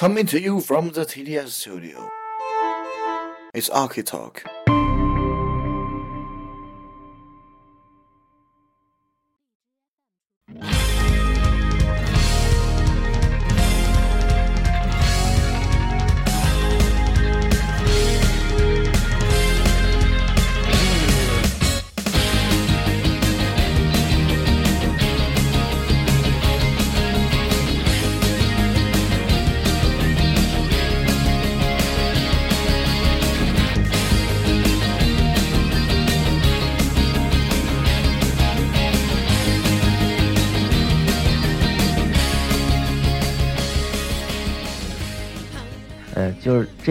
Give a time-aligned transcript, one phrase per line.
[0.00, 2.08] Coming to you from the TDS studio.
[3.52, 4.02] It's Archie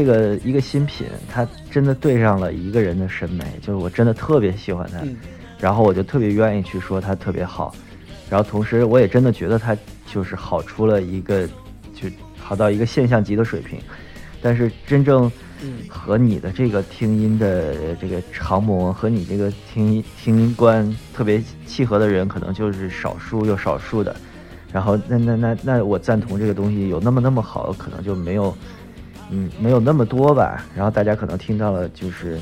[0.09, 4.97] 个一个新品，它真的对上了一个人的审美，就是我真的特别喜欢它，
[5.59, 7.75] 然后我就特别愿意去说它特别好，
[8.29, 9.77] 然后同时我也真的觉得它
[10.11, 11.47] 就是好出了一个，
[11.93, 12.09] 就
[12.39, 13.79] 好到一个现象级的水平，
[14.41, 15.31] 但是真正
[15.87, 24.15] 和你的这个听音的这个长模和你这个听音听音观特别契合的人，可能就是少数又少数的，
[24.73, 28.55] 然后那那那那我赞同这个东西有那么那么好，可能就没有。
[29.29, 30.65] 嗯，没有那么多吧。
[30.75, 32.39] 然后大家可能听到了，就是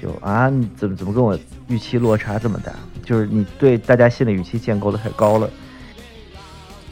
[0.00, 1.38] 就啊，怎么怎么跟我
[1.68, 2.72] 预期落差这么大？
[3.04, 5.50] 就是你对大家心理预期建构的太高了。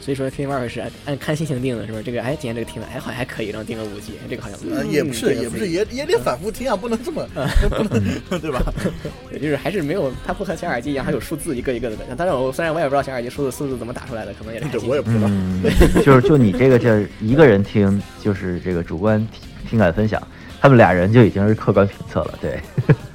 [0.01, 2.03] 所以说听二是按按看心情定的，是不是？
[2.03, 7.23] 这个哎，今天这个听的哎，好像还可以，然后定个五级，这个好像呃也不是，也不是，也也得反复听啊，不能这么，
[7.69, 8.61] 不能对吧？
[9.39, 11.97] 就是还是没有，它不和小耳机一样，还有数字一个一个的。
[12.17, 15.29] 当然我虽然我也不知道小耳机数字数字怎么打出来的，可能也是我也不知道。
[16.03, 19.25] 就是就你这个叫一个人听，就是这个主观
[19.69, 20.21] 听感分享，
[20.59, 22.59] 他们俩人就已经是客观评测了，对。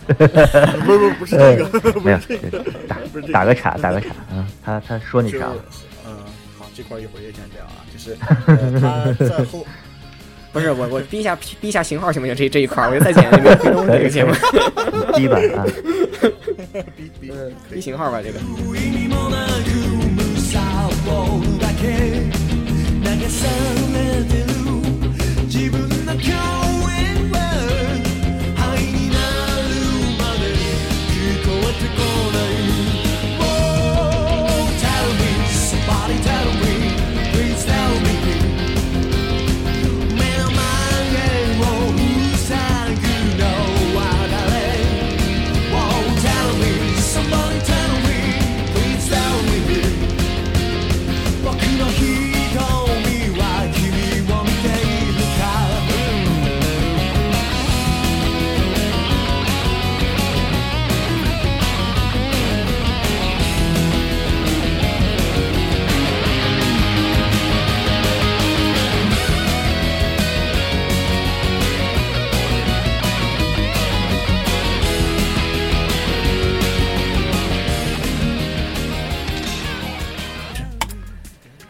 [0.07, 2.19] 不不不是这个，没有
[2.89, 2.97] 打
[3.33, 5.51] 打个岔，打个岔嗯，他他说你啥？
[6.77, 8.15] 这块一会儿也想聊啊，就是
[8.79, 9.67] 他 在后，
[10.53, 12.37] 不是我我逼一下逼一下型号行不行？
[12.37, 13.71] 这这一块我就再剪一遍这
[14.03, 14.33] 个 节目，
[15.17, 15.65] 逼吧啊，
[16.97, 17.33] 逼逼
[17.71, 18.39] 逼型号吧这个。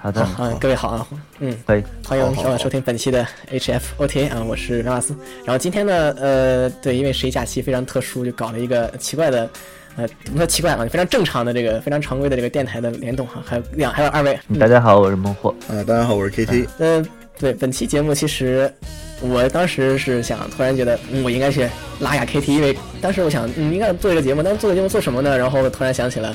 [0.07, 1.07] 好的，嗯，各位好啊，
[1.41, 5.13] 嗯，可以，欢迎收收听本期的 HF OTA 啊，我是拉瓦斯。
[5.45, 9.51] 然后今天呢，呃，对，因为十一假期非常特殊，就搞了一个奇怪的，
[9.97, 17.05] 呃，不说奇怪啊，非常正常的这个非常常规的这个电台的联动哈，还有两还有二位，大家好，我是孟获，啊，大家好，我是 KT，嗯，
[17.37, 18.73] 对，本期节目其实
[19.21, 21.69] 我当时是想，突然觉得，嗯，我应该去
[21.99, 25.37] 拉雅 KT，因为当时我想，嗯，应该做一个节目，但是做个节目做什么呢？
[25.37, 26.33] 然后突然想起了。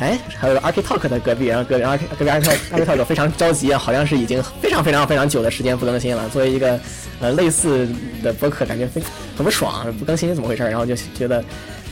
[0.00, 6.26] 哎，还有 Arch Talk 的隔壁，然后隔然后隔壁 Arch Arch Talk 非常着急啊，好像是已经非常非常非常久的时间不更新了。
[6.30, 6.80] 作为一个
[7.20, 7.86] 呃类似
[8.22, 9.02] 的播客，感觉非
[9.36, 10.62] 很不爽，不更新怎么回事？
[10.62, 11.44] 然后就觉得，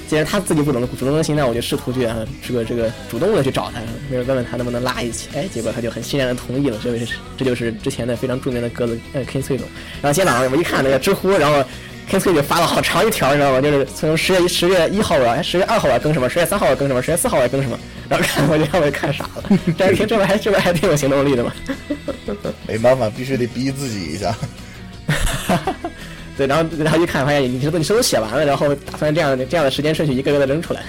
[0.09, 5.29] 既然他自己不懂主动更新，那我就试图去啊这个这个主动的去找他，问问他能不能拉一起。
[5.35, 6.79] 哎，结果他就很欣然的同意了。
[6.83, 9.69] 这位是这就是之前的非常著名的鸽子呃 King 崔总。
[10.01, 11.63] 然后今天早上我一看那个知乎，然后。
[12.09, 13.61] King 崔就发了好长一条，你知道吗？
[13.61, 16.29] 就是从十月一十月一号啊，哎，十月二号要更什么？
[16.29, 17.03] 十月三号要更什么？
[17.03, 17.79] 十月四号要更什么？
[18.09, 19.59] 然后看我就让我看傻了。
[19.77, 21.53] 这这边还这边还挺有行动力的嘛。
[22.67, 24.35] 没办法，必须得逼自己一下。
[26.39, 30.83] 对，然后然后一看发现你这都你都写完了，然后打算这样这样的时间顺序一个个的扔出来。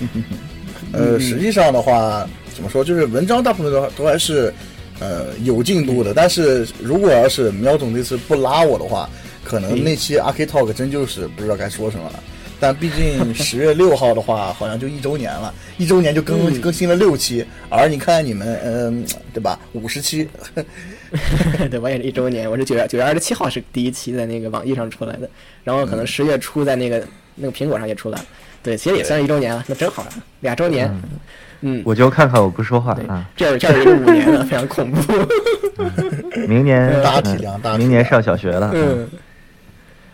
[0.92, 2.82] 呃，实际上的话，怎么说？
[2.82, 4.52] 就是文章大部分都都还是
[4.98, 9.10] 呃有进度的，但是如果要是苗总这次不拉我的话。
[9.44, 12.22] 可能那期阿 K Talk 真就是不知道该说什么了，
[12.60, 19.58] 但毕竟十月六号的话，好像就一周年了， 一周年就更更新了六期，而你看你们，嗯，对吧？
[19.72, 20.28] 五十期
[21.70, 25.28] 对，我也是一周年，我是九月九月二十七号是第一期在那个网易上出来的，
[25.64, 27.04] 然后可能十月初在那个
[27.34, 28.24] 那个苹果上也出来了，
[28.62, 30.06] 对，其实也算是一周年了，那真好
[30.40, 30.90] 俩周年，
[31.60, 33.28] 嗯，我就看看，我不说话啊。
[33.36, 35.12] 这这是五年了，非常恐怖。
[36.48, 38.70] 明年大体量，大明年上小学了。
[38.74, 39.06] 嗯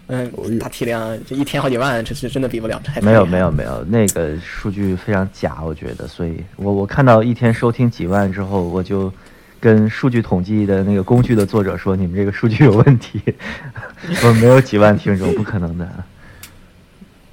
[0.08, 2.80] 嗯，大体量这一天好几万，这是真的比不了。
[3.02, 6.08] 没有没有没有，那个数据非常假，我觉得。
[6.08, 9.12] 所以我我看到一天收听几万之后，我就
[9.60, 13.20] 跟数据统计的那个工具的作者说：“你们这个数据有问题，
[14.24, 15.88] 我没有几万听众，不可能的。”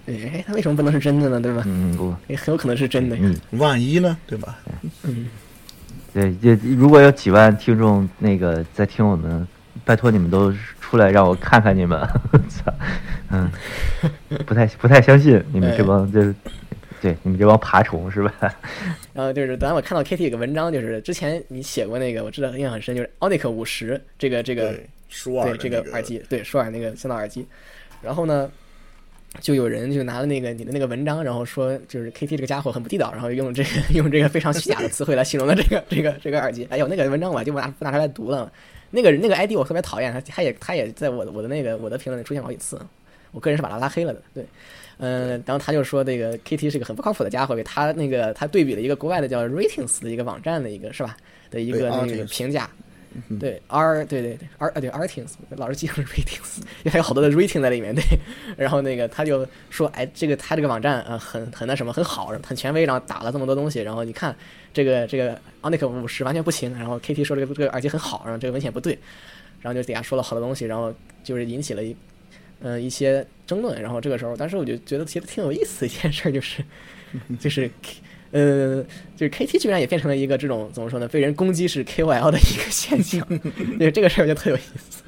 [0.07, 1.42] 哎，他为什么不能是真的呢？
[1.42, 1.63] 对吧？
[1.66, 3.18] 嗯，不，也很有可能是真的。
[3.19, 4.16] 嗯，万一呢？
[4.28, 4.56] 对吧？
[5.01, 5.28] 嗯，
[6.13, 9.48] 对，这如果有几万听众那个在听我们，
[9.83, 12.00] 拜托你们都出来让我看看你们。
[12.50, 12.74] 操，
[13.31, 13.51] 嗯，
[14.45, 16.33] 不太不太相信你们这帮就是，
[17.01, 18.33] 对你们这帮爬虫是吧？
[19.13, 24.74] 然后就是当我看到 Kitty 有个文章，就是之前你写过那个，我知道印象很深，就是 Onic 五十这个这个
[25.10, 27.45] 舒尔对这个耳机，对舒尔那个降噪耳机，
[28.01, 28.50] 然后呢？
[29.42, 36.66] 就有人就拿了那个你的那个文章，然后说就是 Kitty 这个家伙很不地道，然后用这个 用这个非常虚假的词汇来形容了这个这个这个耳机。
[36.71, 38.50] 哎呦，那个文章我就不拿不拿出来读了。
[38.91, 42.79] 那个那个 ID 我特别讨厌他，他也他也在我的我的那个我的评论里出现过好几次。
[43.31, 44.21] 我个人是把他拉黑了的。
[44.33, 44.45] 对，
[44.97, 51.17] 嗯，然后他就说这个 KT 是个很不靠谱的家伙，给他那个他对比了一个国外的叫 Ratings 的一个网站的一个是吧
[51.51, 52.69] 的一个那个评价。
[53.39, 58.03] 对 R 对对对 R 啊对 Ratings 老是记成 Ratings，因为还有好多的 Rating 在里面对，
[58.57, 64.35] 然后那个他就说哎这个他这个网站啊很很那什么很好很权威，然后打了这么多东西，然后你看
[64.73, 68.97] 这个这个 Onic 五十完全不行，然后 KT 说这个这个耳机很好，然后这个文献不对，
[69.61, 71.95] 然后就底下说了好多东西，然后就是引起了一
[72.61, 76.63] 嗯一些争论，然后这个时候，但是我就觉得其实挺有意思的一件事就是
[77.39, 77.69] 就是。
[78.35, 78.83] 呃，
[79.15, 83.25] 就是 KT 居然也变成了一个这种怎么说呢，被人攻击是 KOL 的一个现象，
[83.79, 84.59] 对这个事儿就特有意
[84.89, 85.03] 思。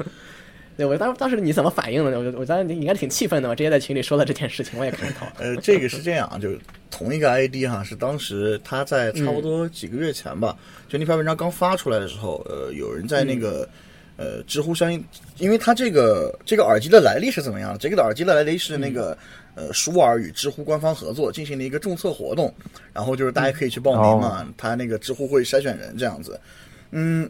[0.78, 2.18] 对我当当时你怎么反应的呢？
[2.18, 5.28] 我我当时你应该挺气愤的嘛，直接在群里说了这件事情，我也看到。
[5.40, 6.58] 呃，这个是这样，就是
[6.90, 10.56] 同一个 ID 哈，是当时他在差不多几个月前吧，
[10.88, 13.68] 就那篇文章刚发出来的时候，呃，有人在那个
[14.16, 14.90] 呃知乎上，
[15.38, 17.78] 因为他这个这个耳机的来历是怎么样的？
[17.78, 19.18] 这个的耳机的来历是那个。
[19.58, 22.54] 呃，舒尔与知乎官方合作进行了一个众测活动，
[22.94, 26.40] 然后就是大家可以去报名嘛，他那个知乎会筛选人这样子。
[26.92, 27.28] 嗯，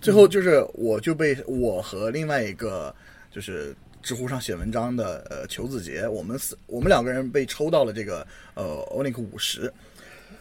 [0.00, 2.92] 最后就是我就被我和另外一个
[3.30, 3.72] 就是
[4.02, 9.72] 知乎上写文章的呃裘子杰，我们四我们两个人被抽到了这个呃 Onic 五十。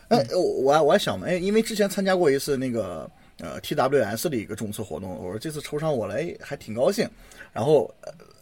[0.08, 3.08] 哎，我我还我还想嘛，哎，因为之前参加过一次那个
[3.42, 7.08] 呃 TWS 的一个众测活动，我说这次抽上我来还挺高兴，
[7.54, 7.94] 然后。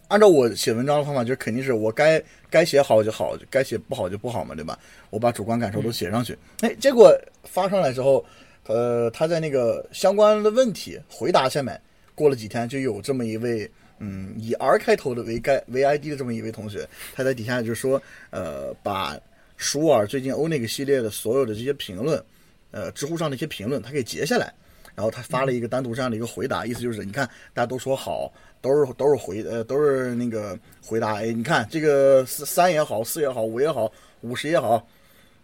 [0.08, 4.78] 按照我写文章的方法，就是肯定是我该该写好就好，该写不好就不好嘛，对吧？
[5.10, 6.36] 我把主观感受都写上去。
[6.60, 7.12] 哎，结果
[7.44, 8.24] 发上来之后，
[8.66, 11.80] 呃，他在那个相关的问题回答下面，
[12.14, 13.68] 过了几天就有这么一位，
[13.98, 18.00] 嗯，以 R 开头的为该为 ID 的这么一位同学，他在底下就说，
[18.30, 19.18] 呃，把
[19.56, 22.22] 舒尔最近欧那个系列的所有的这些评论，
[22.70, 24.52] 呃，知乎上的一些评论，他给截下来，
[24.96, 28.32] 然后他发了一个单独这样的一个回答，意思就是，你看大家都说好。
[28.62, 34.84] 都是都是回呃都是那个回答哎，你看这个三也好，四也好，五也好，五十也好，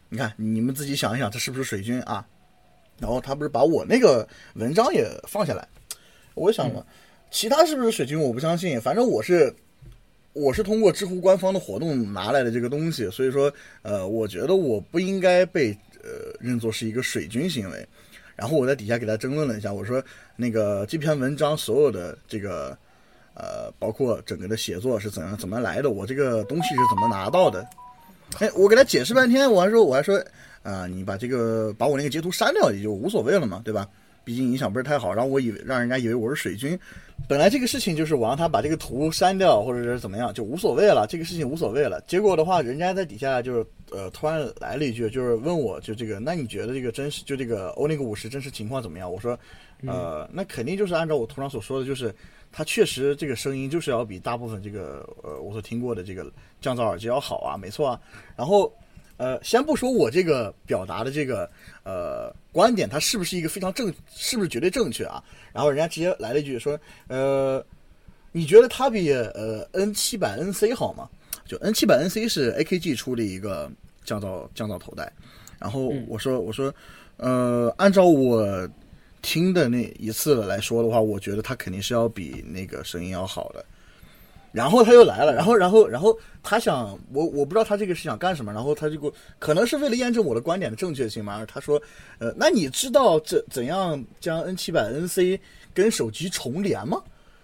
[0.08, 2.26] 你看你们自己想一想，他是不是水军啊？
[2.98, 5.68] 然后他不是把我那个文章也放下来，
[6.34, 6.84] 我想了，
[7.30, 9.54] 其他是不是水军我不相信，反正我是
[10.32, 13.52] 我是通过知乎官方的活动拿来的这个东西，所以说
[13.82, 15.70] 呃，我觉得我不应该被
[16.02, 17.86] 呃认作是一个水军行为。
[18.36, 20.02] 然后我在底下给他争论了一下，我说
[20.36, 22.76] 那个这篇文章所有的这个。
[23.34, 27.66] 呃，包括整个的写作是怎样怎么来的，我这个东西是怎么拿到的？
[28.40, 30.22] 哎，我给他解释半天，我还说我还说
[30.62, 33.88] 啊，你把这个把我那个截图删掉也就无所谓了嘛，对吧？
[34.24, 36.78] 毕竟影响不是太好，然后我以为让人家以为我是水军。
[37.28, 42.02] 本来这个事情就是我让他把这个图删掉，或者是怎么样，就无所谓了，这个事情无所谓了。
[42.06, 49.10] 结果的话，人家在底下就是呃突然来了一句，就是问我就这个，那你觉得这个真实就这个欧那个五十真实情况怎么样？
[49.10, 49.38] 我说
[49.86, 52.14] 呃，那肯定就是按照我图上所说的就是。
[52.54, 57.98] 它确实这个声音就是要比大部分这个呃我所听过的这个降噪耳机要好啊，没错啊。
[58.36, 58.70] 然后
[59.22, 61.48] 呃，先不说我这个表达的这个
[61.84, 65.22] 呃观点，它是不是一个非常正，是不是绝对正确啊？
[65.52, 66.76] 然后人家直接来了一句说，
[67.06, 67.64] 呃，
[68.32, 71.08] 你觉得它比呃 N 七百 NC 好吗？
[71.46, 73.70] 就 N 七百 NC 是 AKG 出的一个
[74.04, 75.12] 降噪降噪头戴。
[75.60, 76.74] 然后我说我说
[77.18, 78.68] 呃，按照我。
[79.24, 83.64] 听的那一次来说的话，我觉得它肯定是要比那个声音要好的。
[84.52, 91.44] 然后他又来了，然后然后然后他想我我不知道他这个是想干什么，然后他就给我可能是为了验证我的观点的正确性嘛。
[91.46, 91.80] 他说，
[92.18, 95.40] 呃，那你知道怎怎样将 N 七百 NC
[95.72, 97.02] 跟手机重连吗？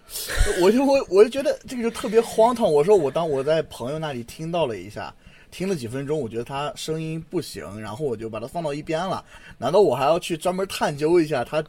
[0.62, 2.70] 我就我我就觉得这个就特别荒唐。
[2.70, 5.14] 我说我当我在朋友那里听到了一下，
[5.50, 9.24] 听了几分钟，我觉得他声音不行，然后我就把它放到一边了。
[9.56, 11.64] 难道我还要去专门探究一下他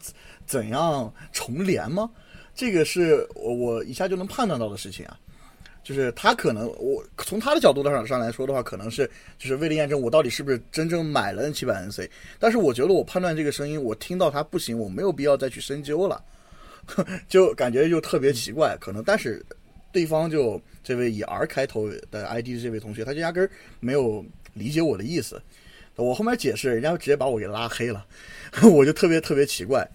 [0.46, 2.10] 怎样重连吗？
[2.56, 5.18] 这个是我我一下就能判断到的事情啊。
[5.90, 12.08] 就是他可能，我从他的角度上上来说的话，可能是就是为了验证我到底是不是真正买了 N 七百 NC。
[12.38, 16.24] 但是我觉得我判断这个声音，我听到它不行，我没有必要再去深究了，
[17.28, 18.78] 就感觉就特别奇怪。
[18.80, 19.44] 可能但是
[19.92, 25.42] 对方就这位以 R 开头的 ID 的这位同学，他就压根儿没有理解我的意思。
[25.96, 28.06] 我后面解释，人家直接把我给拉黑了，
[28.72, 29.90] 我就特别特别奇怪。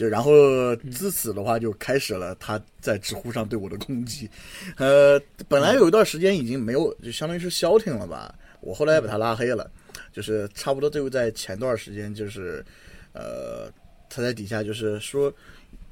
[0.00, 4.30] 就然后自此的话，就开始了他在知乎上对我的攻击。
[4.78, 8.34] 呃，本来有一段时间已经没有，就相当于是消停了吧。
[8.62, 9.70] 我后来把他拉黑了，
[10.10, 12.64] 就是差不多就在前段时间，就是
[13.12, 13.70] 呃，
[14.08, 15.30] 他在底下就是说，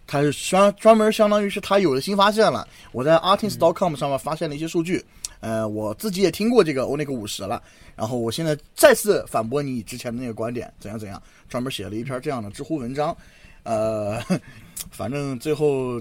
[0.07, 2.67] 他是专专门相当于是他有了新发现了。
[2.93, 5.05] 我在 artist.com 上面发现了一些数据，
[5.41, 7.63] 呃，我自己也听过这个欧那个五十了，
[7.95, 13.15] 然后我现在再次反驳你之前的那个观点，怎样怎样，专门写了一篇这样的知乎文章。
[13.69, 14.19] 呃，
[14.91, 16.01] 反正最后，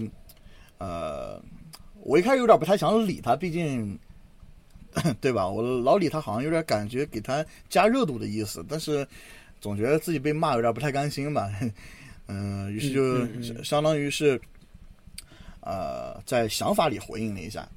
[0.78, 1.38] 呃，
[2.00, 3.98] 我一开始有点不太想理他，毕竟，
[5.20, 5.46] 对吧？
[5.46, 9.06] 我老理他，好像有点感觉给他加热度的意思，但是
[9.60, 11.50] 总觉得自己被骂有点不太甘心吧。
[12.26, 14.40] 嗯，于是就相当于是，
[15.60, 17.68] 呃，在想法里回应了一下，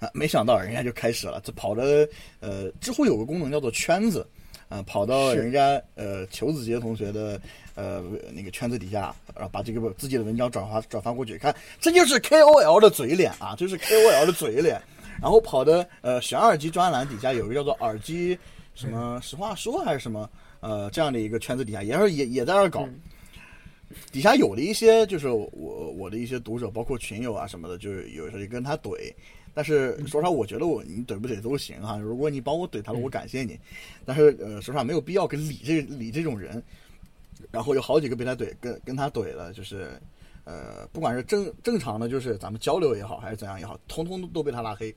[0.00, 2.08] 啊，没想到人家就开始了，这跑的
[2.40, 4.26] 呃，知乎有个功能叫做圈子。
[4.68, 7.38] 啊，跑到人家呃裘子杰同学的
[7.74, 8.02] 呃
[8.34, 14.80] 那个圈子底下，然后把这个自己的文章转发转发过去，看这就是 KOL 的嘴脸啊，就是 KOL 的嘴脸。
[15.20, 18.36] 然后跑的呃选耳机专栏底下有一个叫做耳机
[18.74, 20.28] 什么实话说还是什么
[20.60, 22.88] 呃这样的一个圈子底下，也是也也在那搞。
[24.10, 29.12] 底下有的一些就是我我的一些读者，包括群友啊什么的，就是有时候跟他怼。
[29.54, 31.98] 但是说实话，我觉得我你怼不怼都行哈。
[31.98, 33.60] 如果你帮我怼他了，我感谢你。
[34.06, 36.60] 但是呃，说实话没有必要跟理这理这种人。
[37.50, 40.00] 然后有好几个被他怼，跟跟他怼了，就是
[40.44, 44.94] 呃，不管是正正常的，就是咱们交流也好，还是怎样也好，通通都被他拉黑。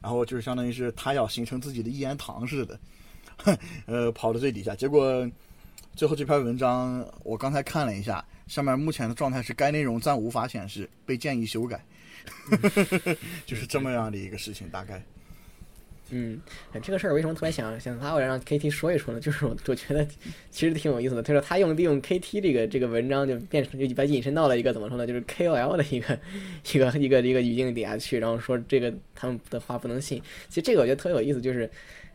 [0.00, 2.78] 然后就是相当于是他要形成自己的一言堂似的，
[3.86, 4.74] 呃，跑到最底下。
[4.74, 5.26] 结果
[5.96, 11.82] 最后这篇文章我刚才看了一下，上面目前的状态是该内容暂无法显示，被建议修改。
[13.46, 15.02] 就是这么样的一个事情，大概。
[16.16, 16.40] 嗯，
[16.80, 19.18] 这个事儿为什么特别想想拉过来让 KT 说一说呢？
[19.18, 20.06] 就是我我觉得
[20.48, 21.22] 其实挺有意思的。
[21.24, 25.04] 他说他用利用 KT 这个这个文章就变成就把引申到了一个怎么说呢？
[25.04, 26.16] 就是 KOL 的一个
[26.72, 30.22] 一个一个一个语境底下去，然后说这个他们的话不能信。
[30.48, 31.68] 其实这个我觉得特别有意思，就是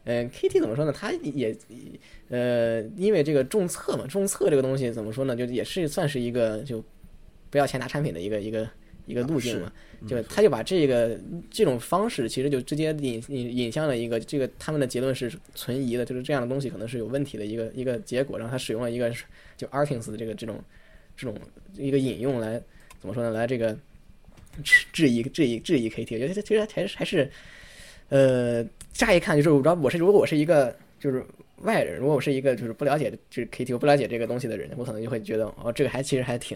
[0.06, 0.94] 嗯，KT 怎么说呢？
[0.94, 1.53] 他也
[2.29, 5.36] 呃，因为这个重测嘛，重测这个东西怎么说呢？
[5.36, 6.82] 就也是算是一个就
[7.50, 8.65] 不要钱拿产品的一个一个。
[9.10, 9.72] 一个路径嘛，
[10.08, 18.38] 就他就把这个这种方式，其实就直接引引引向了一个这个他们的结论是存疑的，就是这样的东西可能是有问题的一个一个结果。
[18.38, 19.12] 然后他使用了一个
[19.58, 20.63] 就 Artings 的这个这种
[21.18, 21.36] 这种
[21.75, 22.62] 一个引用来
[23.00, 23.32] 怎么说呢？
[23.32, 23.75] 来这个
[24.94, 27.32] 质疑质疑质疑 KT，我觉得其实还是还是
[28.10, 28.63] 呃，
[28.94, 31.25] 乍一看就是我知道我是如果我是一个就是
[31.63, 36.56] 外人，如果我是一个就是不了解就是 KT，我不了解这个东西的人，我可能就会觉得哦，这个还其实还挺。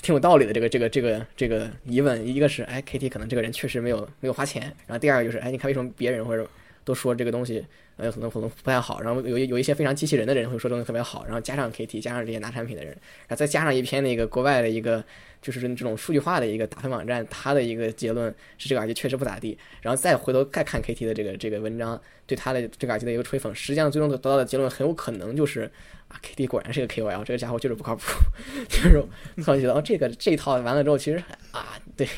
[0.00, 6.48] 挺有道理的，这个这个这个这个疑问，一个是哎，KT 可能这个人确实没有没有花钱，然后第二个就是哎，你看为什么别人或者
[6.84, 7.64] 都说这个东西
[7.96, 15.04] 呃可能可能不太好，然后有有一些非常机器人的人会说东西特别好，然后加上 KT 加上这些拿产品的人，然后再加上一篇那个国外的一个
[15.40, 25.70] 就是这种数据化的一个打分网站，它的一个结论是这个耳机确实不咋地，然后再回头再看 KT 的这个这个文章对他的这个耳机的一个吹捧，实际上最终得到的结论很有可能就是
[26.08, 26.18] 啊。
[26.22, 28.02] KT 果然是一个 K O L，这个家伙就是不靠谱。
[28.68, 29.02] 就是
[29.42, 32.08] 突然觉得哦，这个这一套完了之后，其实啊，对，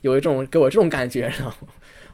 [0.00, 1.52] 有一种给我这种感觉，然后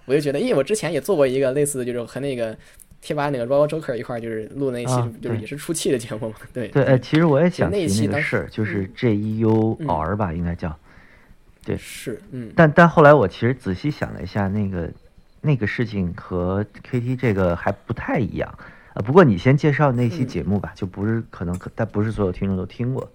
[0.06, 2.56] 我就觉得，因为我之前也做过一个类似的，就是和那个
[3.00, 6.34] 贴吧那个 Royal Joker 一块儿，就是录那一期，就是也是出气的节目嘛。
[6.52, 10.76] 对对，哎，其实我也想那一期的事，就是 J E U R 吧，应该叫。
[11.64, 12.52] 对，是，嗯。
[12.54, 14.90] 但但后来我其实仔细想了一下，那个
[15.40, 18.48] 那个事情和 K T 这个还不太一样。
[18.94, 23.10] 啊，不过你先介绍那期节目吧，就不是可能，但不是所有听众都听过。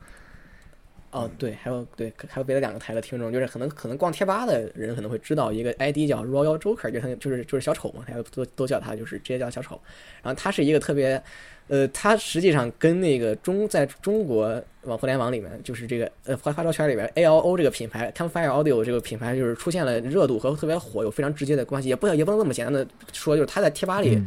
[1.12, 9.80] 哦，对，还有对，还有别的两个台的听众，就是可能可能逛贴吧的人可能会知道一个 ID 叫 Royal Joker，就他就是就是小丑嘛，大家都都叫他就是直接叫小丑。
[10.24, 11.22] 然后他是一个特别，
[11.68, 21.90] 呃，他实际上跟那个中在中国网互联网里面，就是这个呃发发烧圈里边 ALO 这个品牌，Campfire Audio 这个品牌，就是出现了热度和特别火，有非常直接的关系。
[21.90, 24.18] 也不也不能这么简单的说，就是他在贴吧里。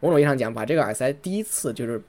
[0.00, 2.02] 某种意义上讲，把这个耳塞第一次就是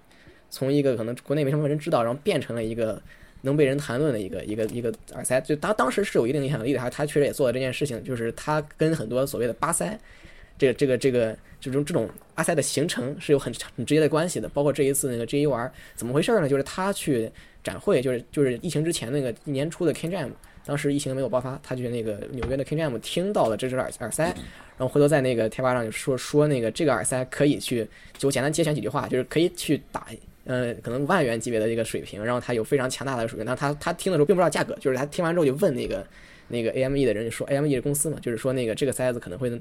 [0.49, 2.99] 从一个可能国内没什么人知道，然后变成了一个
[3.45, 6.79] 能被人谈论的一个一个一个耳塞，就他当时是有一定影响力的。
[6.79, 9.99] 他他确实也做了这件事情，就是他跟很多所谓的巴塞
[10.57, 14.47] 这个这个这个这种这种阿塞的形成是有很很直接的关系的。
[14.47, 16.47] 包括这一次那个 G 一 R 怎么回事呢？
[16.47, 17.29] 就是他去
[17.61, 20.29] 展会，就是就是疫情之前那个年初的 King Jam，
[20.65, 27.85] 当时疫情没有爆发，他去那个纽约的 King Jam 听到了这只耳耳塞，然后回头在那个贴吧上就说说那个这个耳塞可以去，
[28.17, 30.07] 就简单节选几句话，就是可以去打。
[30.45, 33.45] 呃，可能万元级别的一个水平，然后他有非常强大的水平。
[33.45, 36.05] 那他他听的时候并不知道价格，就是他听完之后就问那个
[36.49, 39.51] 那个 AME 的人就说，AME 是公司嘛，就是说那个这个塞子可能会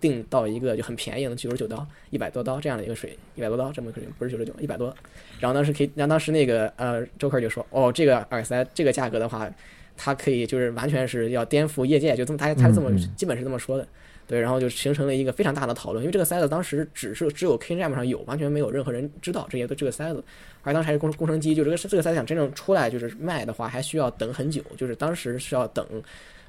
[0.00, 4.94] 定到一个就很便宜，能九十九刀、一百多刀这样的一个水，一百多刀这么个水，不是九十九，一百多。
[5.40, 9.50] 然后当时可以，然后当时那个呃周克就说，哦，这个耳塞这个价格的话，
[9.96, 13.86] 它可以就是完全是要颠覆业界，就这么他他这么基本是这么说的。
[14.26, 20.22] 对，然后就形成了一个非常大的讨论，因为这个塞子当时只是只有 KinJam 上有，完全没有任何人知道这些的这个塞子，
[20.62, 25.86] 而当时还是工工程机，就这个这个塞子想真正出来就是卖的话，还需要等很久，就是当时是要等，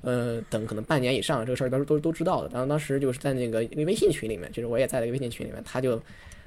[0.01, 2.49] 呃，等可能半年以上，这个事儿当时都都知道的。
[2.51, 6.01] 然后当时就是在那个一个微信群里面，就是我也在那个微信群里面，他就。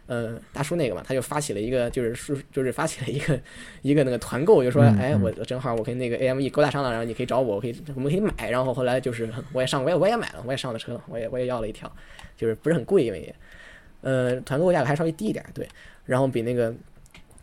[0.06, 3.40] 呃，大叔那个嘛，他就发起了一个，就是是就是发起了一个
[3.82, 8.50] 一个那个团购，就说，哎，我正好我跟那个 AME 勾搭上了，然后你可以找我，我可以我们可以买。
[8.50, 11.90] 然后后来就是我也上，我也我也买了，我也上了车了，我也我也要了一条，
[12.36, 13.34] 就是不是很贵，因为
[14.00, 15.68] 呃团购价格还稍微低一点，对，
[16.04, 16.74] 然后比那个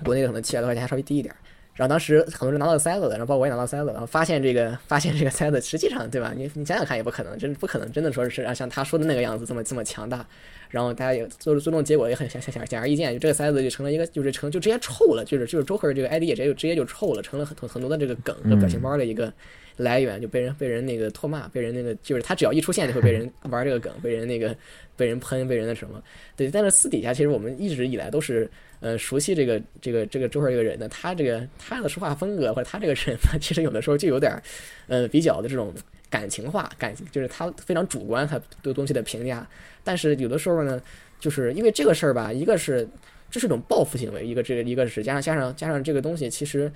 [0.03, 1.33] 国内的可能七百多块钱还稍微低一点。
[1.77, 6.33] 然后当时很多人拿到塞子了，然后包括我也拿到塞子，然后发现这个发现这个塞子实际上对吧？
[6.35, 10.25] 你你想想看也不可能，真不可能真的说是像他说的那个样子这么这么强大。
[10.69, 19.31] 然后大家也最最终结果也很显显显而易见，就这个塞子就成了一个，就是成就直接臭了，就是就是周克这个 ID 也直接就直接就臭了，成了很很多的这个梗和表情包的一个
[19.77, 24.53] 来源，就被人被人那个唾骂，被人那个就是他只要一出现就会被人 玩这个梗，被人那个
[24.97, 26.03] 被人喷，被人那什么。
[26.35, 34.41] 对，但是私底下其实我们一直以来都是呃熟悉这个这个这个周尔这个人呢，他这个他的说话风格或者他这个人呢， 其实有的时候就有点
[34.87, 35.73] 呃比较的这种。
[36.09, 39.45] 感情化，感就是他非常主观，他对东西的评价。
[39.83, 40.81] 但是有的时候呢，
[41.19, 42.87] 就是因为这个事儿吧，一个是
[43.29, 46.71] 这是种报复行为，一个这个一个是加上加上加上这个东西，其实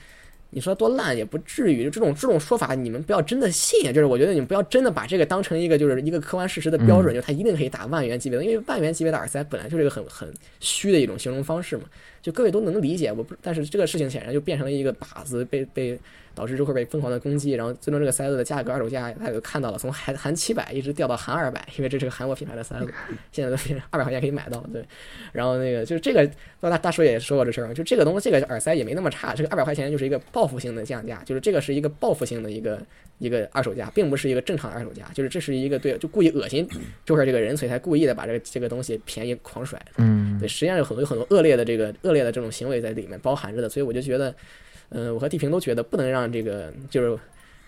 [0.51, 1.83] 你说多烂也不至于。
[1.83, 3.91] 就这种这种说法，你们不要真的信。
[3.91, 11.83] 就是我觉得你们不要真的把这个当成一个就是一个客观事实的标准，就他一定可以打万元级别的，因为万元级别的耳塞本来就是一个很很虚的一种形容方式嘛。
[12.21, 15.99] 就各位都能理解，我不，但是这个事情显然就变成了一个靶子，被被。
[16.33, 22.87] 导致就会被疯狂的攻击，然后最终这个塞子的价格二手价，大家都看到了，从韩韩七百一直掉到韩二百，因为这是个韩国品牌的塞子，
[23.33, 24.65] 现在都二百块钱可以买到。
[24.71, 24.81] 对，
[25.33, 26.25] 然后那个就是这个，
[26.61, 32.81] 大大叔也说过这事儿，就这个东西，这个耳塞也没那么差，这个二百块钱就是一个报复性的降价，就是这个是一个报复性的一个
[33.19, 36.65] 一个二手价，并不是一个正常的二手价，就是这是一个对，就故意恶心
[37.05, 39.77] 周克这个人，所以才故意的把这个这个东西便宜狂甩。
[39.97, 44.33] 嗯，对，实际上有很多有很多恶劣的这个恶劣的这种行为在里面包含着的，所以我就觉得。
[44.93, 47.17] 嗯，我和地平都觉得不能让这个就是。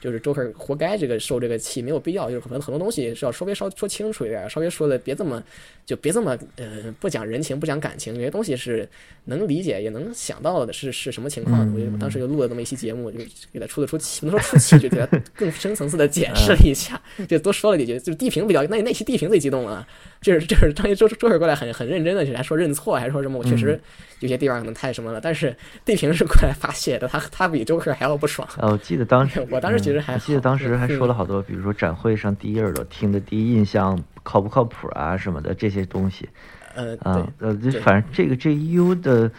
[0.02, 5.42] 就是周克活该这个受这个气没有必要，就是可能很多东西是要稍微稍说清楚一点，稍微说的别这么
[5.86, 8.86] 就别这么呃不讲人情不讲感情，有些东西是
[9.24, 11.74] 能理解也能想到的是是什么情况。
[11.74, 13.18] 我就当时就录了这么一期节目，就
[13.54, 17.98] 给他出了出气，不能说出气，就给他更深层次的解释了一下，就多说了几句。
[17.98, 19.88] 就是地平比较那那期地平最激动了，
[20.24, 23.80] 就是就是张一周周克过来很很认真的，还说认错，还说什么我确实
[24.22, 25.56] 有些地方可能太什么了，但是
[25.86, 28.48] 地平是过来发泄的，他他比周克还要不爽。
[28.58, 30.14] 呃，我记得当时 我当时其实还。
[30.14, 36.28] 我记得当时还说了好多，比如说展会上第一耳朵听的第一印象靠不靠谱啊什么的这些东西。
[36.76, 39.30] 呃，啊，呃，反正这个这 U 的，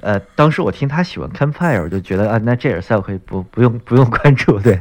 [0.00, 4.78] 呃，当时我听他喜欢 Campfire，我就觉得啊，那这耳塞我可以不不用不用关注，对。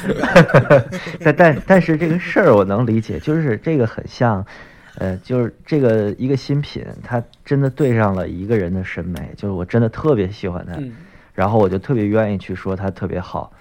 [1.24, 4.44] 但但但是这个事儿我能理解，就是这个很像，
[4.96, 10.78] 呃，就是这个一个新品，它真的对上了一个人的审美，就是我真的特别喜欢它。
[11.34, 13.52] 然后我就特别愿意去说它特别好，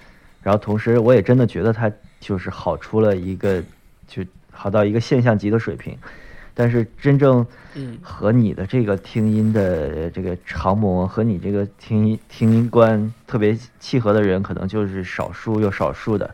[0.43, 3.61] 然后同时我也真的觉得它就是好出了一个，
[4.07, 5.97] 就好到一个现象级的水平。
[6.55, 7.45] 但是真正
[8.01, 16.33] 和你的这个听音的这个长模和你这个听音听音观特别契合的人，可能就是少数又少数的。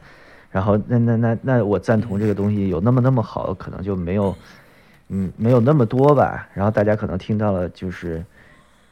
[0.52, 4.34] 然后那那那那我赞同这个东西有那么那么好，可能就没有，
[5.10, 6.48] 嗯，没有那么多吧。
[6.54, 8.24] 然后大家可能听到了就是，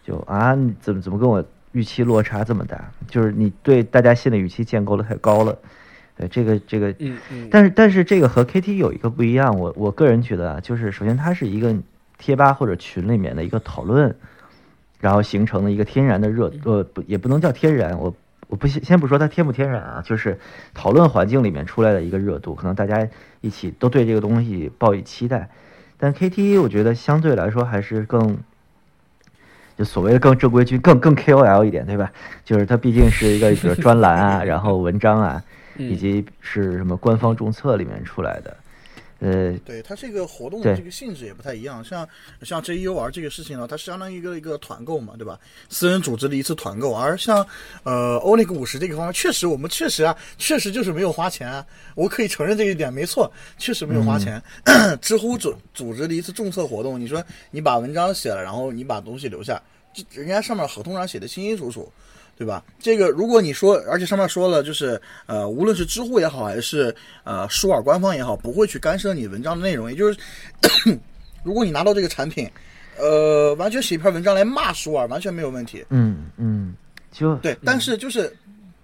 [0.04, 1.42] 就啊，怎么怎么跟我。
[1.72, 5.56] 预期落差这么大，就是你对大家心理预期建构的太高了。
[6.20, 7.48] 对这个这个，嗯嗯。
[7.50, 11.74] 但是但是这个和 KT 有一个不一样，我我个人觉得啊，就是首先它是一个
[12.18, 14.14] 贴吧或者群里面的一个讨论，
[15.00, 18.14] 然后形成了一个天然的热，呃不也不能叫天然，我
[18.48, 20.38] 我不先先不说它天不天然啊，就是
[20.74, 23.08] 讨论环境里面出来的一个热度，可能大家
[23.40, 25.50] 一起都对这个东西抱以期待。
[25.98, 28.38] 但 KT 我觉得相对来说还是更。
[29.78, 32.12] 就所谓的更正规军，更更 KOL 一点，对吧？
[32.44, 35.42] 就是它毕竟是一个比如专栏啊， 然后文章啊，
[35.80, 38.58] 以及是什么官方注册里面出来的，
[39.20, 42.08] 呃，对它这个活动的这个性质也不太一样，像
[42.42, 45.40] 像 JUR 这个事情呢，它相当于一个一个团购嘛，对吧？
[45.70, 47.46] 私人组织的一次团购，而像
[47.84, 51.66] 呃欧尼克五十这个方面，确实我们确实啊，确实就是没有花钱啊，
[51.96, 54.42] 我可以承认这一点，没错，确实没有花钱。
[55.02, 59.62] 知乎组组织的一次注册活动，你说你把文章写了，然后你把东西留下，
[59.94, 61.92] 这人家上面合同上写的清清楚楚。
[62.40, 62.64] 对吧？
[62.80, 69.90] 这个如果你说，而且上面说了，就是呃，无论是知乎也好，还是呃舒尔官方也好，不会去干涉你文章的内容。
[69.92, 70.18] 也就是，
[71.44, 72.50] 如果你拿到这个产品，
[72.98, 75.86] 呃，完全写一篇文章来骂舒尔，完全没有问题。
[75.90, 76.74] 嗯嗯，
[77.12, 77.58] 就对。
[77.66, 78.34] 但是就是，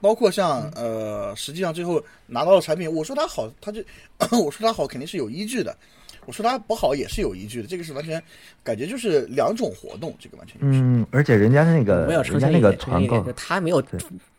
[0.02, 3.82] 包括像呃，实际上最后拿到了产品，我说它好，它就
[4.38, 5.74] 我说它好，肯定是有依据的。
[6.26, 8.22] 我说他不好也是有依据的，这个是完全
[8.64, 10.80] 感觉就是两种活动，这个完全就是。
[10.82, 13.84] 嗯，而且人家那个，人家那个团购，他没有，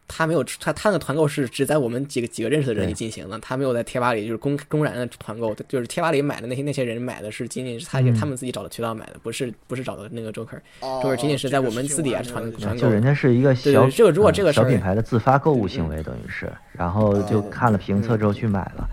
[0.09, 12.83] 他没有，他他的团购是只在我们几个几个认识的人里进行的，他没有在贴吧里就是公公然的团购，就是贴吧里买的那些那些人买的是仅仅是他他们自己找的渠道买的，不是不是找的那个 Joker，Joker 仅仅是在我们私底下传传购。
[12.83, 18.89] 就人家是一个小这个如果这个小品牌的自发购物行为，等于是，然后就看了评测之后去买了。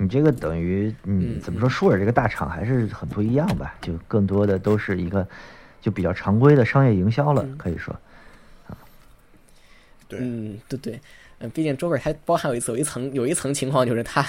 [0.00, 1.68] 你这个等于，嗯，怎么说？
[1.68, 3.74] 舒尔这个大厂还是很不一样吧？
[3.82, 5.26] 就更多的都是一个，
[5.80, 7.92] 就比较常规的商业营销了，可以说，
[8.68, 8.78] 啊，
[10.06, 11.00] 对，嗯，对对，
[11.40, 14.22] 嗯，毕竟周本还包含有一有一层有一层情况，就是他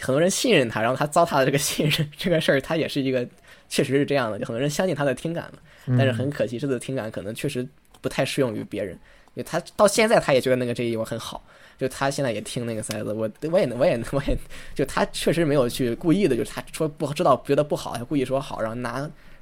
[0.00, 3.24] 很多人信任他，然后他糟蹋了这个信任这个事儿，他也是一个
[3.68, 7.64] 确实是这样的，就很多人相信他的听感嘛，但是很可惜，这次听感可能确实
[8.00, 8.94] 不太适用于别人，
[9.34, 11.40] 因为他到现在他也觉得那个这一我很好。
[11.84, 14.34] 就他现在也听那个塞子，我我也我也我也，
[14.74, 19.00] 就他确实没有去故意的，就是他说不知道觉得不好，他故意说好，然后拿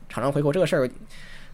[0.09, 0.91] 厂商回扣这个事儿，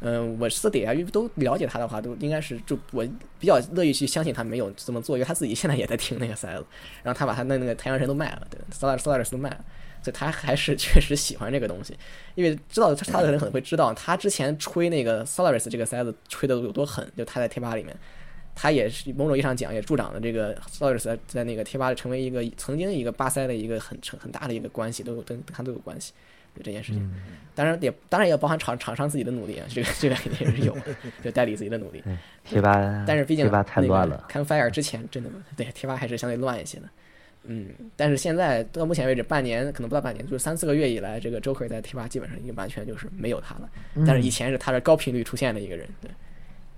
[0.00, 3.06] 嗯，我私底下都了解他的话，都应该是就我
[3.38, 6.64] 比较乐意去相信他没有这么做，因为他自己现在也在听那个塞子，
[7.02, 9.62] 然后他把他的那个太阳神都卖了，对，Solaris 都卖了，
[10.02, 11.94] 所以他还是 确实喜欢这个东西，
[12.34, 17.94] 因为知道他的人可能会知道，他之前吹那个 Solaris 这个塞子吹的有多狠，就他在贴吧里面。
[18.60, 26.12] 他也是某种意义上讲，也助长了这个 Solaris 在那个贴吧成为一个曾经一个巴塞的一个很成很大的一个关系，都有跟他都有关系，
[26.56, 27.08] 就这件事情。
[27.54, 30.76] 当然也当然也包含厂厂商自己的努力啊， 这个这个肯 定也是有，
[31.22, 32.02] 就代理自己的努力。
[32.44, 34.26] 贴吧，但是毕竟贴吧太乱了。
[34.28, 36.88] Campfire 之前真的 对贴吧还是相对乱一些的，
[37.44, 43.70] 嗯，但是现在到目前为止半年可能不到半年，就是三四个月以来，这个 Joker 在贴吧基本上已经完全就是没有他了。
[44.04, 46.10] 但是以前是他是高频率出现的一个人，对。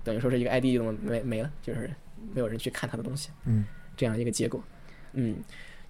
[0.03, 1.89] 等于说是一个 ID 都没没了，就是
[2.33, 3.65] 没有人去看他的东西，嗯，
[3.97, 4.63] 这样一个结果，
[5.13, 5.35] 嗯，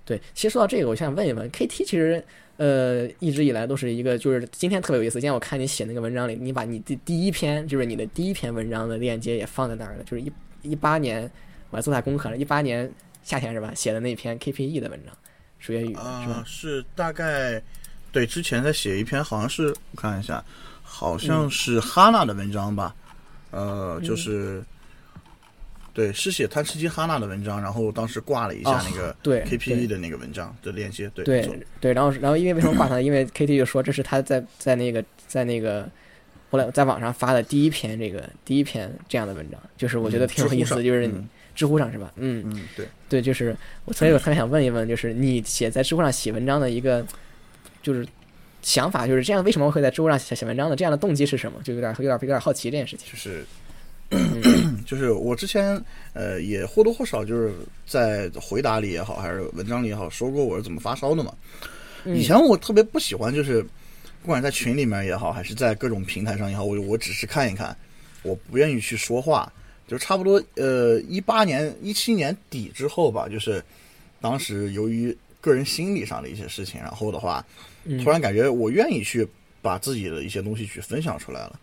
[0.05, 0.21] 对。
[0.33, 2.23] 其实说到这个，我想问一问，KT 其实
[2.57, 5.19] 呃一直以来都是一个，就是今天特别有意思。
[5.19, 11.29] 今天我看你写那个文章里，你把你的第一篇，就是你的第一篇文章的链接也放在那儿了，就是一一八年
[11.69, 12.91] 我还做下功课了，一八年
[13.23, 13.73] 夏天是吧？
[13.75, 15.15] 写的那篇 KPE 的文章，
[15.59, 16.43] 数学语是吧？
[16.45, 17.61] 是大概
[18.11, 20.43] 对之前在写一篇，好像是我看一下，
[20.83, 22.95] 好像是哈娜的文章吧。
[23.51, 24.63] 呃，就是，
[25.93, 32.99] 对，是写贪吃鸡哈娜的文章，然后当时挂了一下那个对 KPE 的那个文章的链接，对对对，然后然后因为为什么挂他？
[33.01, 35.87] 因为 KT 就说这是他在在那个在那个
[36.49, 41.11] 后来在网上发的第一篇这个第一篇这样的文章，就是我觉得挺有意思，就是
[41.53, 42.11] 知乎上是吧？
[42.15, 47.05] 嗯嗯，对对，就是我所以我特别想问一问，就是你写在知乎上写文章的一个
[47.83, 48.07] 就是
[48.61, 50.75] 想法就是这样，为什么会在知乎上写写文章呢？
[50.75, 51.59] 这样的动机是什么？
[51.63, 53.11] 就有点有点有点好奇这件事情。
[53.11, 53.43] 就是，
[54.85, 57.53] 就是我之前呃也或多或少就是
[57.87, 61.33] 在回答里也好，还是文章里也好，说过我是怎么发烧的嘛。
[62.05, 63.63] 以前我特别不喜欢，就是
[64.21, 67.75] 不管在群里面也好，还是在各种平台上也好，我我只是看一看，
[68.21, 69.51] 我不愿意去说话。
[69.87, 73.63] 就差不多呃一八年一七年底之后吧，就是
[74.21, 77.43] 当时由于个人心理上的一些事情，然后的话。
[78.03, 79.27] 突然感觉我愿意去
[79.61, 81.59] 把自己的一些东西去分享出来了，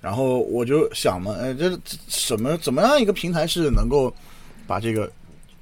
[0.00, 4.12] 然后我就想嘛，呃，这什么怎么样一个平台是能够
[4.66, 5.10] 把这个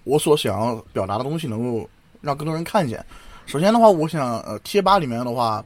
[0.04, 1.88] 我所想要表达的东西能够
[2.20, 3.04] 让更多人看见？
[3.46, 5.64] 首先的话，我想呃，贴吧里面的话，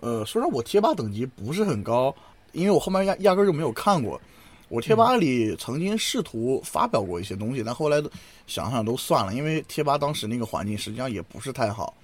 [0.00, 2.14] 呃，虽然，我贴吧等级不是很高，
[2.52, 4.20] 因为我后面压压根就没有看过。
[4.68, 8.02] 我贴吧里曾经试图发表过一些东西，但后来
[8.46, 11.94] 想想都算了，因为贴吧当时那个环境实际上也不是太好，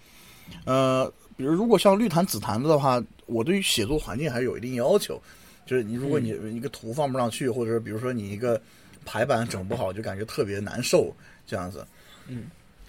[0.64, 1.12] 呃。
[1.36, 5.20] 比如，如果像绿檀紫檀的话，我对于写作环境还是有一定要求。
[5.66, 8.60] 就是你，如果你一个图放不上去，或者是比如说你一个
[9.04, 11.14] 排版整不好，就感觉特别难受
[11.46, 11.86] 这样子。
[12.28, 12.44] 嗯。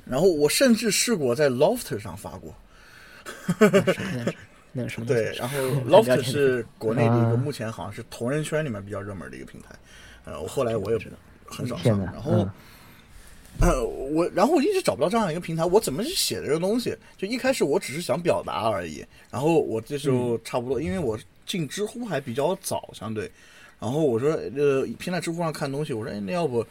[0.06, 2.56] 然后我甚至试过在 Lofter 上发过。
[4.72, 5.08] 那什么？
[5.08, 5.58] 对，然后
[5.90, 9.70] Lofter 是国内的一个目前好像是同人圈里面比较热门的一个平台。
[10.24, 11.00] 呃，我后来我也
[11.46, 12.00] 很少上。
[12.00, 12.48] 然后，
[13.60, 16.96] 呃，我然后我一直找不到这样一个平台，我怎么去写这个东西？
[17.18, 23.32] 就一开始我只是想表达而已，然后我这时候差不多，因为我进知乎还比较早，相对，
[23.80, 26.66] 然后我说呃，偏在知乎上看东西，我说哎，那要不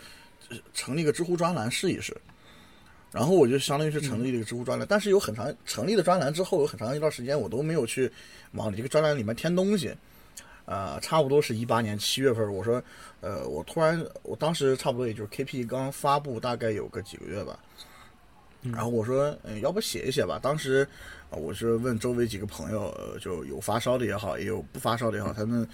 [0.75, 2.17] 成立个知乎专栏试一试？
[3.13, 8.11] 然后我就相当于是成立了一个知乎专栏，但是有很长成立的专栏之后，有很长一段时间我都没有去
[8.53, 9.93] 往这个专栏里面添东西。
[10.67, 12.83] 呃，差不多是一八年七月份，我说，
[13.21, 17.59] 呃，我突然，我当时差不多也就是 KP 刚发布，大概有个几个月吧。
[18.63, 20.41] 然后我说，嗯，要不写一写吧。
[20.43, 20.87] 当时
[21.31, 25.67] 我是问周围几个朋友，就有发烧的也好，也有不发烧的也好，他们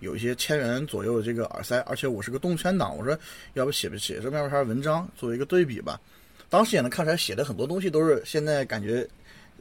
[0.00, 3.18] 有一些千元左右的这个耳塞，而且我是个动圈党，我说，
[3.52, 6.00] 要不写不写这篇文章作为一个对比吧。
[6.48, 9.06] 当时也能看出来，写的很多东西都是现在感觉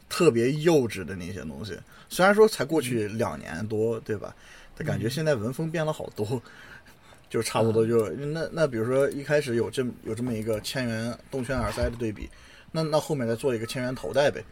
[0.07, 1.77] 特别幼稚的那些东西。
[2.07, 4.33] 虽然说才过去两年多，对吧？
[4.83, 6.41] 感觉现在文风变了好多，
[7.29, 12.29] 就差不多就那那比如说一开始有这有这么一个千元动圈耳塞的对比，
[12.71, 14.43] 那那后面再做一个千元头戴呗。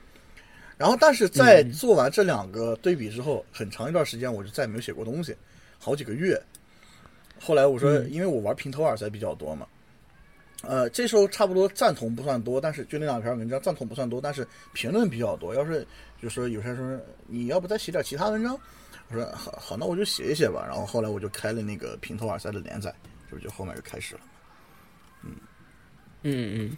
[0.77, 5.33] 然后但是在做完这两个对比之后，很长一段时间我就再也没有写过东西，
[5.79, 6.37] 好几个月。
[7.39, 9.65] 后来我说，因为我玩平头耳塞比较多嘛，
[10.63, 15.55] 呃，这时候差不多赞同不算多，但是就那两篇文章赞同不算多，但是评论比较多。
[15.55, 15.87] 要是
[16.21, 18.59] 就说有些人说你要不再写点其他文章？
[19.09, 20.63] 我说好好，那我就写一写吧。
[20.67, 22.93] 然后后来我就开了那个平头耳塞的连载，
[23.31, 24.21] 就就后面就开始了。
[25.23, 25.31] 嗯
[26.23, 26.77] 嗯嗯，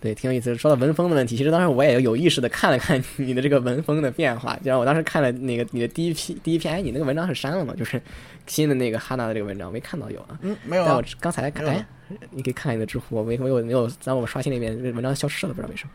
[0.00, 0.54] 对，挺有意思。
[0.54, 4.54] 说到文风的问题，其实当时我也有意识的看了看你的这个文风的变化。
[4.56, 7.74] 就像我当时看了那个你的第一批第一篇，哎，你那个文章是删了吗？
[7.74, 8.00] 就是
[8.46, 10.38] 新的那个哈娜的这个文章，没看到有啊。
[10.42, 10.84] 嗯，没有。
[10.84, 11.86] 但我刚才看，哎，
[12.30, 15.90] 你可以看看你的知乎，我没没有没有在我刷新那边，这文章消失了，不知道为什么。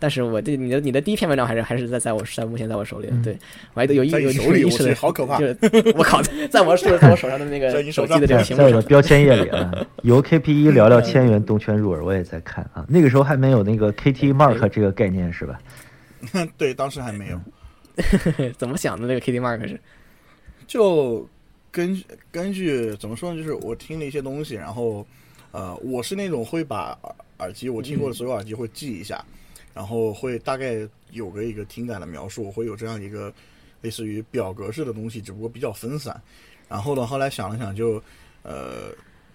[0.00, 3.38] 但是我对你的你的第一篇文章还是还是在在我在目前在我手里，对
[3.74, 5.38] 我还有有有手里意识的，好可怕！
[5.94, 9.70] 我靠，在我手在我手上的那个 手机的这个屏幕上，标签页里啊，
[10.02, 12.84] 由 KP 一聊聊千元动圈入耳，我也在看啊。
[12.88, 15.60] 那个时候还没有那个 KT Mark 这个概念是吧？
[16.56, 17.40] 对，当时还没有。
[18.56, 19.06] 怎么想的？
[19.06, 19.78] 那个 KT Mark 是？
[20.66, 21.28] 就
[21.70, 23.36] 根据根据怎么说呢？
[23.36, 25.06] 就是我听了一些东西，然后
[25.52, 26.98] 呃，我是那种会把
[27.40, 29.22] 耳机我听过的所有耳机会记一下。
[29.72, 33.32] 然后会大概有个一个听感的描述，会有这样一个
[33.80, 36.20] 类似于表格式的东西，只不过比较分散。
[36.68, 38.02] 然后呢，后来想了想，就
[38.42, 38.92] 呃，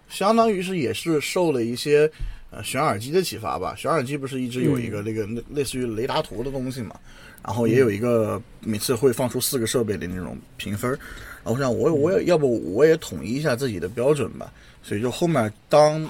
[0.09, 2.09] 相当于是也是受了一些
[2.51, 3.73] 呃选耳机的启发吧。
[3.77, 6.99] 选耳机不是一直有一个那个类似于雷达图的东西嘛？
[7.43, 10.91] 然后也有一个每次会放出四个设备的那种评分。
[11.43, 14.51] 然后我想，我我也要不我也统一一下自己的标准吧。
[14.83, 16.09] 所以就后面当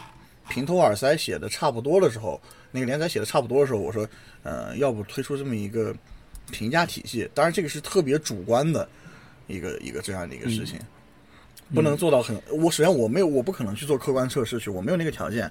[0.49, 2.41] 平头耳塞写的差不多的时候。
[2.75, 4.07] 那个连载写的差不多的时候，我说，
[4.43, 5.95] 呃，要不推出这么一个
[6.51, 7.27] 评价体系？
[7.33, 8.87] 当然，这个是特别主观的
[9.47, 10.77] 一个一个这样的一个事情，
[11.73, 12.39] 不能做到很。
[12.51, 15.49] 我首先我没有，我不可能去做客观测试去，我没有那个条件，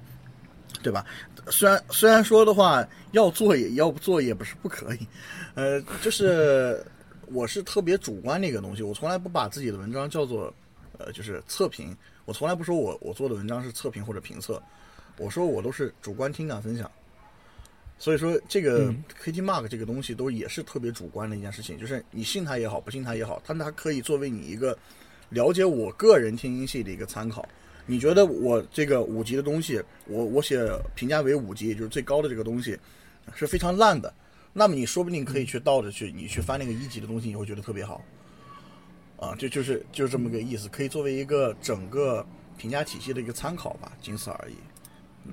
[0.82, 1.04] 对吧？
[1.48, 4.98] 虽然虽然说的话，要做也要不做也不是不可以，
[5.54, 6.84] 呃，就是
[7.26, 10.52] 我是特别主观的一个东西，我从来不把自己的文章叫做
[10.98, 14.62] 呃，就是测评，我从来不说我我做的文章是测评或者评测，
[15.18, 16.90] 我说我都是主观听感分享。
[17.98, 24.76] 所以说，这个 KT Mark 这个东西都也是特别主观的一件事情，就是你信它也好，不信它也好，它它可以作为你一个
[25.30, 27.48] 了解我个人听音系的一个参考。
[27.86, 30.58] 你觉得我这个五级的东西，我我写
[30.94, 32.78] 评价为五级，也就是最高的这个东西
[33.34, 34.12] 是非常烂的，
[34.52, 38.02] 那么你说不定可以去倒着去，你去翻那个一级的东西，你会觉得特别好。
[39.16, 42.26] 啊，就就是就是这么个意思，可以作为一个整个
[42.58, 44.54] 评价体系的一个参考吧，仅此而已。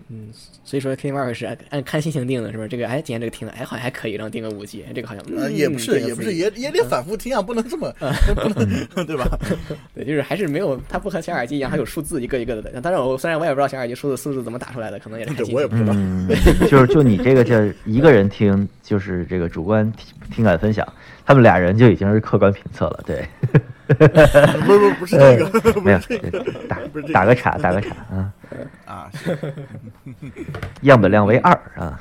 [0.09, 0.29] 嗯，
[0.63, 2.69] 所以说 K Mark 是按按看心情定的，是不是？
[2.69, 7.93] 这个哎，今天这个听了，哎，好像还可以，然后定个五级，这个好像呃也不是，也不是，也也得反复听啊，不能这么，
[8.35, 9.27] 不能对吧？
[9.93, 12.81] 对，就是还是没有，它不和小耳机一样，还有数字一个一个的。
[12.81, 15.93] 当然，我虽然我也不知道小耳机数字数字怎么打出来的，可能也是我也不知道。
[16.69, 19.91] 就是就你这个叫一个人听，就是这个主观
[20.33, 20.87] 听感分享，
[21.25, 23.25] 他们俩人就已经是客观评测了，对。
[24.65, 25.99] 不不不是这个，没有
[26.67, 26.77] 打
[27.13, 28.33] 打个岔，打个岔啊。
[28.85, 29.09] 啊，
[30.81, 31.99] 样本量为二啊，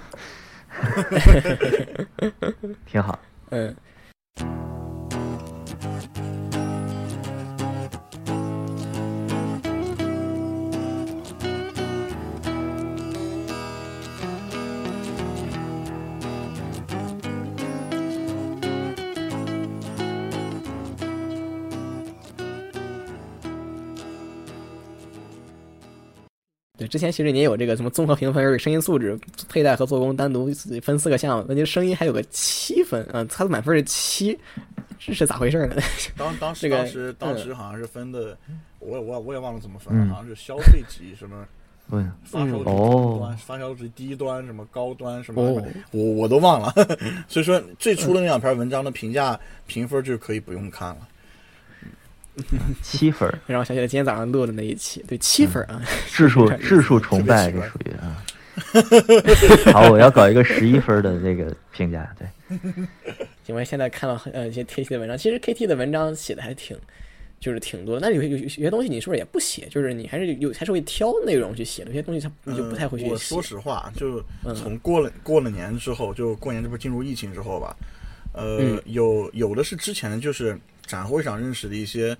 [2.86, 3.18] 挺好，
[3.50, 3.74] 嗯。
[26.90, 29.16] 之前其实你也有这个什么综合评分、声音素质、
[29.48, 30.50] 佩戴和做工单独
[30.82, 34.36] 分四个项目，那就声音还有个七分啊，它的满分是七，
[34.98, 35.76] 这是咋回事呢？
[36.16, 38.36] 当当时当时当时好像是分的，
[38.80, 41.46] 我我我也忘了怎么分了，好像是消费级什么，
[42.24, 46.74] 发烧哦，端发烧值低端什么高端什么，我我都忘了。
[47.28, 51.08] 所以说最初的那两篇文章的评价评分就可以不用看了。
[52.82, 58.24] 七分，让我想起来今天早上录的那一期，对七分啊，质数 质数崇拜这属于啊。
[59.72, 62.26] 好，我要搞一个十一分的这个评价，对。
[63.46, 66.76] 因为现在看到呃一些 KT 的文章，其实 KT 的文章写的还挺，
[67.38, 67.98] 就是挺多。
[67.98, 69.66] 那有有有些东西你是不是也不写？
[69.70, 73.10] 就是你还是有还是会挑内容去写，有些东西它你就不太会去写。
[73.12, 74.22] 我说实话，就
[74.54, 77.74] 从过了过了年之后，就过年这不进入疫情之后吧，
[78.34, 80.58] 呃，有有的是之前就是
[80.90, 82.16] 展会上认识的一些。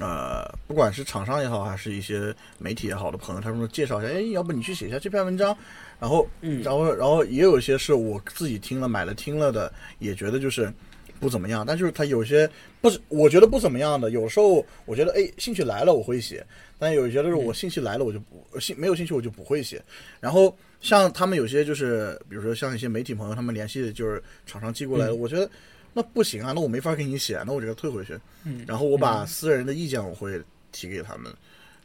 [0.00, 5.56] 呃，不管是厂商也好，还是一些媒体也好的朋友，他们说介绍一下，哎，要不你去写一下这篇文章，
[6.00, 10.72] 然后，然后，然后也有一些是我自己听了买了听了的，也觉得就是
[11.20, 12.50] 不怎么样，但就是他有些
[12.80, 16.44] 不是，我觉得不怎么样的，有时候我觉得哎，兴趣来了我会写，
[16.76, 19.80] 但有些就是我兴趣来了我就不兴没有兴趣我就不会写，
[20.18, 25.48] 然后像他们有些就是，比如说像一些媒体朋友，他们联系就是厂商寄过来的，我觉得。
[25.94, 28.18] 那不行啊，那我没法给你写，那我这个退回去。
[28.42, 30.38] 嗯，然后我把私人的意见我会
[30.72, 31.32] 提给他们，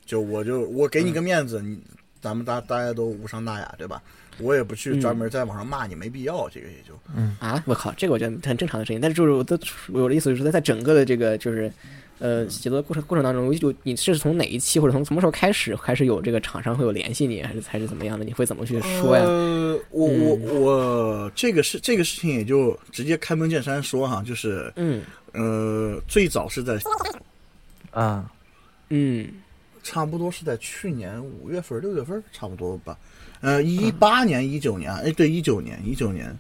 [0.06, 1.80] 就我就我给你个面子，你
[2.20, 4.02] 咱们大大家都无伤大雅，对吧？
[4.40, 6.94] 我也不去专门在网上骂你，没必要，这个也就。
[7.16, 9.60] 嗯啊，我靠，这个我觉得很正常的事情，但是就是我的
[9.92, 11.72] 我的意思就是在整个的这个就是。
[12.22, 18.26] 呃，写作过程过程当中，就你是从哪一期或者从什么时候开始开始有这个厂商会有联系你，还是还是怎么样的？
[18.26, 19.24] 你会怎么去说呀？
[19.24, 26.78] 呃，我我我这个事这个事情也就直接开门见山说哈，就是嗯呃，最早是在
[27.92, 28.30] 啊
[28.90, 29.26] 嗯，
[29.82, 32.98] 差不多是在去年五月份六月份差不多吧，
[33.42, 36.38] 呃，一八年一九年，哎，对，一九年一九年，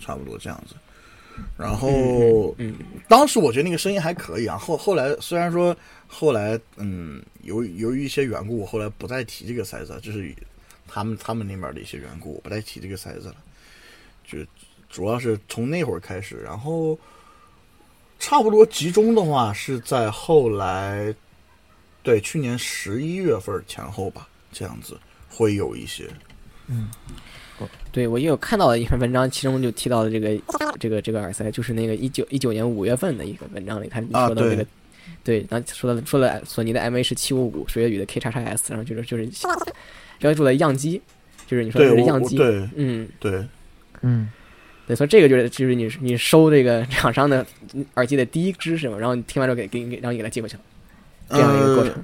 [0.00, 0.74] 差不多这样子。
[1.56, 2.74] 然后，嗯，
[3.08, 4.58] 当时我觉得那个声音还可以啊。
[4.58, 5.74] 后后来虽然说
[6.06, 10.34] 后来，嗯，由由于一些缘故，我后来不再提这个塞子，就是
[10.86, 13.36] 他们他们那边的一些缘故，我不再提这个塞子了。
[14.26, 14.38] 就
[14.90, 16.98] 主要是从那会儿开始，然后
[18.18, 21.14] 差不多集中的话是在后来，
[22.02, 25.00] 对，去年十一月份前后吧，这样子
[25.30, 26.10] 会有一些，
[26.68, 26.88] 嗯。
[27.92, 30.36] 对，我也有看到的一篇文章，其中就提到了这个
[30.80, 34.66] 这个这个耳塞，就是那个一九一九年五月份的一个文章里，他说的这个，
[35.22, 39.28] 对，然后说的说了索尼的 MA 是七五五，水月雨的 K 叉叉 S，然后就是就是
[40.18, 41.00] 标注了样机，
[41.46, 43.46] 就是你说的是样机，对，嗯，对，
[44.00, 44.28] 嗯，
[44.88, 47.46] 对，所以这个就是就是你你收这个厂商的
[47.94, 48.96] 耳机的第一支是吗？
[48.98, 50.62] 然后你听完之后给给给，然后你给他寄过去了，
[51.28, 51.94] 这样一个过程。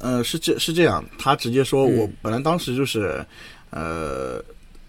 [0.00, 3.24] 呃，是这是这样，他直接说我本来当时就是
[3.74, 4.42] 呃。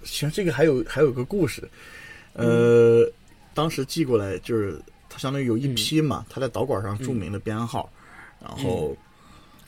[0.07, 1.67] 其实这个还有还有个故事，
[2.33, 3.11] 呃，
[3.55, 7.89] 当时寄过来就是它相当于有一批嘛，它在导管上注明了编号，
[8.39, 8.95] 然后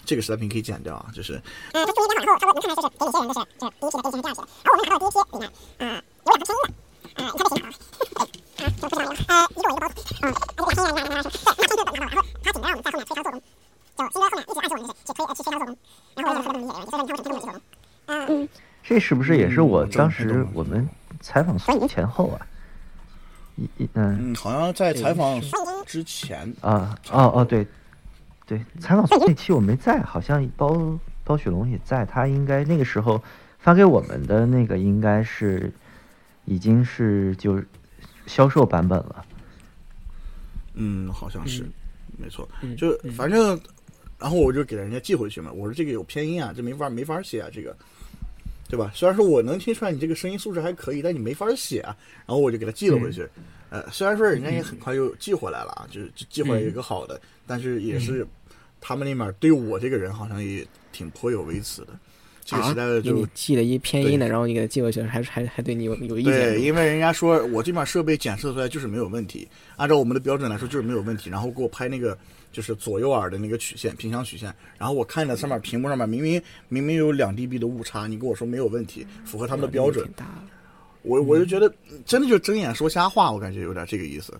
[0.05, 1.41] 这个实在屏可以剪掉啊，就是。
[1.73, 5.49] 呃，它注明编号以后，他说能看出是给哪些人的是，就是第一批的第一批是这样写的，而我们拿到第一批里面，
[5.81, 6.61] 啊，有两个拼音
[7.17, 7.65] 的，啊，你看这行
[8.13, 13.41] 啊，啊，就不知道了，呃，一个我一个包，啊，而且俩拼音的，你拿拿是，对，拿拼音本然后，然后他紧着让我们在后面推销做工，
[13.97, 15.73] 就新哥后面一直暗示我们就是去推呃去推他做工，
[16.15, 17.61] 然后我就特别不理解，你说你看我怎么推这么做工，
[18.07, 18.49] 嗯。
[18.87, 20.87] 这是不是也是我当时我们
[21.19, 21.57] 采访
[21.89, 22.47] 前后啊？
[23.57, 25.41] 一一嗯，好像在采访
[25.85, 27.67] 之前啊，哦哦对，
[28.45, 33.21] 对，采访那期我没在，好像包包雪龙也在，他应该那个时候
[33.59, 35.69] 发给我们的那个应该是
[36.45, 37.61] 已经是就
[38.25, 39.25] 销售版本了。
[40.75, 41.69] 嗯，好像是，
[42.17, 42.47] 没错，
[42.77, 43.59] 就反正，
[44.17, 47.75] 然后我就给人家寄回去嘛，我说这个有偏音啊，这没法没法写啊，这个。
[48.69, 48.91] 对吧？
[48.93, 51.95] 虽然说我能听出来你这个声音素质还可以，但你没法写啊。
[52.25, 53.27] 然后我就给他寄了回去。
[53.69, 58.25] 呃，虽然说人家也很快又寄回来了啊，就是寄回来一个好的，但是也是
[58.81, 61.89] 他们那边对我这个人好像也挺颇有微词的。
[62.43, 66.33] 这个时代的就寄了一偏音的，然后你给他寄过去，还是还还对你有有意见？
[66.33, 72.17] 对，因为人家说我这边设备检测出来就是没有问题，按照我们的标准来说就是没有问题，然后给我拍那个。
[72.57, 74.51] 就是左右耳的那个曲线，频响曲线。
[74.79, 80.09] 然后我看着上面屏幕上面明明明明有两 dB 的误差，你跟我说没有问题，符合他们的标准。
[81.03, 81.71] 我我就觉得
[82.03, 84.33] 真的就睁眼说瞎话，我感觉有点这个意思。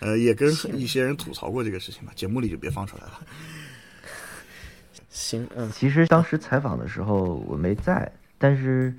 [0.00, 3.20] 呃，也跟一些人吐槽过这个事情吧，节目里就别放出来了。
[5.08, 8.92] 行，嗯，其实当时采访的时候我没在，但是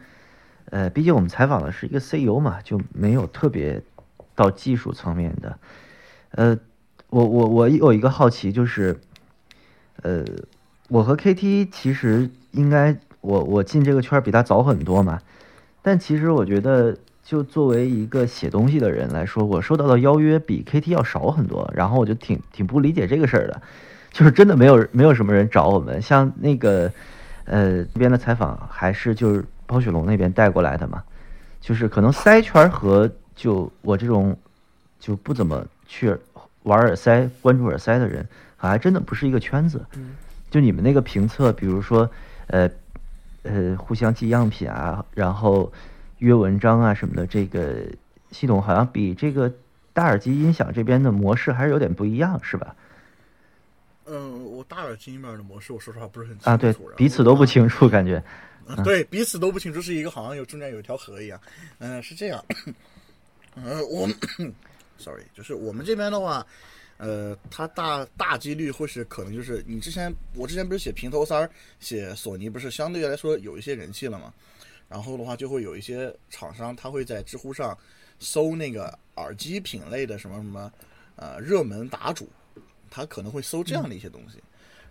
[0.70, 3.84] 呃，毕竟我们采访的是一个 CEO 嘛，就没有特别
[4.34, 5.60] 到技术层面的，
[6.30, 6.58] 呃。
[7.10, 9.00] 我我我有一个好奇，就是，
[10.02, 10.26] 呃，
[10.90, 15.20] 我和 KT 其实应该我我进这个圈比他早很多嘛，
[15.82, 23.62] 但其实我觉得，就作为一个写东西的人来说，我收到的邀约比 KT 要少很多，然后我就挺挺不理解这个事儿的，
[24.12, 26.92] 就是真的没有没有什么人找我们，像那个
[27.46, 31.02] 呃，这边的采访还是就是包雪龙那边带过来的嘛，
[31.62, 34.38] 就是可能塞圈和就我这种
[35.00, 36.14] 就不怎么去
[36.68, 39.84] 玩耳塞、关注耳塞的人，还真的不是一个圈子。
[40.52, 42.10] 就你们那个评测，比如说
[42.48, 42.70] 呃
[43.44, 45.72] 呃，互相寄样品啊，然后
[46.20, 47.86] 约文章啊什么的，这个
[48.32, 49.52] 系统好像比这个
[49.94, 52.76] 大耳机音响这边的模式还是有点不一样，是吧？
[54.06, 56.58] 嗯，我大耳机那边的模式，我说实话不是很清楚啊。
[56.58, 58.22] 对，彼此都不清楚，感觉。
[58.84, 61.40] 对，彼此都不清楚，是一个好像有中间有一条河一样。
[61.80, 62.44] 嗯，是这样。
[63.56, 64.08] 嗯，我
[64.98, 66.46] ，sorry，就是我们这边的话，
[66.98, 74.34] 呃，它大大几率会是可能就是你之前我之前不是写平头三儿，写索尼不是相对来说有一些人气了嘛？
[74.90, 77.78] 然后的话就会有一些厂商他会在知乎上
[78.20, 80.72] 搜那个耳机品类的什么什么
[81.16, 82.28] 呃热门答主。
[82.90, 84.42] 他可能会搜这样的一些东西，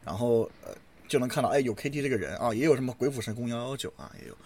[0.05, 0.77] 然后呃
[1.09, 4.37] 就能看到，哎，有 KT 这个人啊，也有什么鬼斧神工幺幺九啊，也有，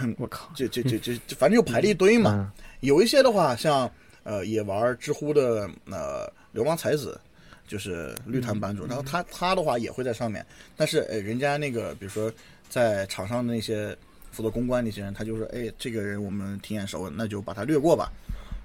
[0.00, 2.52] 嗯， 我靠，就就就就反正就排了一堆嘛。
[2.80, 3.88] 有一些的话，像
[4.24, 7.20] 呃也玩知乎的呃流氓才子，
[7.66, 10.44] 就是绿檀版主，然后他他的话也会在上面，
[10.76, 12.32] 但是呃人家那个比如说
[12.68, 13.96] 在场上的那些
[14.30, 18.10] 负责公关那些人，他就说，哎，这个人我们挺眼熟，那就把他略过吧。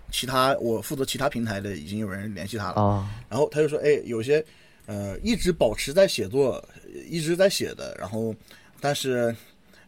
[0.10, 4.42] 其他我负责其他平台的已经有人联系他了，然后他就说：“哎，有些
[4.86, 6.64] 呃一直保持在写作，
[7.10, 8.34] 一直在写的，然后
[8.80, 9.36] 但是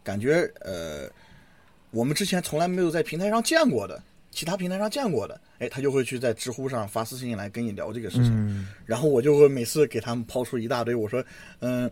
[0.03, 1.09] 感觉呃
[1.91, 11.23] 我们之前从来没有在平台上见过的，其他平台上见过的，哎，他就会去在知乎上发私信来跟你聊这个事情，然后我就会每次给他们抛出一大堆，我说
[11.59, 11.89] 嗯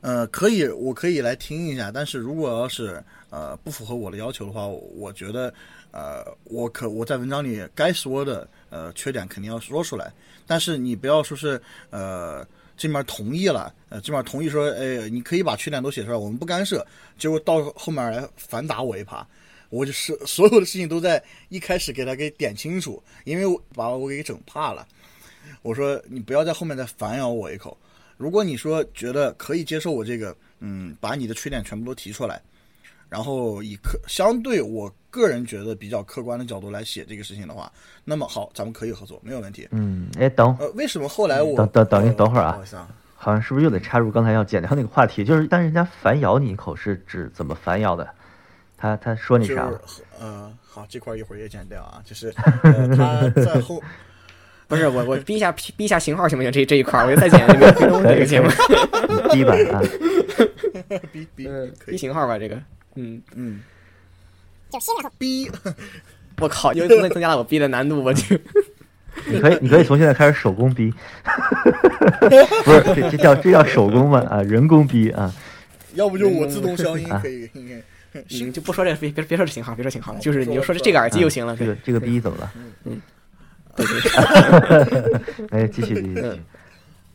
[0.00, 5.52] 呃可以，我可以来听一下，但是如果要是呃不符合我的要求的话，我觉得。”
[5.92, 10.10] 呃，我可我在文章里该说的呃缺点肯定要说出来，
[10.46, 11.60] 但是你不要说是
[11.90, 12.42] 呃
[12.78, 16.82] 这面同意了，呃这面同意说，哎，你可以把缺点都写出来，我们不干涉，
[17.18, 19.22] 结果到后面来反打我一耙，
[19.72, 24.86] 我就是所有的事情都在一开始给他给点清楚，因为我把我给整怕了，
[25.62, 27.74] 我说你不要在后面再反咬我一口，
[28.18, 32.38] 如果你说觉得可以接受我这个，嗯，把你的缺点全部都提出来。
[33.08, 37.72] 然后以客相对我个人觉得比较客观的角度来写这个事情的话，
[38.04, 39.66] 那么好，咱们可以合作，没有问题。
[39.70, 42.62] 嗯，哎，等，呃，为什么后来我等等等一等会儿啊？
[43.16, 45.24] 好像是不是又得插入刚才要剪掉那个话题？
[45.24, 48.14] 就是但人家反咬你一口是指怎么反咬的？
[48.82, 49.70] 他他说你啥？
[50.18, 52.02] 呃，好，这块一会儿也剪掉啊。
[52.04, 53.80] 就是他在后，
[54.66, 56.50] 不是我我逼一下逼一下型号行不行？
[56.50, 57.70] 这这一块我就再剪这个
[58.02, 58.48] 这个节目，
[59.30, 59.78] 逼吧啊，
[61.12, 61.48] 逼逼
[61.86, 62.60] 逼型号吧这个。
[62.96, 63.60] 嗯嗯，
[64.68, 65.48] 就先让逼，
[66.40, 68.40] 我靠，又增增加了我逼的难度，我去。
[69.26, 70.92] 你可以，你可以从现在开始手工逼，
[72.64, 74.26] 不是这这叫这叫手工吗？
[74.28, 75.32] 啊，人工逼啊。
[75.94, 77.48] 要不就我自动消音可以，
[78.28, 81.56] 行，就不说这别别别说这型号，别说型号了，就是你就说这这个耳机就行了。
[81.56, 82.52] 这个这个逼怎么了？
[82.84, 83.00] 嗯，
[83.76, 85.20] 对 对。
[85.50, 86.40] 哎，继续继续。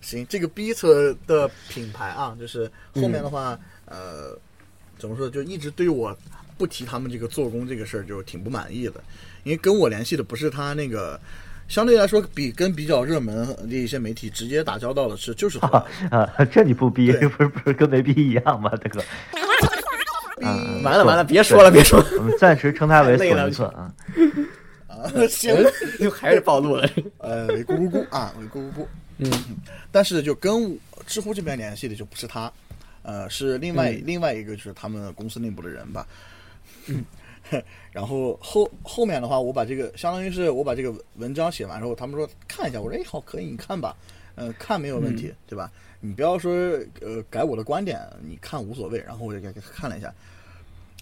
[0.01, 4.37] 行，这个逼车的品牌啊，就是后面的话，呃。
[4.99, 5.29] 怎么说？
[5.29, 6.17] 就一直对我
[6.57, 8.95] 不提他们这个做工这个事儿，就挺不满意的。
[9.43, 11.21] 因为跟我联系的不是他那个，
[11.67, 15.67] 相对来说比跟比较热门的一些媒体直接打交道的是，就是他
[16.09, 16.27] 啊。
[16.45, 18.71] 这你不逼，不是不是跟没逼一样吗？
[18.71, 18.89] 大
[20.41, 23.93] 哥，完了完了，别说了别说，我们暂时称他为索尼克啊。
[24.87, 25.55] 啊， 行，
[25.99, 26.89] 就还是暴露了。
[27.19, 28.85] 呃，咕咕咕啊，咕咕咕。
[29.19, 29.31] 嗯，
[29.91, 32.51] 但是就跟知乎这边联系的就不是他。
[33.03, 36.05] 呃，是另外另外一个，就是他们公司内部的人吧。
[36.87, 37.03] 嗯，
[37.91, 43.95] 然后后后面的话，我把这个相当于是我把这个文章写完之后，他们说看一下，我说哎好可以，你看吧，
[44.37, 45.69] 嗯，看没有问题，对吧？
[45.99, 46.53] 你不要说
[47.01, 48.99] 呃改我的观点，你看无所谓。
[48.99, 50.13] 然后我就给看了一下，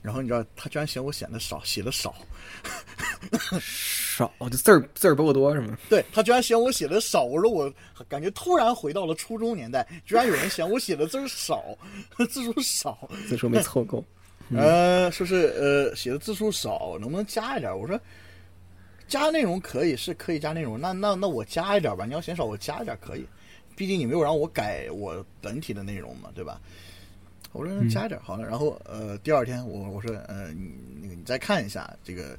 [0.02, 2.16] 然后你知道他居然嫌我写的少，写的少。
[3.60, 5.78] 少，就字儿字儿不够多是吗？
[5.90, 7.72] 对他居然嫌我写的少，我说我
[8.08, 11.78] 感觉突然回到了初中年代，居然有人嫌我写的字儿少，
[12.30, 14.04] 字数少，字数没凑够。
[14.56, 17.78] 呃，说是呃写的字数少，能不能加一点？
[17.78, 18.00] 我说
[19.08, 20.80] 加内容可以，是可以加内容。
[20.80, 23.26] 那那那我加一点吧，你要嫌少我加一点可以，
[23.76, 26.60] 毕竟你没有让我改我本体的内容嘛，对吧？
[27.52, 28.46] 我说加一点好了。
[28.46, 30.54] 然后呃第二天我我说呃
[31.02, 32.38] 那个你再看一下这个。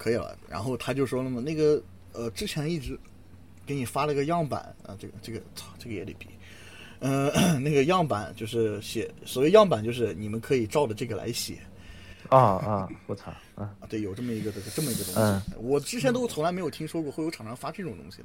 [0.00, 2.96] 可以了，然后他就说了嘛，那个呃，之前一直
[3.66, 6.28] 给你发了个样板啊，这个这个操，这个也得比，
[7.00, 7.28] 嗯，
[7.60, 11.58] 那个样板就是写，所谓样板就是你们可以照着这个来写，
[12.28, 12.88] 啊啊！
[13.06, 13.70] 我操啊！
[13.88, 18.24] 对，有这么一个这个这么一个东西，我之前都从来没有听说过会有厂商发这种东西的。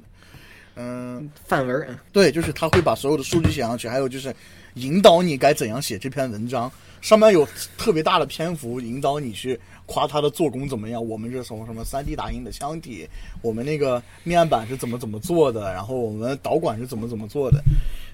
[0.76, 4.34] 嗯，范文，对，就是他会把所有的数据写上去，还有就是
[4.74, 7.46] 引导你该怎样写这篇文章，上面有
[7.78, 11.08] 特别大的篇幅引导你去夸他的做工怎么样。
[11.08, 13.08] 我们这什么什么三 D 打印的箱体，
[13.40, 17.62] 我们那个面板是怎么怎么做的，然后我们导管是怎么怎么做的，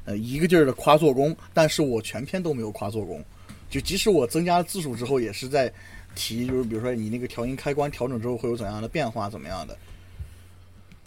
[0.04, 3.24] 呃，一个劲儿的夸做工，但是我全篇都没有夸做工，
[3.70, 5.72] 就即使我增加了字数之后，也是在
[6.14, 9.78] 提，就是比如说你那个调音开关调整之后会有怎样的变化，怎么样的。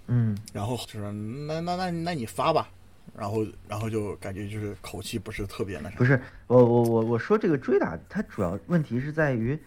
[0.07, 2.69] 嗯，然后就说那那那那你发吧，
[3.17, 5.97] 然后然后就感觉就是口气不是特别那啥。
[5.97, 9.57] 不是我我我我说这个追打，它主要问题是在于，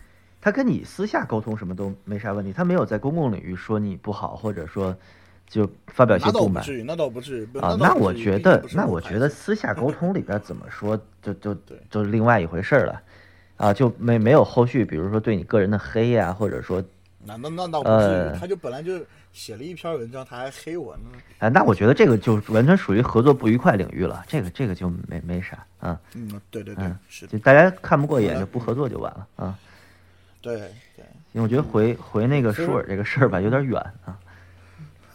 [0.41, 4.97] 他跟你私下沟通什么都没啥问题，他没有在公共领域说你不好，或者说
[5.47, 6.65] 就发表一些不满。
[6.65, 7.77] 那倒不至于，那倒不至于啊。
[7.79, 11.57] 那我觉得那我觉得私下沟通里边怎么说， 就就
[11.91, 13.03] 就另外一回事了，
[13.57, 16.83] 啊，就没没有后续，比如说对你个人的黑呀，或者说
[17.25, 19.01] 那那那倒不至于，他就本来就。
[19.37, 21.03] 写了一篇文章，他还黑我呢。
[21.41, 24.25] 哎，那我觉得这个就完全属于合作不愉快领域了。
[24.27, 26.01] 这个这个就没没啥啊。
[26.15, 27.27] 嗯，对对对，是。
[27.27, 29.59] 就大家看不过眼就不合作就完了啊。
[30.41, 30.57] 对
[30.97, 31.05] 对。
[31.33, 34.19] 因为我觉得回回那个舒尔这个事儿吧，有点远啊。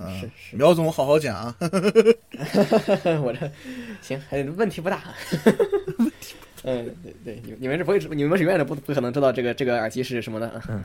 [0.10, 0.56] 是是。
[0.56, 1.56] 苗总，好好讲啊。
[3.24, 3.52] 我这
[4.02, 4.22] 行，
[4.58, 5.02] 问题不大。
[6.00, 6.36] 问题。
[6.64, 10.62] 嗯，对对，你你们是不会，你们是永远都不不可能知道这个这个耳机是什么的。
[10.70, 10.84] 嗯，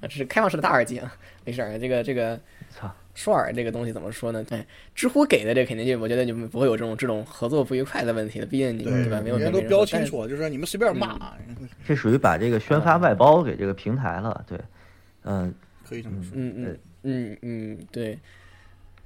[0.02, 1.14] 这是开放式的大耳机啊，
[1.44, 1.78] 没事儿。
[1.78, 2.40] 这个这个，
[2.70, 4.42] 操，说耳这个东西怎么说呢？
[4.42, 4.64] 对，
[4.94, 8.46] 知乎给的这肯定就，我觉得你们不会有这种这种合作不愉快的问题的。
[8.46, 9.20] 毕竟你们对吧？
[9.20, 11.30] 没有人都标清楚，就是你们随便骂。
[11.86, 14.42] 这属于把这个宣发外包给这个平台了。
[14.48, 14.58] 对，
[15.24, 15.54] 嗯，
[15.86, 16.32] 可以这么说。
[16.34, 18.18] 嗯嗯嗯嗯，对，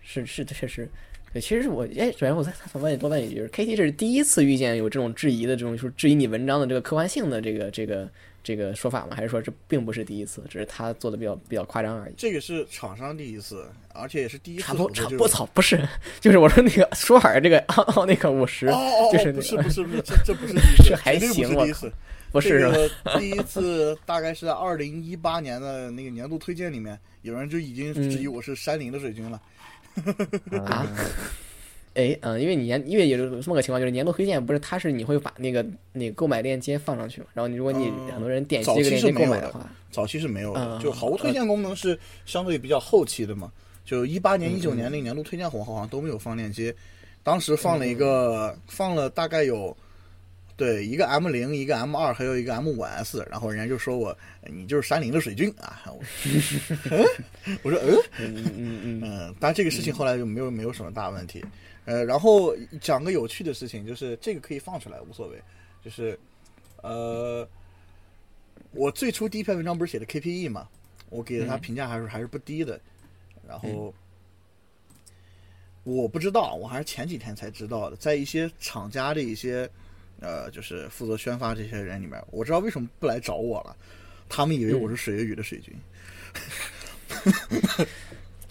[0.01, 0.89] 是是的，确实。
[1.33, 8.09] 对，其实我哎，首先我再再问你多问一句，K T 这是第一次遇见有这种质疑的这种，就是质疑你文章的这个客观性的这个这个
[8.45, 9.17] 这个说法吗？
[9.17, 12.15] 还是说这并不是第一次，只是他做的比较比较夸张而已？
[12.17, 14.63] 这个是厂商第一次，而且也是第一次。
[14.63, 15.81] 差不差不操，不是，
[16.21, 18.67] 就是我说那个说法这个奥奥 那个五十，
[19.13, 21.73] 就是不是不是不是，这这不是 第一次，还行，第
[22.35, 29.41] 不是第一次，大概是在二零一八年的那个年度推荐里面，有人就已经质疑我是山林的水军了。
[30.67, 30.85] 啊？
[31.95, 37.29] 哎，嗯，因为你年，因为有这么个情况，就是年度推荐不是，它是你会把那个那个购买链接放上去嘛？
[37.35, 43.53] 然后你如果你很多人点击这个链接购买的话，早期是没有的，就好物推荐功能是相对比较后期的嘛。
[43.85, 46.75] 就一八年、一九年那年度推荐红好像都没有放链接，
[47.23, 49.77] 当时放了一个，放了大概有，
[50.57, 55.83] 对，一个 M 零，一个 M 二，还有一个 M 五 S，然后人家就说我你就是山林的水军啊，
[57.63, 57.79] 我说
[58.19, 61.45] 嗯嗯嗯嗯嗯，但这个事情后来就没有没有什么大问题。
[61.87, 65.43] 呃，然后讲个有趣的事情，就是这个可以放出来，无所谓。
[65.85, 66.19] 就是，
[66.83, 67.47] 呃，
[68.71, 70.67] 我最初第一篇文章不是写的 KPE 嘛，
[71.11, 72.81] 我给的他评价还是还是不低的。
[73.47, 73.93] 然后
[75.83, 79.69] 我不知道，我还是前几天才知道的，在一些厂家的一些
[80.25, 83.77] 呃，就是负责宣发这些人里面，我知道为什么不来找我了，
[84.29, 85.75] 他们以为我是水月雨的水军。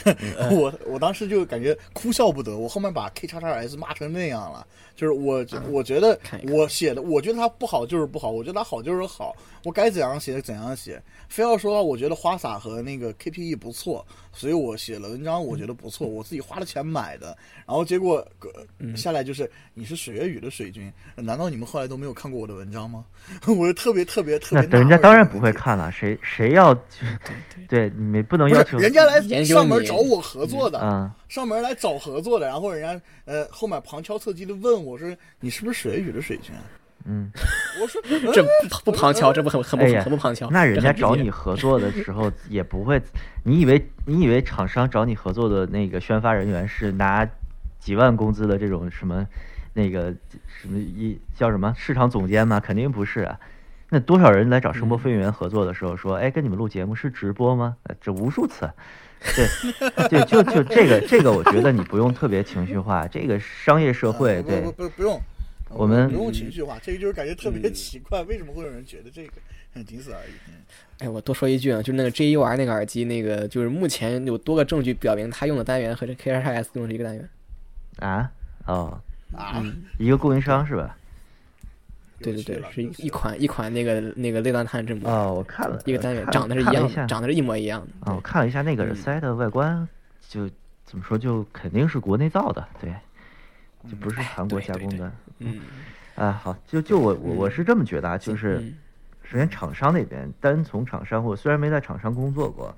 [0.51, 6.17] 我我当时就感觉哭笑不得，我后面把 K 叉叉 S 骂成那样了，就是我我觉得
[6.49, 17.35] 我写的，我觉得它不好就是不好，我觉得它好就是好，我该怎样写怎样写，非要说我觉得花洒和那个 KPE 不错，所以我写了文章，我觉得不错，我自己花了钱买的，
[17.65, 18.25] 然后结果
[18.95, 23.03] 下来就是你是水月雨的水军，难道你们后来都没有看过我的文章吗？
[23.47, 26.73] 我就特别特别特别，那人家当然不会看了，谁谁要
[27.67, 30.79] 对你们不能要求人家来上门找我合作的，
[31.29, 35.07] 上门来找合作的，然后人家呃后面旁敲侧击的问我说
[35.39, 36.53] 你是不是水月雨的水军？
[37.05, 37.29] 嗯，
[37.81, 38.01] 我说
[38.33, 38.41] 这
[38.85, 40.49] 不旁敲，这不很很不很不旁敲？
[40.49, 43.01] 那人家找你合作的时候也不会，
[43.43, 47.27] 你以为你以为厂商找你合作的那个宣发人员是拿
[47.79, 49.27] 几万工资的这种什么
[49.73, 50.13] 那个
[50.61, 52.59] 什么一叫什么市场总监吗？
[52.59, 53.37] 肯定不是啊。
[53.89, 57.75] 那多少人来找声波飞行员合作的时候说，哎，跟你们录节目是直播吗？
[57.99, 58.69] 这无数次。
[59.35, 63.07] 对对，就就这个这个，我觉得你不用特别情绪化。
[63.07, 65.19] 这个商业社会，对不不不用。
[65.69, 69.33] 我们不用情绪化，这个就是感觉特别奇怪，为什么会有人觉得这个？
[69.87, 70.33] 仅此而已。
[70.99, 77.29] 哎，我多说一句啊，就是那个 J U R 那个耳机，那个就是目前有多个证据表明，它用的单元和这 K R S 用的是一个单元。
[77.97, 78.29] 啊？
[78.67, 79.01] 哦
[79.35, 79.65] 啊？
[79.97, 80.95] 一个供应商是吧？
[82.23, 85.11] 对对对，是一一款一款那个那个类断碳振膜。
[85.11, 88.11] 哦，我看了一个单元，长得是一样，长得是一模一样的。
[88.11, 89.87] 哦，我看了一下那个耳塞的外观，
[90.27, 90.49] 就
[90.85, 92.93] 怎么说，就肯定是国内造的，对，
[93.89, 95.11] 就不是韩国加工的。
[95.39, 95.59] 嗯，
[96.15, 98.59] 啊，好，就就我我我是这么觉得啊，就是，
[99.23, 102.75] 首先厂商那边单从厂商，我虽然没在厂商工作过，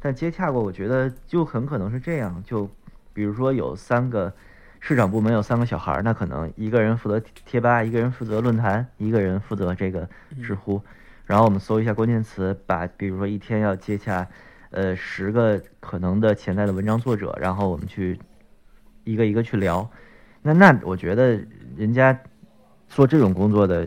[0.00, 2.42] 但接洽过，我觉得就很可能是这样。
[2.46, 2.68] 就
[3.12, 4.32] 比如说有三个
[4.80, 10.08] 市场部门有三个小孩儿，那可能一个人负责贴吧，一个人负责论坛，一个人负责这个
[10.42, 10.80] 知乎。
[11.26, 14.26] 然后我们搜一下关键词，把比如说一天要接洽，
[14.70, 18.18] 呃，十个可能的潜在的文章作者，然后我们去
[19.04, 19.90] 一个一个去聊。
[20.40, 21.38] 那那我觉得
[21.76, 22.18] 人家
[22.88, 23.86] 做这种工作的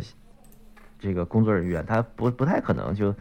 [0.99, 3.15] 这个工作人员，他不不太可能就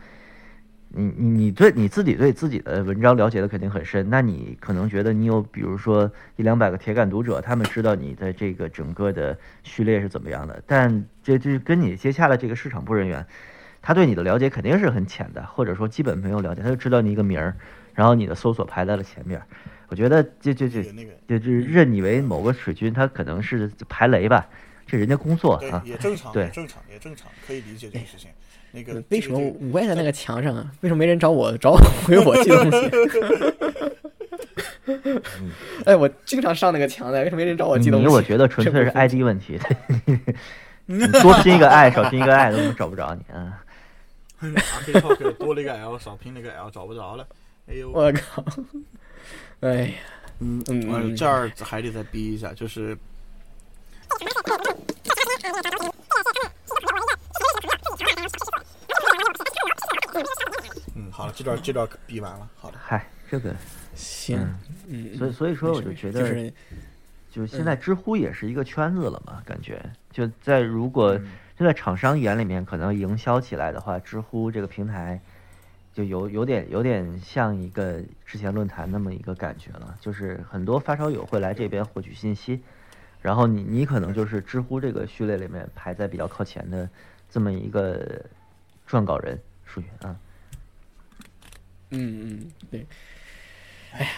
[0.93, 13.25] 你你你对你自己对自己的文章了解的肯定很深，那你可能觉得你有比如说一两百个铁杆读者，他们知道你的这个整个的序列是怎么样的，但这这跟你接洽的这个市场部人员。
[13.83, 17.57] 他对你的了解肯定是很浅的，或者说基本没有了解，他就知道你一个名儿，
[17.95, 19.41] 然后你的搜索排在了前面。
[19.89, 20.85] 我觉得这这这
[21.27, 24.47] 就就认你为某个水军，他可能是排雷吧，
[24.87, 28.29] 这人家工作啊，也正常，对，正常也正常，可以理解这个事情。
[28.73, 29.39] 那个为什么
[29.73, 30.71] 我也在那个墙上啊？
[30.81, 32.91] 为什么没人找我找我 回我寄东西？
[35.85, 38.09] 哎，我经常上那个墙的，为什么没人找我寄东西？
[38.09, 39.59] 我觉得纯粹是 ID 问题，
[41.23, 43.63] 多拼一个 I，少拼一个 I 都找不着你啊。
[45.39, 47.27] 多了一个 L，少拼了一个 L，找不着了。
[47.69, 48.43] 哎呦，我靠！
[49.61, 49.93] 哎呀，
[50.39, 52.97] 嗯嗯，这儿还得再逼一下，就是。
[60.95, 62.49] 嗯，好了，这段这段逼完了。
[62.57, 63.55] 好的，嗨，这个
[63.95, 64.39] 行。
[64.89, 66.53] 嗯，所以所以说，我就觉得，
[67.31, 69.81] 就是现在知乎也是一个圈子了嘛，感觉
[70.13, 71.19] 就在如果。
[71.57, 75.21] 就在厂商眼里面，可能营销起来的话，知乎这个平台
[75.93, 79.95] 就有有点有点像一个之前论坛那么一个感觉了。
[80.01, 82.63] 就是很多发烧友会来这边获取信息，
[83.21, 86.89] 然后你你可能就是知乎这个序列里面排在比较靠前的
[87.31, 88.21] 这么一个
[88.89, 90.17] 撰稿人，属于啊。
[91.91, 92.87] 嗯嗯，对。
[93.93, 94.11] 哎呀。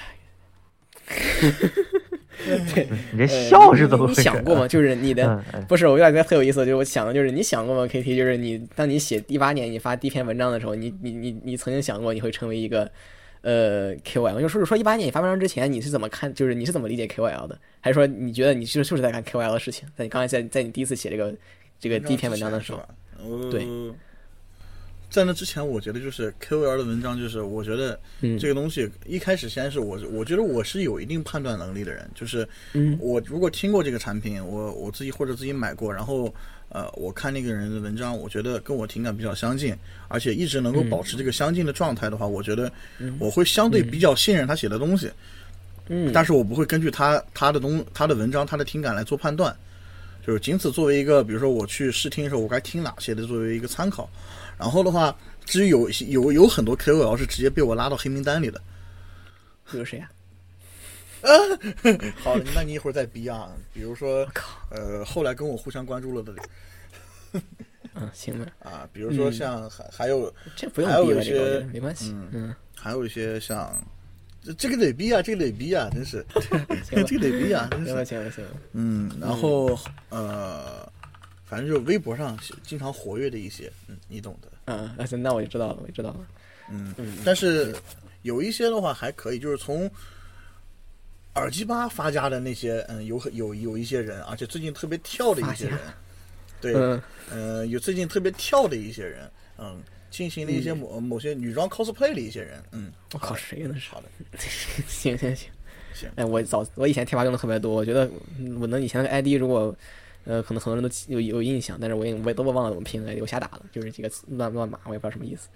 [2.75, 4.09] 对你这笑是怎么？
[4.09, 4.67] 你想过吗？
[4.67, 12.91] 就是你的不是我有点觉得很有意思，就是我想的就是你想过吗？K T，就是你当你写一八年你发第一篇文章的时候，你你你你曾经想过你会成为一个
[13.43, 14.41] 呃 K O L？
[14.41, 16.33] 就是说一八年你发文章之前你是怎么看？
[16.33, 17.59] 就是你是怎么理解 K O L 的？
[17.81, 19.87] 还是说你觉得你就是就是在干 K O L 的事情？
[19.95, 21.35] 在你刚才在在你第一次写这个
[21.79, 22.83] 这个第一篇文章的时候，
[23.51, 23.67] 对。
[25.11, 28.01] 在那之前，我觉得就是 KOL 的文章，就是我觉得
[28.41, 32.49] 这个东西一开始先是我，我觉得我是有一定判断能力的人，就是
[32.99, 36.35] 我如果听过这个产品，我我自己或者自己买过，然后
[36.71, 39.77] 呃，我看那个人的文章，我觉得跟我情感比较相近，
[40.09, 42.73] 而且一直能够保持这个相近的状态的话，我觉得
[43.19, 45.11] 我会相对比较信任他写的东西，
[45.89, 49.55] 嗯，但是我不会根据他他的东他的文章他的听感来做判断，
[50.27, 54.09] 就是仅此作为一个，比如说我去试听的时候，我该听哪些的作为一个参考。
[54.59, 58.61] 然后的话，至于有有有很多 KOL 是直接被我拉到黑名单里的，
[59.71, 60.11] 比如谁啊？
[61.23, 61.31] 啊，
[62.23, 63.49] 好，那你一会儿再逼啊。
[63.73, 64.27] 比如说，
[64.71, 66.35] 呃，后来跟我互相关注了的，
[67.95, 68.47] 嗯，行吧。
[68.61, 72.15] 啊，比如说像还还有这不用逼了，这个没关系。
[72.33, 73.73] 嗯，还有一些像
[74.43, 76.25] 这这个得逼啊，这个得逼啊，真是
[77.07, 78.51] 这个得逼啊，行了行了行了。
[78.73, 79.79] 嗯，然后
[80.09, 80.91] 呃。
[81.45, 84.49] 反正就是微博上经常活跃的一些，嗯，你懂的。
[84.65, 86.27] 嗯，那行，那我就知道了，我就知道了。
[86.71, 87.19] 嗯嗯。
[87.27, 87.77] 但是
[88.23, 89.91] 有一些的话还可以，就是从
[91.35, 95.79] 耳机吧发家的那些，嗯，有有有一些人，而且最近特别跳的一些人，
[96.59, 96.73] 对，
[97.31, 99.79] 嗯，有最近特别跳的一些人，嗯，
[100.13, 102.93] 进行了一些某某些女装 cosplay 的一些人，嗯。
[103.15, 103.75] 我靠，谁呢？
[103.91, 104.07] 好的。
[104.87, 105.49] 行行行
[105.93, 106.09] 行。
[106.15, 108.09] 哎，我早我以前贴吧用的特别多，我觉得
[108.61, 109.75] 我能以前的 ID 如果。
[110.25, 115.49] 呃，可能很多人都有有印象，但是我也我也都忘了怎么拼了，我瞎打的，就是几个乱乱码，我也不知道什么意思。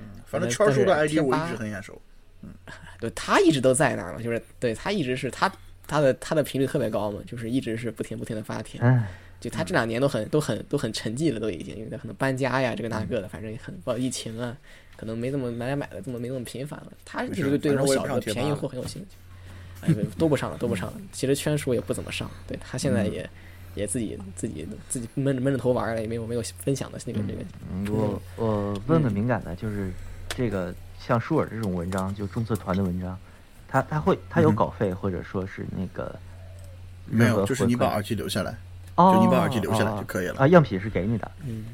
[0.00, 2.02] 嗯，反正圈叔的 ID 我一直很眼熟。
[2.42, 2.50] 嗯，
[2.98, 5.48] 对他一直都在那儿嘛，就是对他一直是他
[5.86, 8.80] 他的他的频率特别高嘛，就是一直是不停不停的发帖。
[9.40, 14.56] 就他这两年都很都很都很沉寂了，都已经因为他可能搬家呀，这个那个的，反正也很报疫情啊，
[14.96, 16.92] 可能没怎么买买买的这么没那么频繁了。
[17.04, 19.16] 他一直对这种小的便宜货很有兴趣。
[19.80, 21.00] 哎，都不上了，都不上了。
[21.12, 23.28] 其实圈叔也不怎么上，对他现在也。
[23.74, 27.92] 也自己自己自己闷着闷着头玩了，也没有没有分享的那个那个。
[27.92, 29.92] 我我问个敏感的，就是
[30.30, 33.16] 这个像舒尔这种文章，就中策团的文章，
[33.68, 36.18] 他他会他有稿费或者说是那个
[37.06, 38.56] 没有，就是你把耳机留下来，
[38.98, 40.48] 就你把耳机留下来就可以了啊。
[40.48, 41.64] 样品是给你的，嗯，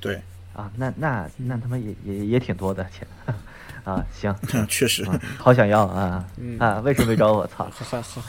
[0.00, 0.20] 对
[0.54, 3.06] 啊，那那那他妈也也也挺多的钱。
[3.84, 4.34] 啊，行，
[4.68, 5.06] 确实，
[5.38, 6.22] 好想要啊
[6.58, 6.78] 啊！
[6.80, 7.46] 为什么没找我？
[7.46, 8.22] 操，好好，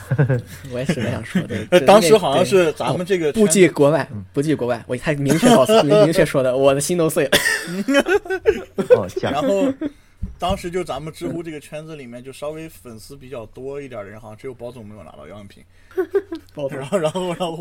[0.72, 1.80] 我也是这样说的。
[1.84, 7.38] 当时好像是咱们这个不计国外，不计国外，我太明确告诉，明确说的，我的心都碎了。
[8.96, 9.72] 哦，然后。
[10.38, 15.62] 当时就咱们知乎这个圈子里面，就稍微粉丝比较多一点的人，好像只有包总没有拿到样品。
[16.54, 17.58] 然后然后然后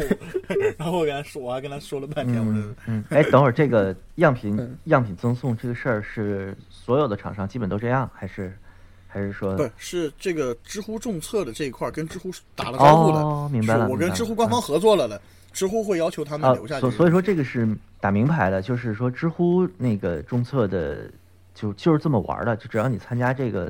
[0.78, 2.38] 然后我 跟他说，我还跟他说了半天。
[2.40, 8.58] 我说，嗯，哎，等会儿这个样品样品赠送这个事儿是所有的厂商基本都这样，还是
[9.08, 9.56] 还是说？
[9.56, 13.20] 不是这个知乎众测的这一块跟知乎打了招呼的。
[13.20, 13.88] 哦，明白了。
[13.88, 15.22] 我跟知乎官方合作了的，
[15.54, 16.80] 知乎会要求他们留下。
[16.80, 17.68] 所所以说这个是
[18.00, 21.10] 打明牌的，就是说知乎那个众测的。
[21.56, 23.70] 就就是这么玩的，就只要你参加这个，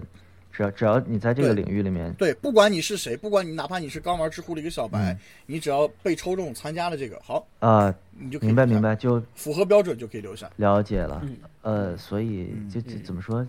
[0.52, 10.50] 只要只要你在这个领域里面，对，不管你是谁，不管你哪怕你是刚玩知乎的一个小白，你只要被抽中参加了这个，好啊，你就明白明白，就符合标准就可以留下。
[10.58, 11.22] 了解了，
[11.62, 13.46] 呃，所以就怎么说，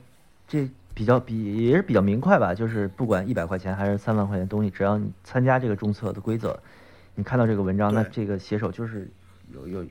[0.46, 6.59] 这比较比也是比较明快吧，就是不管一百块钱还是三万块钱东西，只要你参加这个注册的规则，
[7.14, 9.11] 你看到这个文章，那这个写手就是
[9.53, 9.84] 有有，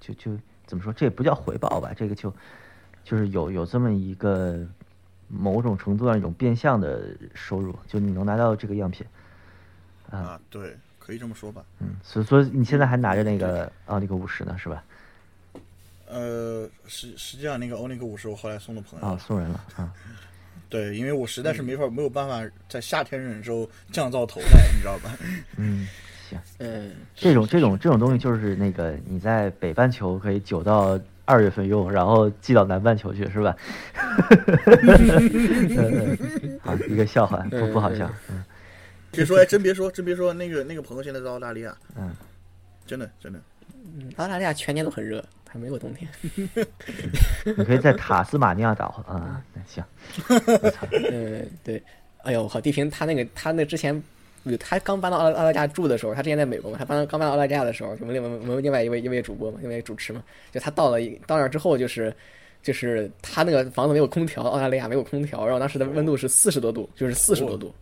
[0.00, 0.36] 就就
[0.66, 2.32] 怎么说，这也不叫回报吧，这个就。
[3.08, 4.66] 就是有有这么一个
[5.28, 9.06] 某种程度上一种变相的收入，就你能拿到这个样品，
[10.10, 11.64] 啊，对，可以这么说吧。
[11.80, 14.84] 嗯，所以说你现在还拿着那个奥尼克五十呢，是吧？
[16.08, 19.92] 呃，实实际上那个奥尼克五十我后来送了朋友啊，送人了啊。
[20.70, 25.10] 对，因为我实在是没法没有办法在夏天忍受降噪头戴，你知道吧？
[25.58, 25.86] 嗯，
[26.28, 30.98] 行，呃，这种这种这种东西就是那个你在北半球可以久到。
[31.26, 33.54] 二月份用，然后寄到南半球去，是吧？
[36.62, 38.10] 好，一个笑话，不不好笑。
[38.30, 38.42] 嗯，
[39.10, 41.76] 别说，哎，真别说，真别说，那个那个朋友现在在澳大利亚。
[41.96, 42.14] 嗯，
[42.86, 43.38] 真的真的。
[43.98, 46.08] 嗯，澳大利亚全年都很热，还没有冬天。
[47.44, 49.84] 你可以在塔斯马尼亚岛啊，行。
[51.10, 51.82] 呃，对，
[52.22, 54.02] 哎呦，我靠，地平他那个他那之前。
[54.58, 60.22] 他刚搬到澳澳大利亚住的时候，他之前在美国嘛，他搬刚搬到澳大利亚的时候，我们另我们另外一位一位主播嘛，一位主持嘛，
[60.52, 62.14] 就他到了到那之后，就是
[62.62, 67.74] 就是他那个房子没有空调，澳大利亚没有空调，然后当时的温度是四十多度，就是四十多度，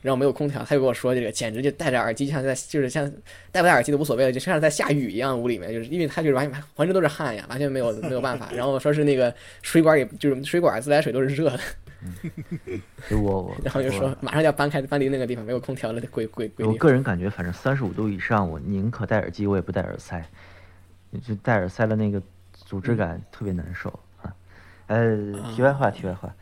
[0.00, 3.10] 然后没有空调，他就跟我说这个简直就戴着耳机像在就是像
[3.50, 11.60] 戴不戴耳机都无所谓了，就像在下雨一样，屋里面就是因为他就是完全浑身都是汗呀，完全没有没有办法，然后说是那个水管也就是水管自来水都是热的。
[13.10, 16.66] 我 我，然后就说马上要搬开搬离那个地方，没有空调了，鬼鬼鬼。
[16.66, 20.24] 我个人感觉，反正三十五度以上，我宁可戴耳机，我也不戴耳塞。
[21.22, 22.22] 就戴耳塞的那个
[22.54, 23.90] 组织感特别难受
[24.22, 24.34] 啊。
[24.86, 25.16] 呃，
[25.54, 26.34] 题外话，题外话，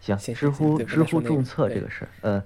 [0.00, 2.42] 行，知乎知乎注册这个事儿，呃。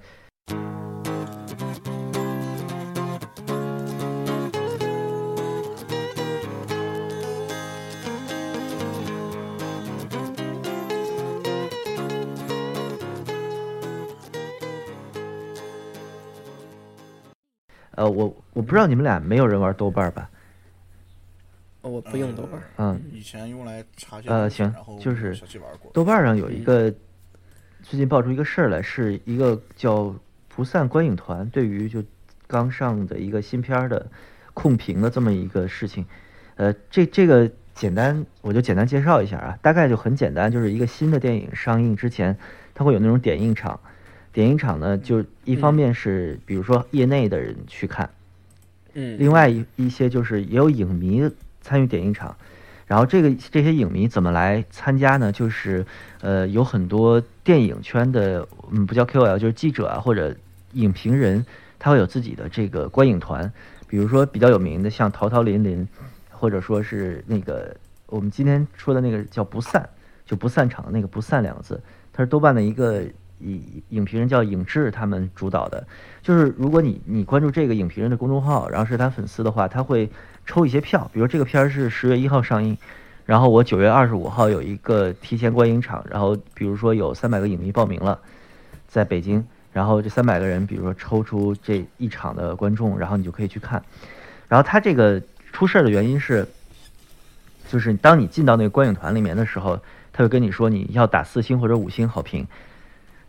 [17.97, 20.29] 呃，我我不知道你们俩没有人玩豆瓣吧？
[21.81, 22.61] 我不用豆瓣。
[22.77, 24.71] 嗯，以前用来查呃，行，
[25.01, 25.35] 就是
[25.93, 26.93] 豆瓣上有一个
[27.81, 30.13] 最近爆出一个事儿来，是一个叫
[30.47, 32.03] 不散观影团对于就
[32.45, 34.05] 刚上的一个新片的
[34.53, 36.05] 控评的这么一个事情。
[36.55, 42.37] 呃，这这个简单我就简单介绍一下啊，大概就很简单，就是一个新的电影上映之前，
[42.75, 43.79] 它会有那种点映场。
[44.37, 48.07] 点映场呢，就一方面是比如说业内的人去看，
[48.93, 51.27] 嗯，另外一一些就是也有影迷
[51.59, 52.35] 参与点映场，
[52.85, 55.31] 然后这个这些影迷怎么来参加呢？
[55.31, 55.83] 就是
[56.21, 60.35] 呃有很多电影圈的，嗯，不叫 KOL，就是记者啊或者
[60.73, 61.43] 影评人，
[61.79, 63.51] 他会有自己的这个观影团，
[63.87, 65.87] 比如说比较有名的像陶陶林林，
[66.29, 67.75] 或者说是那个
[68.05, 69.89] 我们今天说的那个叫不散，
[70.27, 71.81] 就不散场的那个不散两个字，
[72.13, 73.03] 它是豆瓣的一个。
[73.39, 75.85] 影影评人叫影志，他们主导的，
[76.21, 80.09] 就是如果你你关注这个影评人的公众号，然后是他粉丝的话，他会
[80.45, 81.09] 抽一些票。
[81.13, 82.77] 比如这个片儿是十月一号上映，
[83.25, 88.19] 然后我九月二十五号有一个提前观影场，然后比如说有三百个影迷报名了，
[88.87, 93.83] 在北京，然后这三百个人，比如说抽出这一场的观众，然后你就可以去看。
[94.47, 95.21] 然后他这个
[95.51, 96.47] 出事儿的原因是，
[97.69, 99.79] 就是当你进到那个观影团里面的时候，
[100.11, 102.47] 他会跟你说你要打四星或者五星好评。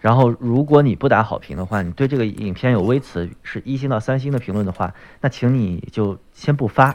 [0.00, 6.94] 然后，如果你不打好评的话，你对这个影片有微词，是一星到三星的评论的话，那请你就先不发，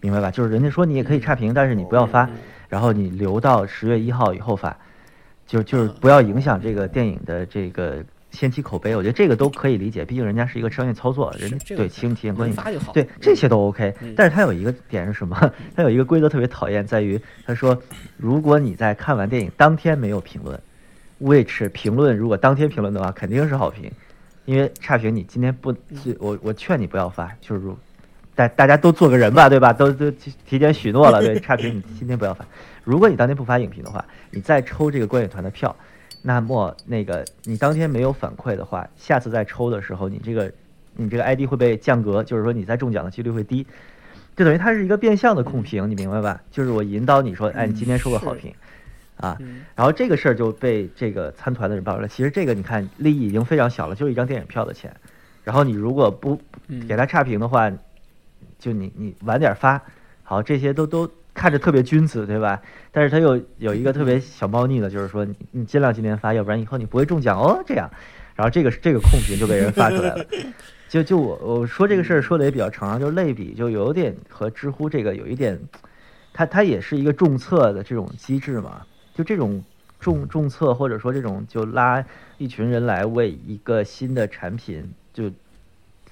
[0.00, 0.30] 明白吧？
[0.30, 2.28] 就是人家说你也可以差评，但是你不要发，
[2.68, 4.74] 然后你留到十月一号以后发，
[5.46, 12.90] 就就是不要影响这个电影的这个先期口碑，我觉得这个都可以理解，毕竟人家是一个商业操作，人家对提不提前关系发就好。
[12.94, 15.52] 对这些都 OK，但是他有一个点是什么？
[15.76, 17.76] 他有一个规则特别讨厌，在于他说，
[18.16, 20.58] 如果你在看完电影当天没有评论
[21.20, 23.90] ，which 评论如果当天评论的话，肯定是好评，
[24.44, 25.74] 因为差评你今天不，
[26.18, 27.62] 我我劝你不要发，就是
[28.34, 29.72] 大大家都做个人吧，对吧？
[29.72, 32.44] 都都提前许诺了， 对差评你今天不要发。
[32.84, 35.74] 如果你当天不发影评的话，你再抽这个观影团的票。
[36.22, 40.52] 那么那个你当天没有反馈的话，下次再抽的时候，你这个
[40.94, 43.66] 你这个 ID 会被降格，就是说你再中奖的几率会低，
[44.36, 46.38] 就等于它是一个变相的控评，你明白吧？
[46.50, 48.52] 就是我引导你说，哎，你今天收个好评，
[49.20, 49.38] 啊，
[49.76, 52.08] 然后这个事儿就被这个参团的人爆出来。
[52.08, 54.94] 其实这个你看利益已经非常小了，就是一张电影票的钱，
[55.44, 56.40] 然后你如果不
[56.88, 57.70] 给他差评的话，
[58.58, 59.80] 就你你晚点发，
[60.22, 61.10] 好，这些都都。
[61.32, 62.60] 看着特别君子，对吧？
[62.90, 67.62] 但是他又有一个特别小猫腻的，就是说你你尽量今天发，要不然以后你不会中奖哦。
[67.64, 67.88] 这样，
[68.34, 70.26] 然后这个这个控评就被人发出来了。
[70.90, 75.58] 就就我我说这个事儿说的也比较长，就类比就有点和知乎这个有一点，
[76.32, 78.82] 它它也是一个重测的这种机制嘛。
[79.14, 79.62] 就这种
[79.98, 82.04] 重重策或者说这种就拉
[82.38, 85.30] 一群人来为一个新的产品就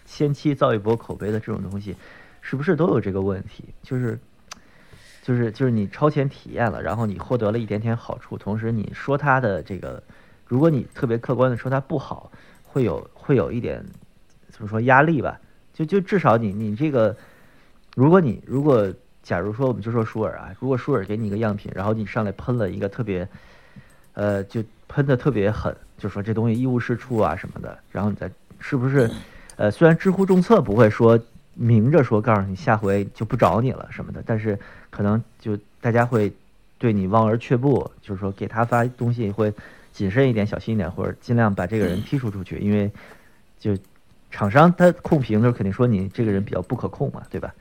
[0.05, 1.97] 先期造一波口碑的这种东西，
[2.41, 3.65] 是不是都有这个问题？
[3.83, 4.19] 就是。
[5.21, 10.03] 就是就是你超前体验了，然后你获得了一点点好处，同时你说它的这个，
[10.47, 12.33] 如果你特别客观的说它不好，
[12.65, 13.85] 会有会有一点
[14.49, 15.39] 怎么说压力吧？
[15.75, 17.15] 就就至少你你这个，
[17.95, 18.91] 如果你如果
[19.29, 23.29] 假如说我们就说舒尔啊，如果舒尔给你一个样品，然后你上来喷了一个特别，
[24.15, 29.11] 呃，就喷的特别狠，就说这东西一无是处啊什么的，然后你再是不是？
[29.57, 31.21] 呃，虽然知乎众测不会说
[31.53, 34.59] 明着说告诉你下回就不找你了什么的，但是。
[34.91, 36.33] 可能就大家会
[36.79, 39.53] 对你望而却步，就是说给他发东西会
[39.93, 42.91] 谨慎一点、小心一点，或者尽量把这个人剔除出去，因为
[43.61, 43.77] 就
[44.31, 47.55] 厂商他控评的时候肯定说你这个人比较不可控嘛，对吧？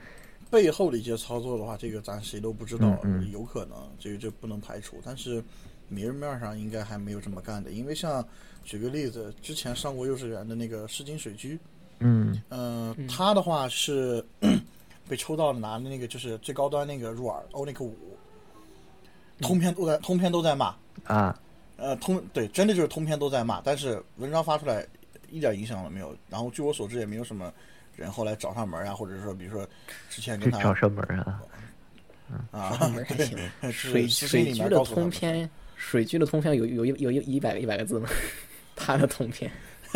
[0.49, 2.97] 背后的一些操作的话，这个咱谁都不知道，
[3.31, 4.97] 有可能这个就不能排除。
[5.03, 5.43] 但是
[5.87, 8.25] 明面上应该还没有这么干的，因为像
[8.63, 11.59] 举个例子，之前上过幼稚园的那个诗金水居，
[11.99, 14.25] 嗯嗯，他的话是。
[15.09, 17.95] 被抽到，拿的那个就是最高端那个入耳欧尼克五，
[19.39, 20.75] 通篇都在通篇都在骂
[21.05, 21.39] 啊，
[21.77, 24.85] 呃通对，真的就是通篇都在骂，但是文章发出来
[25.31, 26.13] 一点影响都没有。
[26.27, 27.53] 然后据我所知，也没有什么
[27.97, 29.67] 人后来找上门啊，或者说比如说
[30.09, 31.41] 之前跟他找上门啊，
[32.51, 32.69] 啊，
[33.07, 33.37] 还行。
[33.71, 38.07] 水水居的通篇，水居的通篇有有一有一一百个一百个字吗？
[38.75, 39.51] 他的通篇，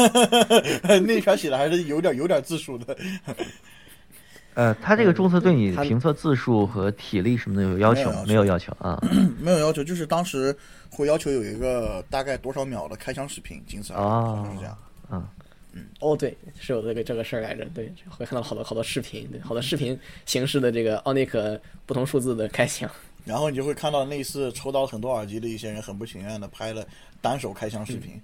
[0.84, 2.98] 那篇写的还是有点有点字数的。
[4.54, 8.24] 呃，他这个注册对你评测字数和体力什么的有要求吗？
[8.28, 9.02] 没有要求啊，
[9.40, 10.54] 没有要求，就是当时
[10.90, 14.04] 会要求有一个大概多少秒的开箱视频，仅此而已。
[14.04, 14.78] 哦，这样。
[15.12, 15.26] 嗯
[15.74, 17.66] 嗯，哦，对，是有这个这个事儿来着。
[17.74, 22.90] 对，会看到好多好多视频，对，好多视频形式的这个奥尼克不同数字的开箱。
[23.24, 26.86] 然后你就会看到类似抽到很多耳机的一些人很不情愿的拍了
[27.22, 28.20] 单手开箱视频。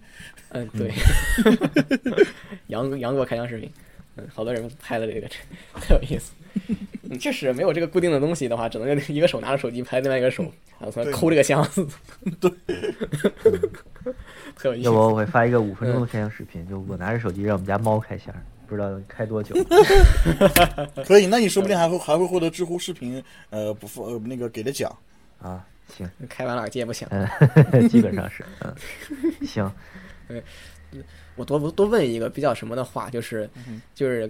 [0.50, 0.92] 嗯，对。
[2.68, 3.72] 杨杨过开箱视频。
[4.34, 5.28] 好多人拍了这个，
[5.82, 6.32] 特有意思。
[7.20, 10.44] 确实没有这个固定的东西的话，只能用一个手拿着手机拍，另外一个手
[10.78, 11.88] 然后从抠这个箱子。
[12.40, 12.52] 对，
[14.56, 14.84] 特有意思。
[14.84, 18.36] 要不我会发一个五分钟的开箱视频，就我拿着手机让我们家猫开箱，
[18.68, 19.56] 不知道能开多久。
[21.06, 24.94] 可以，那你说不定还会还会获得知乎视频呃不付呃那个给的奖
[25.42, 25.66] 啊。
[25.96, 27.08] 行，开完耳机也不行。
[27.10, 28.76] 嗯，基本上是嗯，
[29.48, 29.72] 行。
[30.28, 30.44] 嗯。
[31.36, 33.50] 我多多问一个比较什么的话，就是
[33.94, 34.30] 就是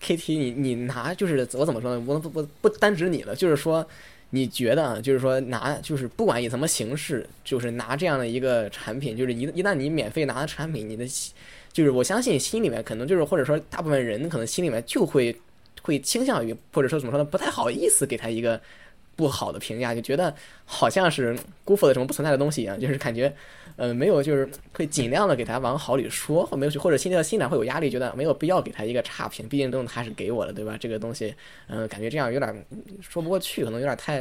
[0.00, 2.04] ，K T，你你拿就是我怎么说呢？
[2.06, 3.86] 我不不不单指你了，就是说，
[4.30, 11.06] 你觉得就是说拿就是不管以什么形式，就是拿这样的一个产品，就是一一旦你免费拿的产品，你的
[11.72, 15.36] 就是我相信心里面可能就是或者说大部分人可能心里面就会
[15.82, 17.24] 会倾向于或者说怎么说呢？
[17.24, 18.60] 不太好意思给他一个。
[19.18, 20.32] 不好的评价，就觉得
[20.64, 23.34] 好像是辜负了什么不存在的东西一样，就是感觉，
[23.78, 30.76] 呃，没有，就是会尽量的给他往好里说，或没有去，或者心里心里会有压力，觉得没有必要给他一个差评，毕竟东西他是给我的，对吧？
[30.76, 31.32] 这个东西，
[31.68, 32.66] 嗯，感觉这样有点
[33.00, 34.18] 说不过去，可能有点太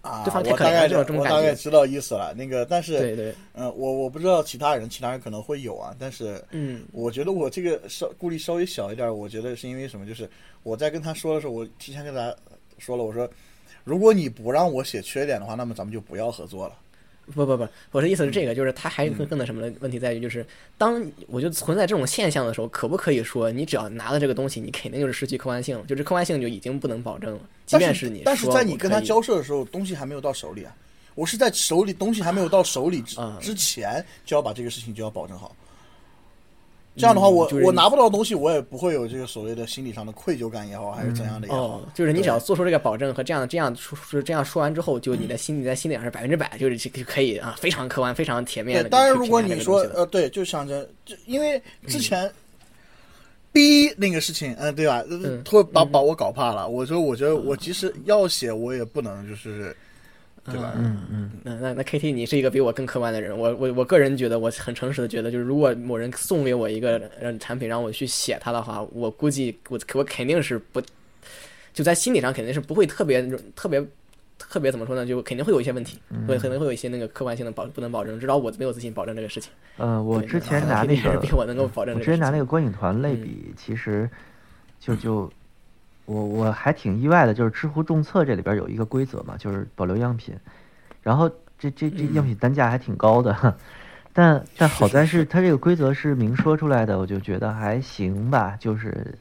[0.00, 1.18] 啊，对方太可怜这种感觉。
[1.18, 10.06] 我大概知道意思了，那个，但是，对对，嗯，我我不知道其他人，其他人可能会有啊，但是，嗯，我觉得我这个稍顾虑稍微小一点，我觉得是因为什么？
[10.06, 10.26] 就是
[10.62, 12.34] 我在跟他说的时候，我提前跟他
[12.78, 13.28] 说了，我说。
[13.84, 16.74] 如果你不让我写缺点的话，那么咱们就不要合作了。
[17.34, 20.46] 不不不，我的意思是这个，就是他还更更那什么的问题在于，就是
[20.78, 27.40] 当我觉得存在这种现象的时候，可不可以说你只要拿了这个东西，你肯定就是失去客观性，就是客观性就已经不能保证了。
[27.66, 30.74] 即便是你，但是在你跟他交涉的时候，东西还没有到手里啊。
[31.14, 35.56] 我是在手里东西还没有到手里之之前，就要把这个事情就要保证好。
[36.96, 41.60] 这样的话，我就是我拿不到东西，我也不会有这个所谓的心理上的愧疚感也好，还是怎样的也好。
[41.60, 48.88] 哦，就是你只要做出这个保证和这样这样说说这样说完之后，就你的心你在心理上是百分之百，就是就可以啊，非常客观、非常铁面。
[48.88, 52.30] 当然，如果你你说呃，对，就想着，就因为之前
[53.52, 55.02] 逼那个事情，嗯，对吧？
[55.08, 56.68] 嗯会把把我搞怕了。
[56.68, 59.74] 我说，我觉得我即使要写，我也不能就是，
[60.52, 60.72] 对吧？
[60.76, 63.36] 嗯嗯，那那那 KT，你是一个比我更客观的人。
[63.36, 70.80] 我我我个人觉得，我很诚实的觉得，就是如果某人送给我一个呃产品让我去写它的话，我估计我我肯定是不，
[71.72, 73.22] 就在心理上肯定是不会特别
[73.54, 73.84] 特别
[74.38, 75.04] 特别怎么说呢？
[75.06, 79.50] 就肯定会有一些问题，会可能会有一些那个客观性的保不能保证，至少我没有自信保证这个事情。
[79.78, 82.18] 呃，我之前拿那个比我能够保证我之前。
[82.18, 84.08] 拿那个观影团类嗯比，其实
[84.78, 85.30] 就就
[86.06, 90.34] 我我还挺意外的，就是知乎众测这里边有一个规则嘛，就是保留样品，
[91.02, 93.54] 然后这这这样品单价还挺高的，
[94.14, 99.18] 但但好在是它这个规则是明说出来的，我就觉得还行吧，就是。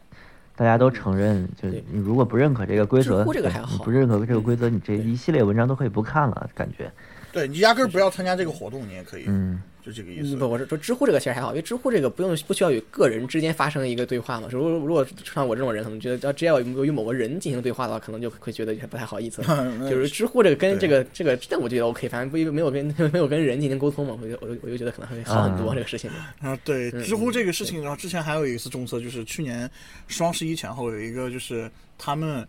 [0.57, 6.89] 大家都承认，就对你如果不认可这个规则，这个还好你不认可这个规则，你这一系列文章都可以不看了，感觉，
[7.35, 10.39] 对你压根儿不要参加这个活动，你也可以，嗯就这个意思嗯。
[10.39, 14.47] 不，我是说知乎这个其实还好，因为知乎这个不用不需要与个人之间发生一个对话嘛。
[14.49, 19.43] 如果如果像我这种人，可能觉得要只要与某个人进行对话的话，可能就会觉得不太好意思
[19.89, 26.09] 就是知乎这个跟对这个这个，但我觉得 OK，反正不没有跟 没有跟人进行沟通嘛，我就我就我就觉得可能会好很多啊这个事情。
[26.39, 29.69] 啊，对，嗯知乎这个事情，然后之前还有一次重测，就是去年
[30.07, 32.47] 双十一前后有一个，就是他们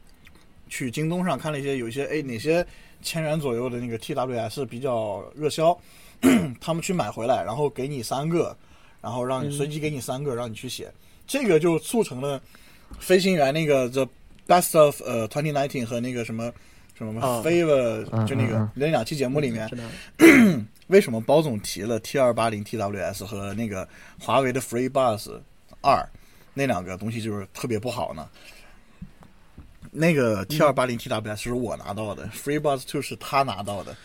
[0.70, 2.66] 去京东上看了一些有一些哎哪些
[3.06, 5.78] 千元左右的那个 TWS 比较热销，
[6.60, 8.54] 他们去买回来，然后给你三个，
[9.00, 10.92] 然后让你随机给你三个，让你去写，
[11.24, 12.42] 这个就促成了
[12.98, 14.08] 飞行员那个 The
[14.48, 16.52] Best of 呃 Twenty Nineteen 和那个什么
[16.98, 17.42] 什么哦。
[17.46, 19.70] Favor、嗯就那个那两期节目里面，
[20.88, 23.88] 为什么包总提了 T 二八零 TWS 和那个
[24.20, 25.40] 华为的 FreeBuds
[25.80, 26.04] 二
[26.54, 28.28] 那两个东西就是特别不好呢？
[29.96, 33.96] 那个 T 二八零 TWS 是我拿到的、f r e e b u d s Two 是他拿到的。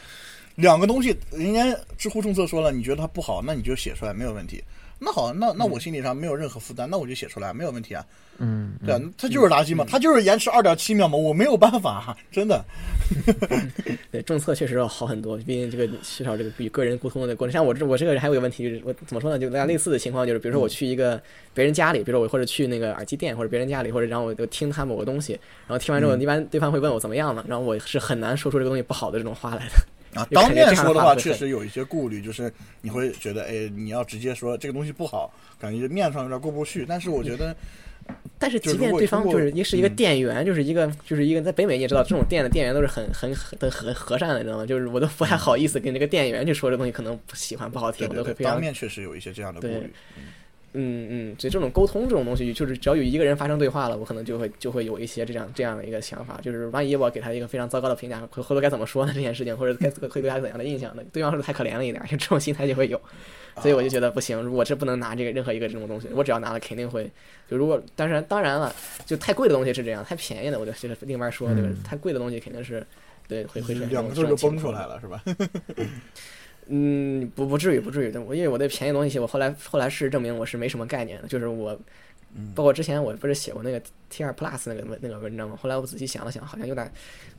[0.55, 4.61] 两个东西，人家知乎政策说了，你觉得它不好，那你就写出来没有问题。
[4.99, 8.05] 那好，那那我心理上没有任何负担，那我就写出来没有问题啊。
[8.37, 12.63] 嗯，对啊，它就是垃圾嘛，它就是延迟二点七秒嘛，我没有办法，真的。
[14.21, 17.51] 政策确实要好很多，毕竟这个缺少这个与个人沟通的过程。
[17.51, 19.39] 像我这我这个人还有一个问题，就是我怎么说呢？
[19.39, 21.21] 就大家类似的情况，就是比如说我去一个
[21.53, 25.33] 别人家里，比如说我或者去那个耳机店或者别人家里，或者然后我就听他某个东西，
[25.67, 27.43] 然后听完之后，一般对方会问我怎么样呢？
[27.47, 30.19] 然后我是很难说出这个东西不好的这种话来的。
[30.19, 32.51] 啊，当面说的话确实有一些顾虑，就是
[32.81, 36.85] 你会觉得，哎，你要直接说这个东西不好，感觉面上有点过不去。
[36.85, 37.55] 但是我觉得，
[38.41, 44.65] 但是即便对方就是一是一个嗯店员，就是一个就是一个在北美你也知道，这种店的店员都是很很很很和善的，你知道吗？
[44.65, 49.93] 就是我都不太好意思跟这个店员去说这东西可能不喜欢不好听，我都会非常当面确实有一些这样的顾对虑。
[50.73, 59.11] 嗯嗯，所以这种沟通这种东西，就是只要有一个人发生对话了，我可能就会就会有一些这样这样的一个想法，就是万一我给他一个非常糟糕的评价，回回头该怎么说呢？
[59.13, 61.03] 这件事情，或者该会对他怎样的印象呢？
[61.11, 62.01] 对方是太可怜了一点？
[62.03, 62.99] 就这种心态就会有，
[63.57, 67.09] 所以我就觉得不行，我这不能拿这个任何一个这种东西，我只要拿了肯定会，
[67.49, 68.73] 就如果当然当然了，
[69.05, 71.69] 就太贵的东西是这样，太便宜的我就这个另外说，对吧？
[71.83, 72.85] 太贵的东西肯定是
[73.27, 74.85] 对会会是两个字就崩出来。
[74.85, 75.21] 了，是吧？
[76.67, 78.17] 嗯，不不至于，不至于。
[78.17, 81.27] 我因为我对便宜东西，我后来后来事实证明我是没什么概念的。
[81.27, 81.77] 就是我，
[82.55, 85.57] 包括之前我不是写过那个 T 二 Plus 那个文那个文章嘛？
[85.61, 86.89] 后来我仔细想了想，好像有点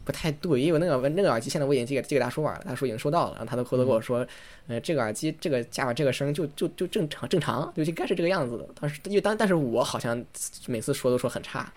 [0.05, 4.27] 不太对，因为那个文那个耳机现在我已经寄给寄给大叔玩了，大叔已经收到了，然后他都回头跟我说，
[4.67, 8.69] 呃，这个耳机这个价位这个声就就就正常正常，就应该是这个样子的。
[8.79, 10.23] 当时因为当但是我好像
[10.67, 11.73] 每次说都说很差。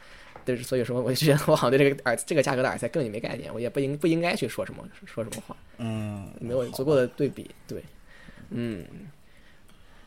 [0.46, 5.58] 对，所以说我就觉得我好像对这个耳这个价格的耳塞根本就没概念，我也不应不应该去说什么说什么话。
[5.80, 7.84] 嗯，没有足够的对比，对，
[8.52, 8.86] 嗯，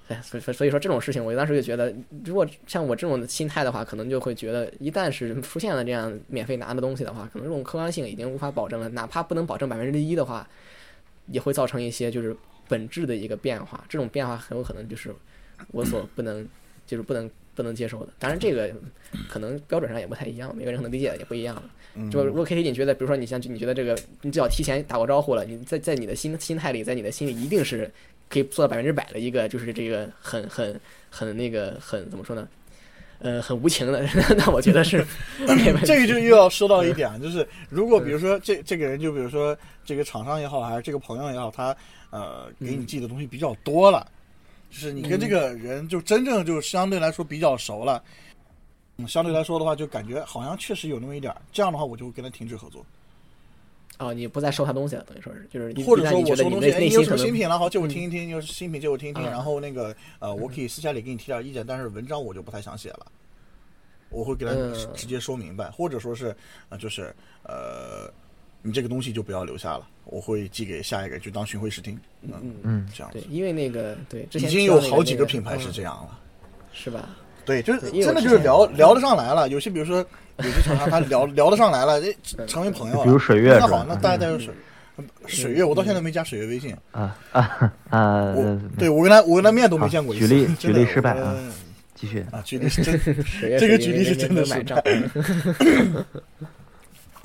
[0.07, 1.93] 哎，所以所以所以说这种事情，我当时就觉得，
[2.25, 10.49] 如果像我这种心态的话，可能就会觉得，一旦是出现了这样免费拿的东西的话，可能这种客观性已经无法保证了，哪怕不能保证百分之一的话，
[11.27, 12.35] 也会造成一些就是
[12.69, 15.15] 本质的一个变化，这种变化很有可能就是
[15.73, 16.47] 我所不能，
[16.87, 17.29] 就是不能
[17.59, 18.13] 不能接受的。
[18.21, 18.73] 当然，这个
[19.29, 21.61] 可能标准上也不太一样，每个人可能理解的也不一样。
[21.97, 27.91] 嗯就如果 K T 你觉得，比如说你像你觉得这个，你只要提前打过招呼了，你在在你的心心态里，在你的心里一定是
[28.29, 30.81] 可以做到百分之百的一个，就是这个很很
[31.11, 32.47] 很那个很怎么说呢？
[33.19, 34.07] 呃，很无情的，
[34.39, 35.05] 那我觉得是。
[35.85, 41.77] 这个就又要说到一点，啊就是如果比如说这这个人，就比如说这个厂商也好，还是这个朋友也好，他
[42.11, 44.07] 呃给你寄的东西比较多了，
[44.71, 48.03] 就是你跟这个人就真正就相对来说比较熟了，
[48.99, 52.85] 嗯，相对来说的话，就感觉好像确实有那么一点儿，这样的话我就会跟他停止合作。
[53.99, 63.07] 哦，你不再收他东西了，等于说是，就是或者说我收东西，你有什么新品了，好借我听一听，有新品借我听一听，然后那个呃，我可以私下里给你提点意见，但是文章我就不太想写了，
[64.11, 64.53] 我会给他
[64.95, 66.33] 直接说明白，或者说是
[66.69, 67.13] 呃，就是
[67.43, 68.09] 呃，
[68.69, 76.19] 你这个东西就不要留下了，我会寄给下一个，就当巡回试听，嗯嗯，这样对，因为那个对，之前已经有好几个品牌是这样了，
[76.73, 77.09] 是吧？
[77.45, 80.07] 对，就是真的就是聊聊得上来了，有些比如说。
[80.41, 82.01] 有些厂商他聊聊得上来了，
[82.47, 83.03] 成为朋友了。
[83.03, 84.55] 比如水月那好，那大家带入水
[85.27, 88.23] 水月，我到现在没加水月微信啊啊啊！
[88.37, 90.15] 我对我跟他我跟他面都没见过。
[90.15, 91.35] 举例举例失败啊，
[91.97, 93.19] 继续啊，举例是 真，
[93.59, 94.81] 这个举例是真的失败。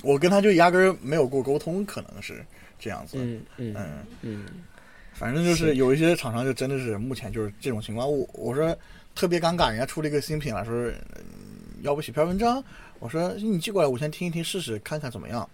[0.03, 2.45] 我跟他就压根儿没有过沟通，可能是
[2.77, 3.17] 这样子。
[3.17, 3.75] 嗯嗯
[4.21, 4.45] 嗯，
[5.13, 8.05] 反正就是有一些厂商就真的是目前就是这种情况。
[8.05, 8.77] 我我说
[9.15, 10.91] 特别尴尬，人家出了一个新品了，说
[11.81, 12.63] 要不写篇文章。
[12.99, 15.49] 我说你寄过来，我先听一听试试看看怎么样。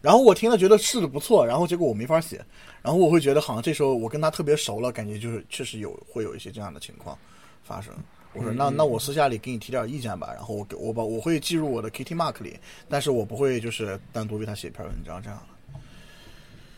[0.00, 2.44] 然后我听了觉得试的不错，然后结果我没法写。
[2.82, 7.18] 然后我会觉得好像这时候我跟他特别熟了，感觉就是确实有会有一些这样的情况
[7.64, 7.92] 发生。
[8.32, 10.32] 我说那那我私下里给你提点意见吧。
[10.34, 12.58] 然后我给我把我会记入我的 Kitty Mark 里，
[12.88, 15.44] 但是我不会就是单独为他写一篇文章这样的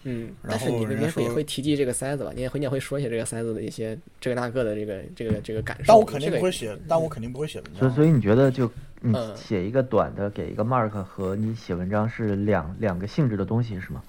[0.04, 2.32] 嗯，但是你那边会会提及这个塞子吧？
[2.34, 5.84] 你也会你也会说一些这个塞子的一些这个那个的这个这个这个感受。
[5.88, 8.70] 但我肯定不会写，但我肯定不会写文章所以所以你觉得就。
[9.02, 14.04] 你写一个短的给一个 mark 和你写文章是两两个性质的东西是吗？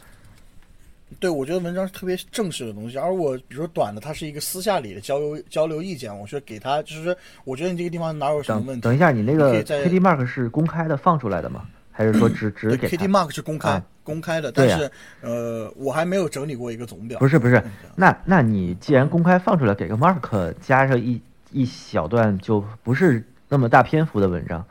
[1.20, 8.82] 对，我觉得文章是特别正式的东西，而我比如说短的，它是一个私下里的交流交流意见，我说给他就是我觉得你这个地方哪有什么问题？
[8.82, 11.66] 等一下，你那个 Kitty mark 是公开的放出来的吗？
[11.92, 14.52] 还是说只 只给 Kitty mark 是公开公开的？
[14.52, 14.90] 但是
[15.22, 17.20] 呃，我还没有整理过一个总表。
[17.20, 17.62] 不是不是，
[17.96, 24.66] 那那你既然公开放出来，给个 mark 加上一一小段就不是那么大篇幅的文章。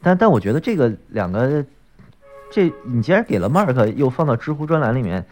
[0.00, 1.64] 但但我觉得这个两个，
[2.52, 5.24] 这你既然给了 Mark，又放到知乎专栏里面，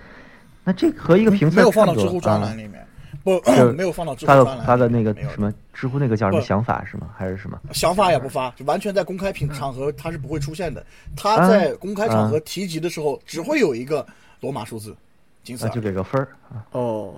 [0.64, 2.86] 那这和一个评测没有放到知乎专栏里面，
[3.24, 3.40] 不
[3.72, 7.08] 没有放到知乎专栏，发的那个什么知乎那个叫什么想法是吗？
[7.16, 10.84] 还是什么想法也不发，就完全在公开平场合他是不会出现的。
[11.16, 14.06] 他在公开场合提及的时候，只会有一个
[14.40, 14.96] 罗马数字，
[15.42, 15.72] 仅此而已。
[15.72, 16.28] 就给个分儿
[16.72, 17.14] 哦。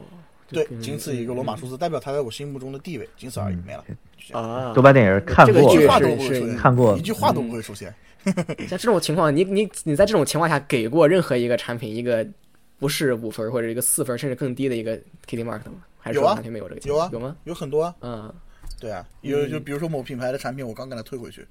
[0.46, 3.84] 对，仅此一个罗马数字，代表他在我心目中的地位，仅此而已，没了。
[4.32, 7.92] 啊，豆瓣电影看过，一句话都不会出现，看过，一句话都不会出现。
[8.68, 12.26] 像这种情况，你你你在这种情况下给过任何一个产品一个
[12.78, 14.96] 不是五分或者一个四分甚至更低的一个
[15.26, 15.84] Kitty Mark 吗？
[15.98, 16.80] 还是完全没有这个？
[16.84, 17.36] 有啊，有吗？
[17.44, 17.94] 有很多啊。
[18.00, 18.34] 嗯，
[18.78, 21.46] 对啊，有就比如说某品牌的产品，我刚给他退回去。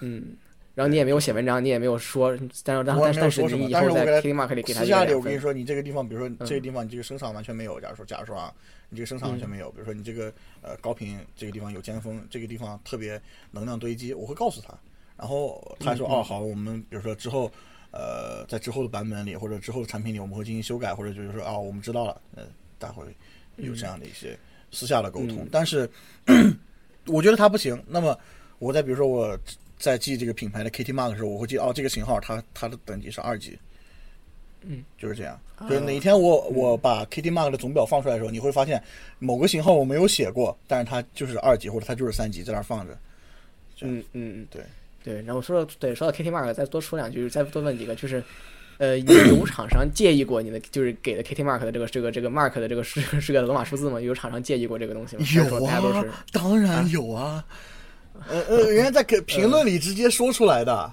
[0.00, 0.36] 嗯。
[0.74, 8.52] 然后你也没有写文章，你也没有说，但是但但是你以后在 Kitty Mark 里给他私下里我跟你说，你这个地方，比如说这个地方你这个声场完全没有，假如说假如说啊，
[8.90, 13.18] 你这个声场完全没有，比如说你这个呃高频这个地方有尖峰，这个地方特别
[13.50, 14.74] 能量堆积，我会告诉他，
[15.16, 17.50] 然后他说哦好，我们比如说之后
[17.96, 22.44] 呃在之后的版本里或者之后的产品里我们会进行修改，或者就是说啊我们知道了，呃
[22.78, 23.04] 待会
[23.56, 24.38] 有这样的一些
[24.70, 25.88] 私下的沟通，但是
[27.06, 28.18] 我觉得它不行，那么
[28.58, 29.38] 我再比如说我。
[29.78, 33.58] 在记这个品牌的 Kitty Mark 的时候，我会记哦，这个型号它它的等级是二级，
[34.62, 35.38] 嗯，就是这样。
[35.68, 38.82] 就是哪一天我我把 Kitty Mark 的总表放出来的时候，你会发现
[39.18, 42.98] 某个型号我没有写过，但是它就是二级或者它就是三级在那放着。
[43.82, 44.62] 嗯嗯嗯，对
[45.06, 45.22] 对。
[45.22, 48.22] 然后说到对说到 Kitty Mark，再多说两句，再多问几个，就是
[48.78, 53.98] 呃，有厂商介意过你的就是给的 Kitty Mark 的这个这个这个 Mark 的这个是是个罗马数字吗？
[53.98, 55.24] 有厂商介意过这个东西吗？
[55.34, 57.42] 有啊，当然有啊。
[58.28, 60.92] 呃呃，人家在给评论里直接说出来的，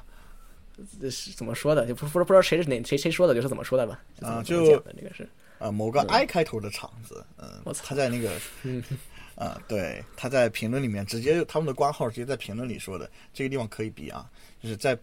[1.02, 1.86] 这是怎么说的？
[1.86, 4.00] 就不不不知道谁是哪谁谁说的，就是怎么说的吧？
[4.22, 8.30] 啊，就那个是啊，某个 I 开头的厂子，嗯，我他在那个，
[9.36, 14.30] 啊，对，他在评论里面直接他们的官号直接在评论里说的，这个地方可以比啊，
[14.62, 14.98] 就是在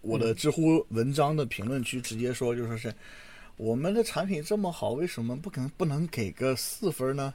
[0.00, 2.92] 我的知乎文章的评论区直接说，就说是
[3.56, 7.32] 我们的产品这么好，为什么不可能不能给个四分呢？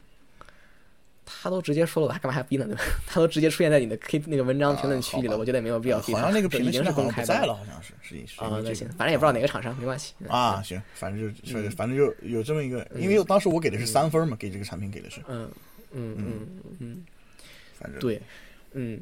[1.25, 2.65] 他都直接说了，我还干嘛还逼呢？
[2.65, 2.83] 对吧？
[3.07, 6.13] 他都直接出现在你的 K 那个文章评论区里了，我觉得也没有必要逼。
[6.13, 10.61] 好像那个评论已经是公开的了，好像是是啊，那行，反正也不知道哪个厂商，没关系啊。
[10.61, 15.21] 行，反正就是反正就有这么一个，因为当时我给的是三分嘛，给这个产品给的是。
[15.29, 15.49] 嗯
[15.93, 16.47] 嗯嗯
[16.79, 17.05] 嗯，
[17.79, 18.21] 反正对，
[18.73, 18.99] 嗯，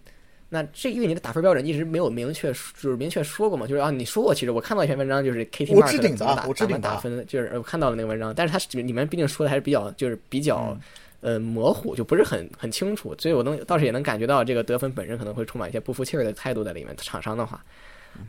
[0.50, 10.78] 那这因为你的打分标准一直没有明确，就是明确说过嘛，就是啊，你说过，其实我看到一篇文章，就是 K T Mark 怎么打怎么打分，就是我看到了那个文章，但是它里面毕竟说的还是比较，就是比较。
[11.24, 16.98] 呃，模糊就不是很很清楚，所以我能倒是也能感觉到这个得分本身可能会充满一些不服气儿的态度在里面。
[16.98, 17.64] 厂商的话，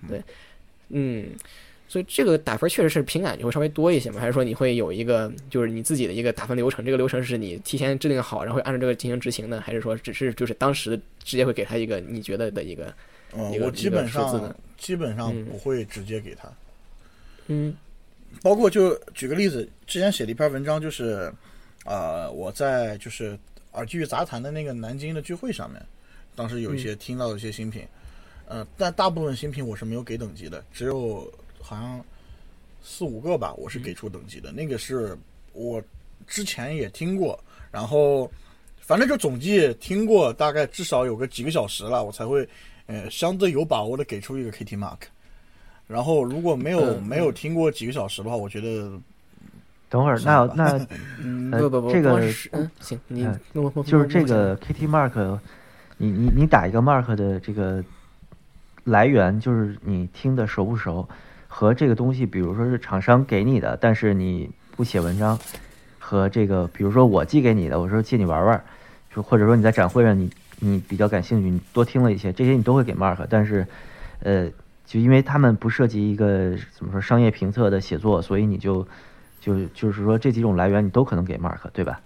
[0.06, 0.22] 对，
[0.90, 1.30] 嗯，
[1.92, 4.18] 所以这个打分确实是凭感觉会稍微多一些嘛？
[4.18, 6.82] 还是说你会有一个就是你自己的一个打分流程？
[6.82, 9.60] 这个流程是你提前制定好，然后按照这个进行执行的？
[9.60, 12.94] 还是说只是就是当时直接会给他一个你觉得的一个
[13.52, 16.50] 一个基本上基本上不会直接给他，
[17.48, 17.76] 嗯，
[18.40, 21.30] 包括就举个例子，之前写了一篇文章，就是
[21.84, 23.38] 呃，我在就是
[23.72, 25.78] 耳机与杂谈的那个南京的聚会上面，
[26.34, 27.86] 当时有一些听到一些新品，
[28.46, 31.30] 呃，但大部分新品我是没有给等级的，只有
[31.62, 32.04] 好像
[32.82, 34.52] 四五个吧，我是给出等级的。
[34.52, 35.16] 那个是
[35.52, 35.80] 我
[36.26, 37.38] 之前也听过，
[37.70, 38.30] 然后
[38.80, 42.46] 反正就总计听过大概至少有个几个小时了，我才会
[42.86, 44.98] 呃相对有把握的给出一个 KT Mark。
[45.86, 48.92] 然后如果没有没有听过几个小时的话，我觉得
[49.90, 50.46] 等会儿那
[51.22, 52.18] 那 不不不，这个
[52.52, 53.28] 嗯行，你
[53.84, 55.38] 就是这个 KT Mark，
[55.98, 57.84] 你你你打一个 Mark 的这个
[58.84, 61.06] 来源，就是你听的熟不熟，
[61.54, 65.38] 和这个东西，比如说是厂商给你的，但是你不写文章，
[65.98, 68.64] 和这个比如说我寄给你的，我说借你玩玩，
[69.14, 70.30] 就或者说你在展会上你
[70.60, 73.66] 你比较感兴趣，你多听了一些，这些你都会给 Mark，但是
[74.20, 74.48] 呃。
[74.84, 78.86] 就因为他们不涉及一个怎么说商业评测的写作，所以你就
[79.40, 81.98] 就就是说这几种来源你都可能给 Mark，对吧？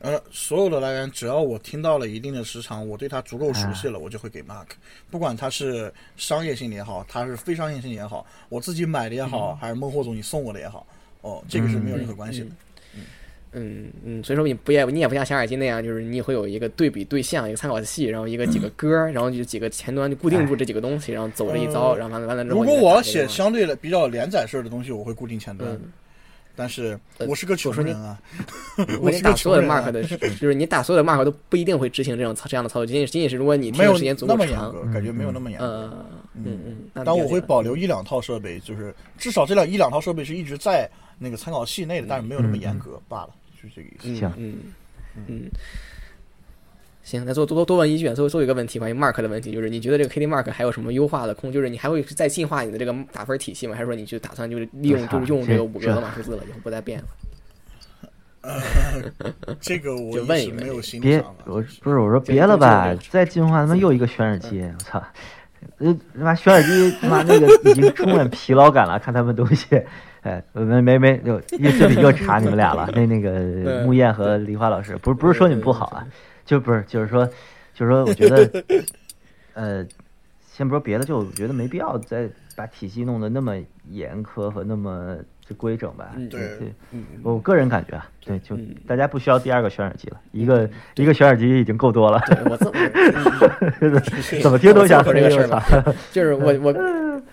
[0.00, 4.66] 呃，所有的来源只要我听到了一定的时长，我对它足够熟悉了，我就会给 Mark。
[5.10, 10.86] 不管它是商业性的也好，它是非商业性也好，我自己买的也好，还是孟获总你送我的也好，
[11.20, 12.46] 哦，这个是没有任何关系的。
[13.52, 22.62] 嗯嗯，所以说你不也你也不像小耳机那样，就是你会有一个对比对象，一个参考系，然后一个几个 歌，然后就几个前端就固定住这几个东西，然后走这一遭，然后完了完了之后。
[22.62, 25.78] 如果我要写相对的比较连载式的东西，我会固定前端。
[26.60, 28.20] 但是我是个穷人啊，
[29.00, 35.66] 我打所有的 mark 的，就是你打所有的 mark 都不一定会执行这种这样的操作，仅仅仅仅是如果你没有时间足够长，感觉没有那么严格。
[36.34, 36.76] 嗯嗯嗯。
[37.02, 40.86] 但我会保留一两套设备，就是至少这两一两套设备是一直在
[41.18, 43.30] 那个参考系内的，但是没有那么严格罢了。
[43.62, 44.14] 就这个意思。
[44.14, 44.58] 行，嗯
[45.26, 45.50] 嗯，
[47.10, 51.52] 行，那多多多问一句，最后最后一个问题，关于 Mark 的问题，就是你觉得这个 KD Mark 还有什么优化的空？
[51.52, 53.74] 就是你还会再进化你的这个打分体系吗？
[53.74, 57.04] 还是说你就打算就是利用就用这个五个罗马数字了，以后不再变了？
[59.60, 65.02] 这个我 就问一没有心别，我不是我说别了吧，再进化他妈又一个选耳机，我操！
[65.76, 69.66] 呃，他妈选耳机他妈那个已经充满疲劳感了，看他们东西。
[70.22, 72.88] 哎，没没没，又又这里又查你们俩了。
[72.94, 76.06] 那那个 木燕和梨花老师，不是不是说你们不好啊，
[76.50, 77.24] 就不是就是说，
[77.72, 78.64] 就是说，我觉得，
[79.54, 79.86] 呃，
[80.50, 83.56] 先不说别的，就我觉得没必要再把体系弄得那么
[83.88, 85.16] 严苛和那么。
[85.54, 86.72] 规整吧，对对，
[87.22, 88.56] 我个人感觉啊，对，就
[88.86, 92.20] 大家不需要第二个选耳机了，一个一个选耳机已经够多了。
[92.48, 94.00] 我这么
[94.42, 95.64] 怎么听都想说这个事儿吧，
[96.12, 96.74] 就是我我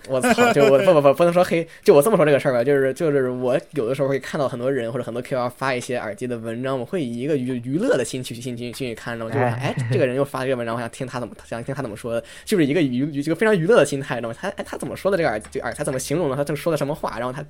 [0.10, 14.35] 我操，就我不不不不能说黑，就我这么说这个事儿吧，就是就是我有的时候会看到很多人或者很多 Q L 发一些耳机的文章，我会以一个娱娱乐的心去心情去看，然后就是哎，这个人又发这个文章，我想听他怎么想听他怎么说的，就是一个娱一个非常娱乐的心态，知道吗？
[14.39, 16.35] 他哎他怎么说的这个耳机耳他怎么形容的？
[16.35, 17.18] 他正说的什么话？
[17.18, 17.44] 然后他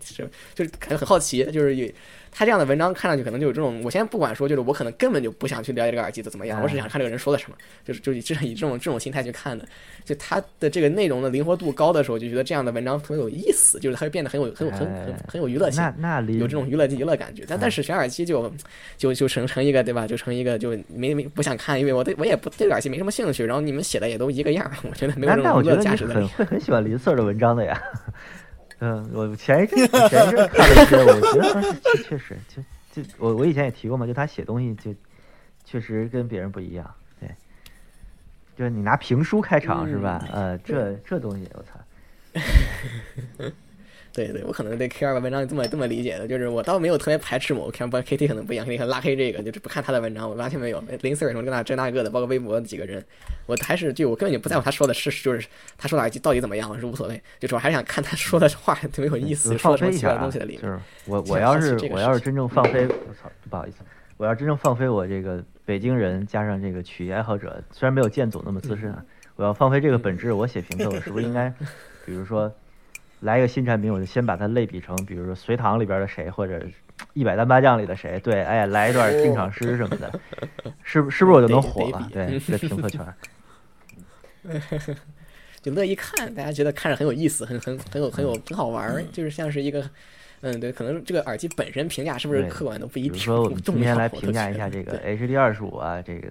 [0.55, 1.87] 就就是感觉很好奇，就是有
[2.31, 7.55] 他这样的文章看上去可能就有这种，我先不管说，就是我可能根本就不想去了解这个耳机的怎么样，我只想看这个人说的什么，
[7.85, 9.63] 就是就是这以这种这种心态去看的。
[10.03, 17.43] 就他的这个内容的灵活度高的时候，就觉得这样的文章特别有意思，就是它会变得很有很有很很很有娱乐性，那那有这种娱乐娱乐感觉。
[17.47, 18.51] 但但是选耳机就
[18.97, 20.07] 就就成成一个对吧？
[20.07, 23.45] 就成一个就没没不想看，因为我对我也不对耳机没什么兴趣。
[23.45, 26.27] 然后你们写的也都一个样，我觉得没有什么娱乐价值的。
[26.27, 27.81] 会很喜欢林 Sir 的文章的呀。
[28.79, 31.61] 嗯，我前一阵前一阵看了一些，我觉得
[31.95, 32.61] 确确实就
[33.01, 34.93] 就我我以前也提过嘛，就他写东西就
[35.65, 37.29] 确实跟别人不一样，对，
[38.55, 40.23] 就是你拿评书开场是吧？
[40.31, 43.51] 呃，这这东西我操。
[44.17, 50.83] 对对，我可能对 K 二的文章这么这么理解的，就是我倒没有特别排斥某个 K 二，不 K T 可能不一样，K T 拉黑这个就是不看他的文章，我完全没有。
[51.01, 53.05] 林 Sir 什么这那这那个的，包括微博几个人，
[53.45, 60.63] 我还是就我根本就不在乎他说的是就是他说的耳机到底怎么样，我是无所谓，就主要还是想看他说的话特别有意思，说什么奇怪东西的里面。
[60.63, 63.77] 就是我我要是我要是真正放飞，我操，不好意思，
[64.17, 71.53] 我要真正放飞我这个北京人加上这个曲艺爱好者，虽然没有剑总那么资深啊，我要放飞这个本质，我写评测，我是不是应该，
[72.03, 72.51] 比如说。
[73.21, 76.61] 来一个新产品，我就先把它类比成，比如说隋唐里边的谁，或者
[77.13, 80.19] 一百单八将里的谁，对，哎，来一段定场诗什么的，
[80.83, 82.07] 是不是不是我就能火了？
[82.13, 83.01] 对，在评测圈，
[85.61, 89.89] 就乐意看，大家觉得看着很有意思，很很很有很有很好玩，就是像是一个，
[90.41, 93.13] 嗯，对，可能这个耳机本身评价是不是客观都不一定。
[93.13, 96.27] 比如说我们今天来评价一下这个 HD 二十五啊，这个。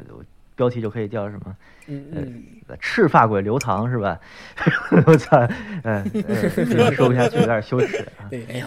[0.57, 1.57] 标题就可以叫什么？
[1.87, 2.43] 嗯嗯，
[2.81, 4.19] 赤发鬼刘唐是吧？
[5.07, 5.47] 我操，
[5.85, 6.05] 嗯，
[6.93, 8.27] 说不下去，有点羞耻啊。
[8.29, 8.67] 对，哎呦，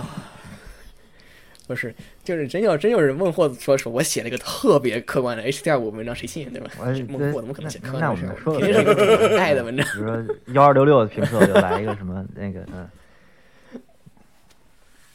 [1.67, 1.93] 不是，
[2.23, 6.69] 就是真要真有人问货说说我写了一个特别客观的 H R 五文章，谁信对吧？
[7.09, 8.27] 孟获怎么可能写客观的事？
[8.45, 9.85] 肯定是一个爱的文章。
[9.93, 12.87] 比如说幺二六六的评测就来一个什么那个嗯。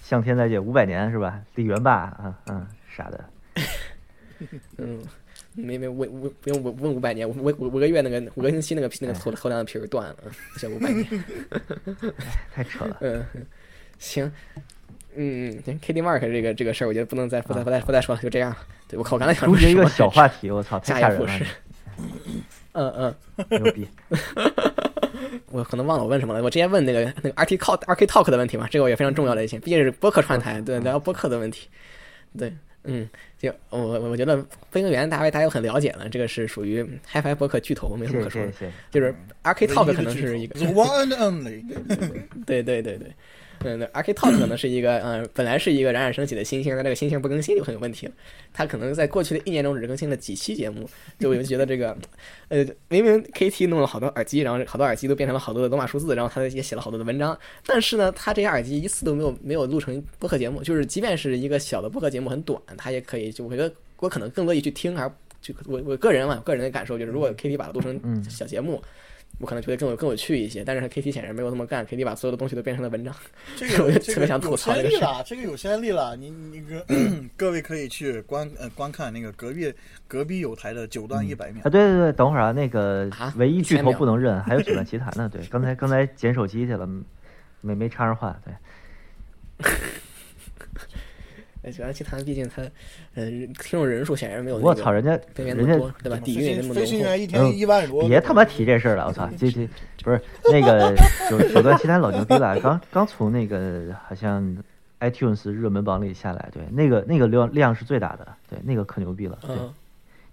[0.02, 1.40] 向天再借五百年是吧？
[1.54, 3.24] 李元霸，啊嗯，啥的。
[4.76, 5.02] 嗯，
[5.54, 10.16] 没没我我不用问问五百年，五五五个月那个五个星期那个皮那个头头梁的皮儿断了，
[10.58, 11.06] 这五百年，
[12.52, 12.96] 太扯了。
[13.02, 13.24] 嗯，
[13.98, 14.30] 行，
[15.14, 18.54] 嗯嗯，K D Mark 这个这个事儿，我觉得不能再不再不再不再说了，就这样。
[18.88, 21.46] 对我靠，我刚才想说一个小话题，我操，太吓人了。
[22.72, 23.14] 嗯嗯，
[23.62, 23.86] 牛逼。
[25.52, 31.68] 我可能忘了我问什么了，我之前问那个那个 R T Talk R K Talk 的问题嘛，这个也非常重要的一些，毕竟是播客串台，对聊播客的问题，
[32.36, 32.52] 对。
[32.84, 33.08] 嗯，
[33.38, 34.36] 就我我觉得
[34.70, 38.52] 飞行员大家大家都很了解了，这个是属于 HiFi 博客巨头，没什么可说的。
[38.90, 40.60] 就是 RK Talk 可能是一个。
[40.60, 41.64] One only。
[42.44, 43.10] 对对对对。
[43.64, 48.12] 嗯，那 Ark Talk 可能是一个，嗯，本来是一个冉冉升起的新星，但这个新星不更新就很有问题了。
[48.52, 50.88] 他可能在过去的一年中只更新了几期节目，
[51.18, 51.96] 就我就觉得这个，
[52.48, 57.36] 呃，明明 KT 弄了好多耳机，然后好多耳机都变成了好多的罗马数字，然后他也写了好多的文章，
[57.66, 65.10] 但是呢，他这些耳机一次都没有没有录成播客节目，就是即便是一个小的播客节目很短，他也可以，就我觉得我可能更乐意去听，而
[65.40, 68.82] 就我我个人嘛，个人的感受就是，如果 KT 把它录成小节目。
[69.40, 73.14] 我可能觉得更有更有趣一些，但是 KT 显然没有这么干，KT 把所有的东西都变成了文章。
[73.56, 75.00] 这个 特别想吐槽这个事。
[75.26, 76.86] 这个有先例了，你你个
[77.36, 79.72] 各位可以去观呃观看那个隔壁
[80.06, 81.68] 隔壁有台的九段一百秒啊！
[81.68, 85.28] 对对对，等会儿啊，那个唯一巨头不能认，还有九段奇谭呢。
[85.32, 86.88] 对，刚才刚才捡手机去了，
[87.60, 88.38] 没没插上话。
[88.44, 88.54] 对。
[91.64, 92.62] 哎，九段奇谭毕竟他，
[93.14, 94.58] 呃，听众人数显然没有。
[94.58, 96.18] 我操，人家人家对吧？
[96.22, 98.06] 底蕴那么飞行员一天一万多。
[98.06, 99.26] 别他妈提这事儿了，我操！
[99.38, 99.66] 这这
[100.02, 100.20] 不是
[100.52, 100.94] 那个
[101.30, 104.56] 九九段奇谭老牛逼了，刚刚从那个好像
[105.00, 109.38] iTunes 热门榜里下来，对，那个那个量量是最大的，对，那个可牛逼了。
[109.46, 109.56] 对，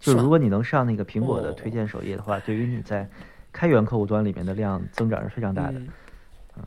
[0.01, 3.07] 就如果你能上那个苹果的推荐首页的话，对于你在
[3.53, 5.79] 开源客户端里面的量增长是非常大的。
[5.79, 5.87] 嗯，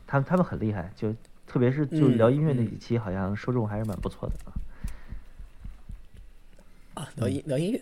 [0.07, 1.13] 他们他们很厉害，就。
[1.47, 4.51] 特别是就聊音乐那几期，好像受众还是蛮不错的啊。
[6.95, 7.81] 啊，聊音聊音乐，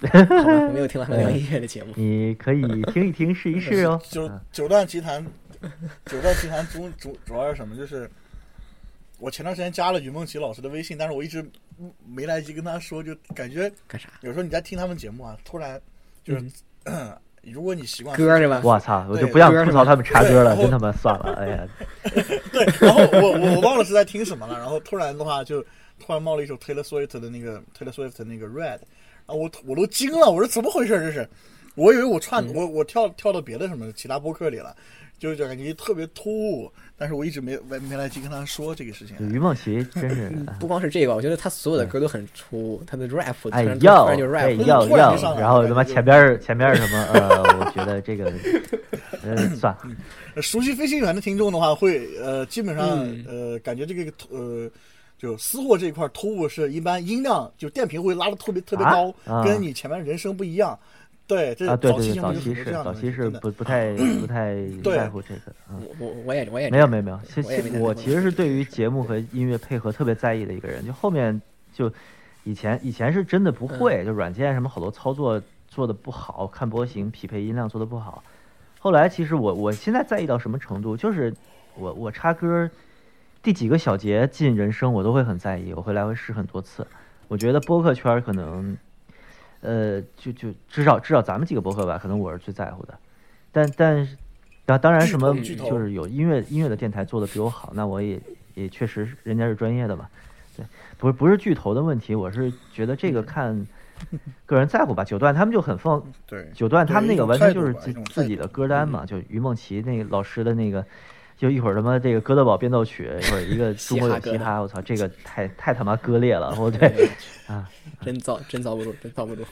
[0.12, 1.92] 我没有听过聊音乐的节目。
[1.94, 2.62] 你可以
[2.92, 4.00] 听一听，试一试哦。
[4.10, 5.24] 九九段奇谭，
[6.06, 7.76] 九段奇谭 主主主要是什么？
[7.76, 8.10] 就是
[9.18, 11.48] 我前段时间加了于梦琪老师的微信，但是我一直
[12.06, 14.08] 没来及跟他说，就感觉干啥？
[14.22, 15.80] 有时候你在听他们节目啊，突然
[16.24, 16.44] 就是。
[17.52, 18.62] 如果你习惯歌是吧？
[18.64, 21.68] 我操，我就不想吐槽他们插歌了，真他妈算了，哎呀。
[22.50, 25.62] 对，然后我我我忘了是在听什么了，然后突然的话就
[25.98, 28.78] 突然冒了一首 Taylor Swift 的那个 Taylor Swift 的那个 Red，
[29.26, 31.28] 啊，我我都惊了，我说怎么回事这是？
[31.76, 34.76] 我以为我串我我跳跳到别的什么其他播客里了，
[35.18, 36.72] 就就感觉特别突兀。
[36.96, 39.16] 但是我一直没没没来及跟他说这个事情。
[39.28, 40.30] 于梦琪真是
[40.60, 48.32] 不光是这个，我觉得他所有的歌都很突兀，他的 rap 哎要哎要要，然后他妈前边前边什么呃，我觉得这个
[49.24, 50.40] 嗯 算了。
[50.40, 52.86] 熟悉飞行员的听众的话，会呃基本上
[53.26, 54.70] 呃感觉这个呃
[55.24, 59.10] 就私货这一块突兀是一般音量就电频会拉的特别特别高，
[59.42, 60.78] 跟你前面人声不一样。
[61.26, 65.40] 对啊，对对，早期是早期是不不太不太 在乎这个。
[65.70, 70.84] 我我我也我也没有没有没有，其实我其实是对于节目和音乐配合特别在意的一个人。
[70.84, 71.40] 就后面
[71.72, 71.90] 就
[72.42, 78.22] 以前以前是真的不会，就软件什么好多操作做的不好，看波形匹配音量做的不好。
[78.78, 81.32] 后来其实我我现在在意到什么程度，就是
[81.74, 82.68] 我我插歌
[83.44, 86.84] 第几个小节进人声我都会很在意，我会来回试很多次。
[87.28, 88.76] 我觉得播客圈可能。
[89.66, 92.98] 呃，就就至少至少咱们几个播客吧，可能我是最在乎的。
[93.50, 94.14] 但但是，
[94.66, 98.20] 当当然什么就是有音乐音乐的电台做的比我好，那我也
[98.52, 100.06] 也确实人家是专业的嘛。
[100.54, 100.66] 对，
[100.98, 103.66] 不是不是巨头的问题，我是觉得这个看
[104.44, 105.02] 个人在乎吧。
[105.02, 110.84] 九段他们就很放，对，九段他们那个完全就是自自己的歌单嘛，就于梦琪那个老师的那个。
[111.36, 117.08] 就一会儿他妈这个哥德堡变奏曲，一会儿一个 中国有嘻哈，我操，这个 太太他妈割裂了，我对
[117.46, 117.68] 啊，
[118.04, 119.42] 真遭真遭不住，真遭不住。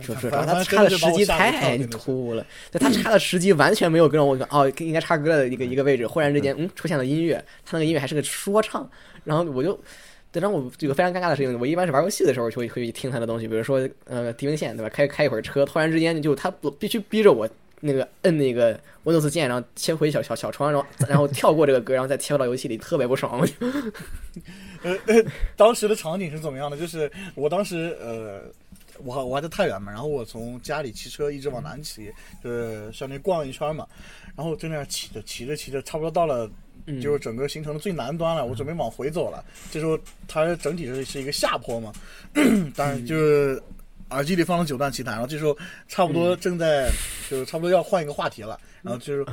[0.00, 7.34] 主主要他插的时机太突兀了，对他插的时机完全没有跟我哦应该插歌的一个一个位置，忽然之间嗯出现了音乐，
[7.64, 8.88] 他那个音乐还是个说唱，
[9.24, 9.76] 然后我就，
[10.34, 17.48] 让我这个非常尴尬的事情，我一般是玩游戏的时候就会会听他的东西，比如说呃地平线对吧，开开一会儿车，突然之间就他必须逼着我。
[17.84, 23.40] 那个摁那个 Windows 键，然后切回小小小窗，然后然后跳过这个歌，然后再跳到游戏里，特别不爽。
[23.40, 23.52] 我 就，
[24.84, 25.24] 呃呃，
[25.56, 26.76] 当时的场景是怎么样的？
[26.76, 28.42] 就是我当时呃，
[28.98, 33.84] 我我还在太原嘛，然后我从家里骑车一直往南骑，就是相当于逛一圈嘛，
[34.36, 36.48] 然后在那骑着骑着骑着，差不多到了
[37.02, 39.44] 就是整个行程的最南端了，我准备往回走了。
[39.72, 39.98] 这时候
[40.28, 41.92] 它整体是是一个下坡嘛，
[42.76, 43.60] 当然就是。
[44.12, 45.56] 耳机里放了九段奇谭，然后这时候
[45.88, 46.88] 差不多正在，
[47.30, 49.26] 就是差不多要换一个话题了，然后就是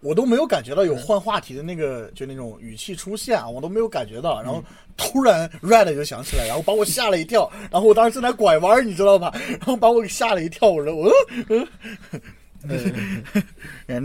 [0.00, 4.40] 我都没有感觉到有换话题的那个就那种语气出现啊，我都没有感觉到。
[4.40, 4.64] 然后
[4.96, 7.50] 突然 Red 就响起来，然后把我吓了一跳。
[7.70, 9.30] 然后我当时正在拐弯，你知道吧？
[9.48, 10.70] 然后把我给吓了一跳。
[10.70, 11.10] 我说我，
[11.48, 11.66] 哎，
[12.10, 12.18] 那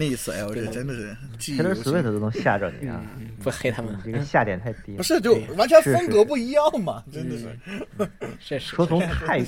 [0.05, 1.83] 一次哎，我这真的是记忆犹新。
[1.83, 3.01] Swift 都能吓着你啊！
[3.43, 4.95] 不黑他们，这个下点太低。
[4.95, 7.37] 不是，就完全风格不一样嘛，真的
[8.39, 8.59] 是。
[8.59, 9.43] 说从太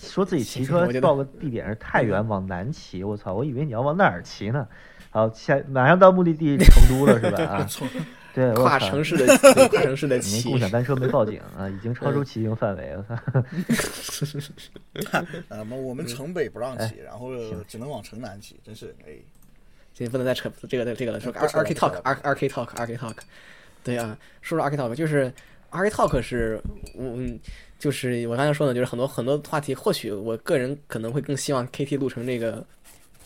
[0.00, 3.34] 说自己骑车到个地点是太原往南骑，我操！
[3.34, 4.66] 我以为你要往哪儿骑呢？
[5.10, 7.42] 好，下马上到目的地成都了，是吧？
[7.44, 7.68] 啊，
[8.36, 13.02] 对，跨城市的跨城市的骑，共享单车没报警 啊，已经超出骑行范围了。
[15.48, 17.30] 啊，我们城北不让骑，然后
[17.66, 19.12] 只能往城南骑，真是哎，
[19.94, 21.18] 这不能再扯这个这个了。
[21.18, 23.16] 说 R R K Talk，R R K Talk，R K Talk，
[23.82, 25.32] 对啊，说说 R K Talk，就是
[25.70, 26.60] R K Talk 是，
[26.98, 27.40] 嗯，
[27.78, 32.62] 就是我刚才说的，就是很多很多话题，或许我个人可能会更希望 K T 录成这个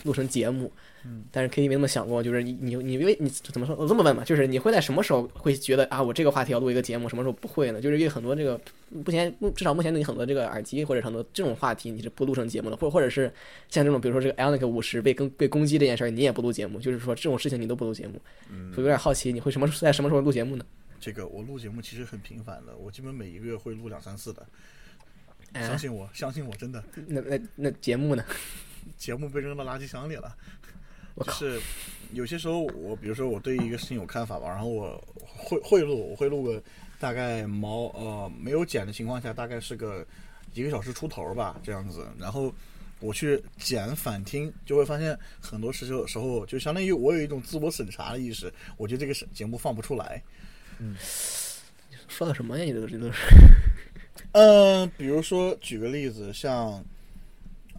[0.05, 0.73] 录成节目。
[1.05, 3.75] 嗯，但是 K T 没那么想过，就是你你你为你怎么说？
[3.77, 7.81] 我这么问吧，就是你会在什么时候会觉得啊，我这个话题要录一个节目，什么时候不会呢？
[7.81, 8.61] 就是因为很多这个
[8.91, 13.33] 目前至少目前你很多这个耳机或者很多这种话题你是不录成节目的，或者或者是
[13.69, 18.21] 像这种比如说这个 Alnic 五十被攻被攻击这件事儿，你也不录节目，就是说这种事情你都不录节目，
[18.51, 20.65] 嗯，所以有点好奇你会什么在什么时候录节目呢？
[21.01, 24.47] 这个我录节目其实很频繁的，我基本每一个月会录两三次的，
[25.55, 26.85] 相信我，相信我，真的。
[27.07, 28.23] 那那那节目呢？
[28.97, 30.35] 节目被扔到垃圾箱里了。
[31.17, 31.61] 就是
[32.13, 36.63] 有些时候，我比如说我对一个事情有看法吧，然后我会会录，我会录个
[36.99, 40.07] 大概毛呃没有剪的情况下，大概是个
[40.55, 42.07] 一个小时出头吧这样子。
[42.19, 42.53] 然后
[43.01, 50.23] 我去剪反听，就会发现很多时候时候就相当于我有一种自我审查的意识，我觉得这个节目放不出来。
[50.79, 50.97] 嗯，
[52.09, 52.65] 说的什么呀？
[52.65, 53.19] 你这个这都是？
[54.33, 56.85] 嗯，比如说举个例子，像。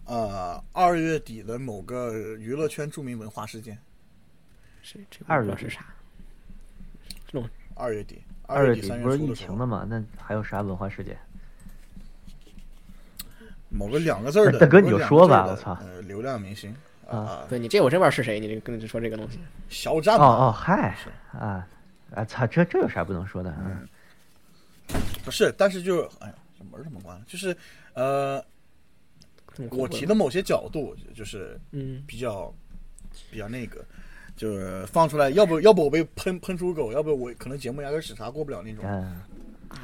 [0.04, 3.78] 呃，二月底的某个娱乐圈著名文化事件，
[4.82, 5.86] 是这二月是啥？
[7.26, 9.86] 这种二月底，二月底不是疫情的嘛？
[9.88, 11.16] 那还有啥文化事件？
[13.70, 15.78] 某个两个字的大哥，你就说吧，我操！
[15.80, 16.74] 呃，流量明星
[17.08, 19.38] 啊，对你这我真不知道是谁，你这跟你说这个东西，
[19.70, 20.94] 肖战哦哦，嗨
[21.32, 21.66] 啊
[22.10, 22.24] 啊！
[22.24, 23.54] 操，这这有啥不能说的？
[23.60, 23.88] 嗯，
[25.24, 27.24] 不是，但是就哎呀，这门怎么关了？
[27.26, 27.56] 就是
[27.94, 28.44] 呃。
[29.70, 32.52] 我提的某些角度就是嗯比较
[33.30, 33.84] 比较那个，
[34.36, 38.84] 就是放出来，要不要不我被喷喷出狗，要不我可能节目压根审查过不了那种。
[38.86, 39.20] 嗯，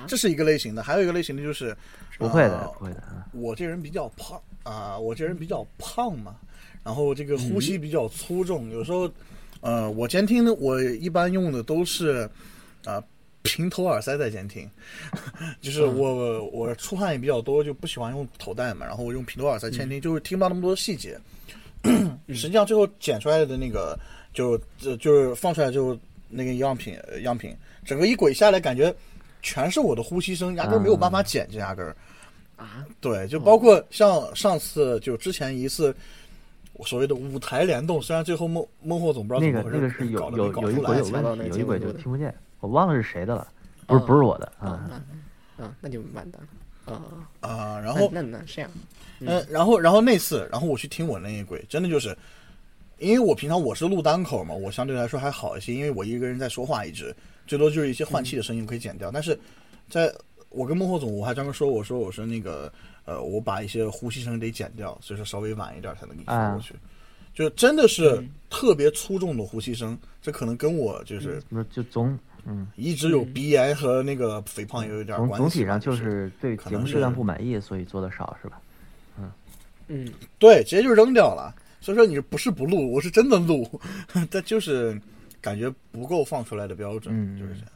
[0.07, 1.77] 这是一个类型的，还有一个类型的就是
[2.19, 3.03] 不会的，不会的。
[3.33, 6.37] 我这人比较胖啊，我这人比较胖嘛，
[6.83, 9.11] 然后这个呼吸比较粗重，有时候
[9.61, 12.29] 呃，我监听的我一般用的都是
[12.85, 13.03] 啊。
[13.49, 14.69] 平头耳塞在监听，
[15.61, 21.19] 就是我我出汗也比较多，就不喜欢用头戴嘛，然后我用平头耳塞监听，就是听不到那么多细节。
[22.29, 23.99] 实际上最后剪出来的那个，
[24.35, 25.99] 就就就是放出来就
[26.29, 28.95] 那个样品样品，整个一轨下来，感觉
[29.43, 31.97] 全是我的呼吸声，压根没有办法剪，就压根儿
[32.57, 35.95] 啊，对，就包括像上次就之前一次
[36.85, 42.35] 所谓的舞台联动，虽然最后孟孟获总不知道怎么回事，那个那个是 有有有一轨有问题，有一轨就听不见。
[42.61, 43.47] 我忘了是谁的了，
[43.87, 45.03] 不是不是我的啊，
[45.57, 47.03] 啊，那就完蛋了啊
[47.41, 47.79] 啊！
[47.81, 48.71] 然后那那这样，
[49.21, 52.17] 嗯，然后然后那次，然后我去听我那一轨，真的就是，
[52.99, 57.15] 因为我平常我是录单口嘛，我相对来说还好一些，因为我一个人在说话，一直
[57.47, 59.11] 最多就是一些换气的声音可以剪掉。
[59.11, 59.39] 但是，
[59.89, 60.13] 在
[60.49, 62.73] 我跟孟获总，我还专门说，我说我说那个
[63.05, 66.75] 呃，我把一些呼吸声得剪掉，所以说稍微晚一点才能给你发过去。
[67.35, 68.21] 就真的是
[68.51, 71.41] 特别粗重的呼吸声，这可能跟我就是
[71.71, 72.19] 就总。
[72.51, 75.37] 嗯，一直有鼻炎和那个肥胖也有点关系。
[75.37, 78.61] 总体上就是对节目质量不满意，所以做的少是吧？
[79.19, 79.31] 嗯
[79.89, 81.55] 嗯，对，直接就扔掉了。
[81.81, 83.69] 所以说你不是不录，我是真的录，
[84.31, 84.99] 但就是
[85.41, 87.69] 感觉不够放出来的标准，就是这样。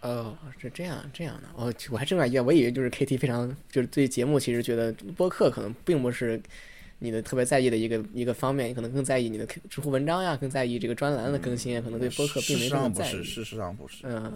[0.00, 1.42] 哦，是这样这样的。
[1.54, 6.40] 哦，我还真有点意外，我以为就是 KT 非常就是对节目其实觉得播客可能并不是。
[7.00, 13.22] 你的特别在意的一个一个方面，你可能更在意你的知乎文章呀，更在意这个专栏的更新，可能对播客并没那么在意。
[13.24, 14.32] 事实上不是，嗯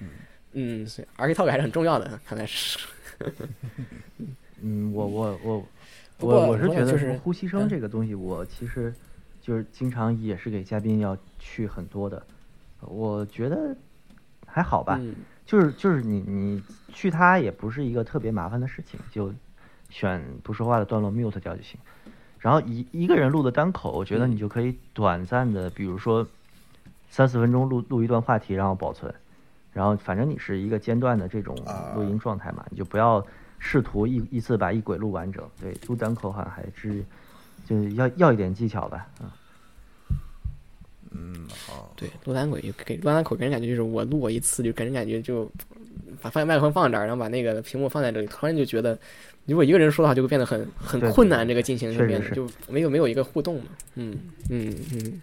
[0.00, 0.10] 嗯
[0.52, 2.78] 嗯，所以 R K Talk 还是很重要的， 看来是。
[4.62, 5.66] 嗯，我我我
[6.18, 8.92] 我我是觉得呼吸声这个东西，我其实
[9.40, 12.22] 就是经常也是给嘉宾要去很多的，
[12.80, 13.74] 我觉得
[14.46, 15.00] 还好吧，
[15.46, 16.62] 就是就是你你
[16.92, 19.32] 去它也不是一个特别麻烦的事情，就
[19.88, 21.78] 选不说话的段落 mute 掉就行。
[22.40, 26.26] 然后一一个人录的单口，我觉得你就可以短暂的，比如说
[27.10, 29.14] 三四分钟录录一段话题，然后保存，
[29.72, 31.54] 然后反正你是一个间断的这种
[31.94, 33.24] 录音状态嘛，你就不要
[33.58, 35.46] 试图一一次把一轨录完整。
[35.60, 37.04] 对，录单口好像还是
[37.66, 39.30] 就是要要一点技巧吧，嗯。
[41.12, 41.92] 嗯，好。
[41.96, 45.50] 对，录单轨给录单口给人感觉就是我录过一次，就给人感觉就
[46.20, 48.98] 把放麦克风放这儿，然后把那个屏幕放在这里，突然就觉得
[49.46, 51.46] 如果一个人说的话，就会变得很很困难。
[51.46, 53.66] 这个进行就变得就没有没有一个互动嘛。
[53.94, 54.16] 嗯
[54.48, 55.20] 嗯嗯。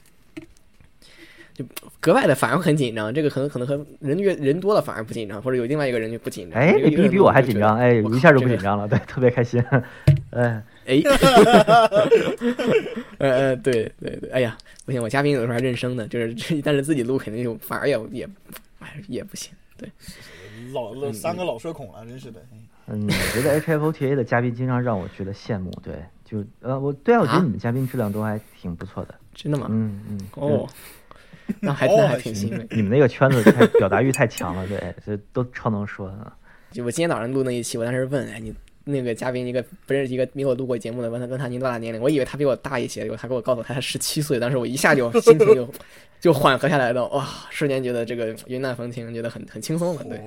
[1.53, 1.65] 就
[1.99, 6.61] 格外的反而很紧张，这个可能可能和人越人多了反而不紧张，或者有另外一个人就不紧张。
[6.61, 9.59] 哎，你比比我还紧张，哎，一下就不紧张了，对，特别开心。
[10.29, 11.01] 哎 哎，
[13.17, 18.29] 呃呃，对对对，哎呀，不行，我嘉宾有的时候还认生呢，就是 但是自己录肯定就反而也也，
[18.77, 19.89] 哎也不行，对。
[20.73, 22.41] 老了三个老社恐了，真是的。
[22.87, 29.15] 嗯，我觉得 H F O T A 的嘉宾经常让我觉得羡慕，对，就呃，我对啊，我觉得你们嘉宾质量都还挺不错的。
[29.33, 29.67] 真的吗？
[29.69, 30.19] 嗯嗯。
[30.35, 30.67] 哦。
[31.61, 32.67] 那还那还挺欣慰。
[32.71, 36.33] 你们那个圈子太表达欲太强了，对，这都超能说的。
[36.71, 38.53] 就我今天早上录那一期，我当时问，哎，你
[38.87, 42.01] 那个嘉宾一个不认识一个没有录过节目的，问他问他您多大年龄？
[42.01, 44.39] 我以为他比我大一些，结果他给我告诉他他十七岁。
[44.39, 45.69] 当时我一下就心情 就
[46.19, 50.19] 就缓和下来了，哇，瞬间觉得这个云淡风轻，觉得很很轻松了，对，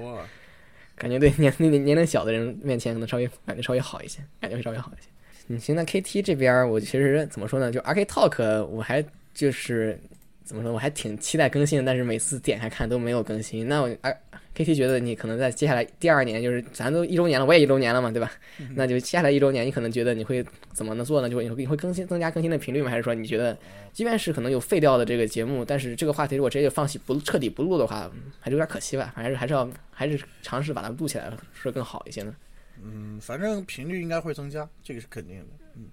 [0.94, 5.08] 感觉对年年年龄小的人面前可能稍微感觉稍微好一些，感觉会稍微好一些。
[5.48, 7.72] 嗯，行，那 KT 这边我其实怎么说呢？
[7.72, 9.04] 就 RK Talk 我还
[9.34, 9.98] 就是。
[10.42, 10.72] 怎么说？
[10.72, 13.68] 我还挺期待更新的，但是每次点开看都没有更新。
[13.68, 14.20] 那我哎
[14.54, 18.30] ，K T 觉得你可能在接下来第二年，就是咱都一周年了，我也一周年了嘛，对吧？
[18.74, 21.28] 那就接下来一周年，你可能觉得你会怎么能做呢？
[21.28, 22.90] 就会你会更新增加更新的频率吗？
[22.90, 23.56] 还是说你觉得，
[23.92, 29.12] 即便是可能有废掉的这个节目，但是这个话题如果直接就放弃不彻底不录的话，还是有点可惜吧？
[29.14, 32.34] 还是还是要还是尝试把它录起来，说更好一些呢？
[32.82, 35.46] 嗯，反正频率应该会增加，这个是肯定的。
[35.76, 35.84] 嗯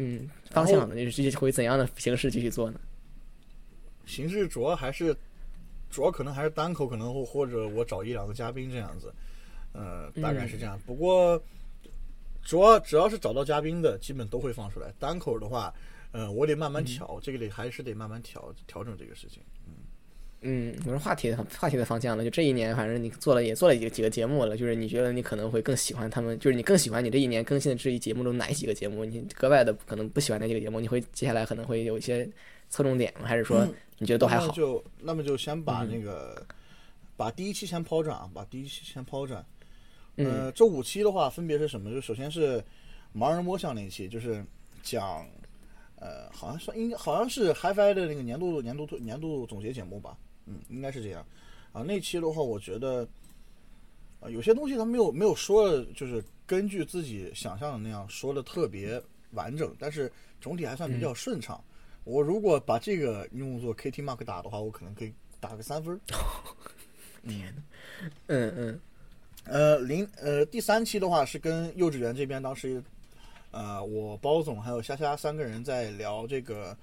[0.00, 0.94] 嗯，方向呢？
[0.94, 2.78] 就是会怎样的形式继续做呢？
[4.06, 5.14] 形式主要还是，
[5.90, 9.12] 主要可能还是单口，可能或或者我找一两个嘉宾这样子，
[9.72, 10.78] 呃，大概是这样。
[10.86, 11.42] 不过，
[12.42, 14.92] 主要只要是找到嘉宾的，基本都会放出来。
[14.98, 15.72] 单口的话，
[16.12, 19.42] 呃，我得慢慢调，这个得还是得慢慢调调整这个事情。
[19.66, 19.72] 嗯
[20.40, 29.04] 嗯，我说话题的话题的方向呢，就这一年，反正你做了也做了几个几个节目了，就是你觉得你可能会更喜欢他们，就是你更喜欢你这一年更新的这一节目中哪几个节目？
[29.04, 30.78] 你格外的可能不喜欢哪几个节目？
[30.78, 32.24] 你会接下来可能会有一些
[32.70, 33.26] 侧重点吗？
[33.26, 33.66] 还是说？
[33.98, 36.46] 你觉得都还好，就那么就先把那个，
[37.16, 39.44] 把第一期先抛转啊，把第一期先抛转。
[40.16, 41.90] 呃，这五期的话分别是什么？
[41.90, 42.64] 就首先是
[43.14, 44.44] 盲人摸象那期，就是
[44.82, 45.24] 讲，
[45.96, 50.16] 呃，好像算应该好像是 HiFi 的那个年度年度年度总结节目吧，
[50.46, 51.24] 嗯，应该是这样。
[51.72, 53.06] 啊，那期的话，我觉得，
[54.20, 59.00] 啊，有些东西他没有没有说，就是根据自己想象的那样说的特别
[59.32, 60.10] 完整，但是
[60.40, 61.62] 总体还算比较顺畅。
[62.08, 66.00] 我如果把这个用作 KT mark 打的话，我可能可以打个三分。
[67.22, 67.52] 嗯
[68.28, 68.80] 嗯嗯，
[69.44, 72.82] 呃，零呃第三期的话是跟幼稚园这边当时，
[73.50, 76.74] 呃，我包总还有虾虾三个人在聊这个，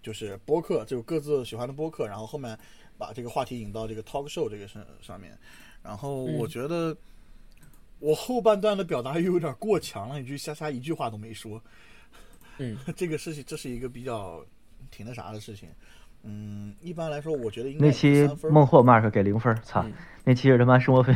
[0.00, 2.56] 就是播客，就各自喜欢的播客，然后后面
[2.96, 5.36] 把这个话题引到这个 talk show 这个上上面，
[5.82, 6.96] 然后我觉得
[7.98, 11.60] 我后半段的表达又有点过强了，一句虾虾一句话都没说。
[12.58, 14.44] 嗯， 这个事情这是一个比较
[14.90, 15.68] 挺那啥的事情。
[16.22, 19.84] 嗯，一般来说，我觉得应该那期孟获 Mark 给零分，操，
[20.24, 21.14] 那期是他妈生活费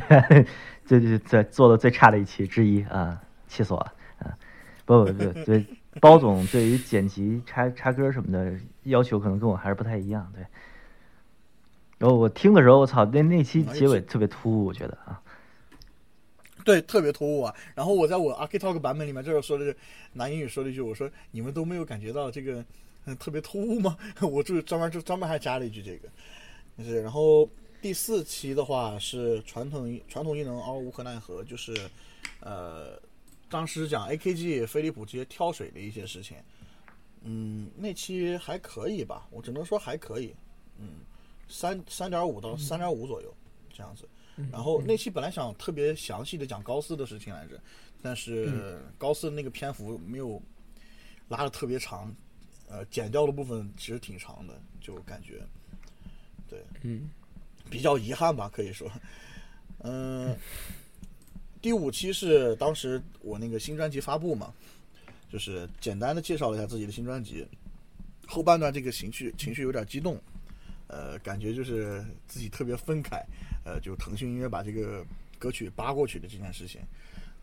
[0.84, 4.36] 最最最做的最差的一期之一啊，气死我了啊！
[4.84, 5.64] 不不不对，
[6.00, 10.44] 包总对于剪辑插插歌什么的要求可能跟我还是不太一样，对。
[11.96, 15.22] 然后我听的时候，我操，那那期结尾特别突兀，我觉得啊。
[16.68, 17.54] 对，特别突兀啊！
[17.74, 19.74] 然后我在我 Ark Talk 版本里面，这时候说的是
[20.12, 22.62] 拿英语说了一句：“我说你们都没有感觉到这个
[23.06, 26.10] 嗯特别突兀吗？” 我就专门就专门还加了一句这个。
[26.84, 27.48] 是，然后
[27.80, 31.74] 第四期的话是传统传统异能而无可奈何，就是
[32.40, 33.00] 呃
[33.48, 36.36] 当时讲 AKG 飞利浦这些跳水的一些事情。
[37.22, 40.34] 嗯，那期还可以吧，我只能说还可以。
[40.78, 41.00] 嗯，
[41.48, 43.34] 三三点五到三点五左右
[43.72, 44.06] 这样子。
[44.52, 47.60] 然后那期本来想特别详细的讲高斯的事情来着，
[48.00, 50.40] 但是高斯那个篇幅没有
[51.28, 52.14] 拉的特别长，
[52.68, 55.42] 呃，剪掉的部分其实挺长的，就感觉，
[56.48, 57.10] 对，嗯，
[57.68, 58.90] 比较遗憾吧，可以说，
[59.80, 60.36] 嗯，
[61.60, 64.54] 第五期是当时我那个新专辑发布嘛，
[65.30, 67.46] 就是简单的介绍了一下自己的新专辑，
[68.26, 70.20] 后半段这个情绪情绪有点激动，
[70.88, 73.22] 呃，感觉就是自己特别愤慨。
[73.64, 75.04] 呃，就腾讯音乐把这个
[75.38, 76.80] 歌曲扒过去的这件事情，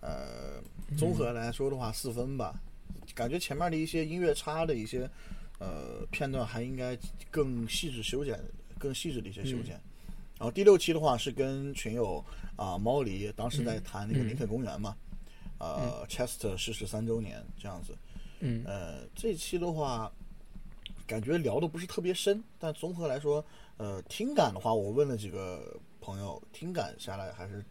[0.02, 0.60] 呃，
[0.98, 2.60] 综合来说的话，四分吧。
[3.14, 5.08] 感觉前面的一些音乐差的一些
[5.60, 6.98] 呃片段还应该
[7.30, 8.40] 更细致修剪，
[8.80, 9.80] 更细致的一些修剪。
[10.38, 12.24] 然后第六期的话是跟群友
[12.56, 14.98] 啊猫狸当时在谈那个林肯公园嘛，
[15.60, 17.96] 呃，Chester 逝世三周年这样子。
[18.40, 18.64] 嗯。
[18.66, 20.12] 呃，这期的话
[21.08, 23.44] 感觉聊的不是特别深，但综合来说，
[23.78, 27.64] 呃，听感的话，我问了几个朋友，听感下来还是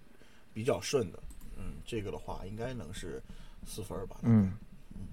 [0.53, 1.19] 比较顺的。
[1.57, 3.23] 嗯，这个的话应该能是
[3.65, 4.17] 四分吧。
[4.23, 4.53] 嗯
[4.95, 5.07] 嗯，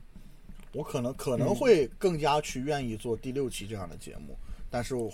[0.73, 4.37] 我可能可能会更加去愿意做第六期这样的节目，
[4.69, 5.09] 但是我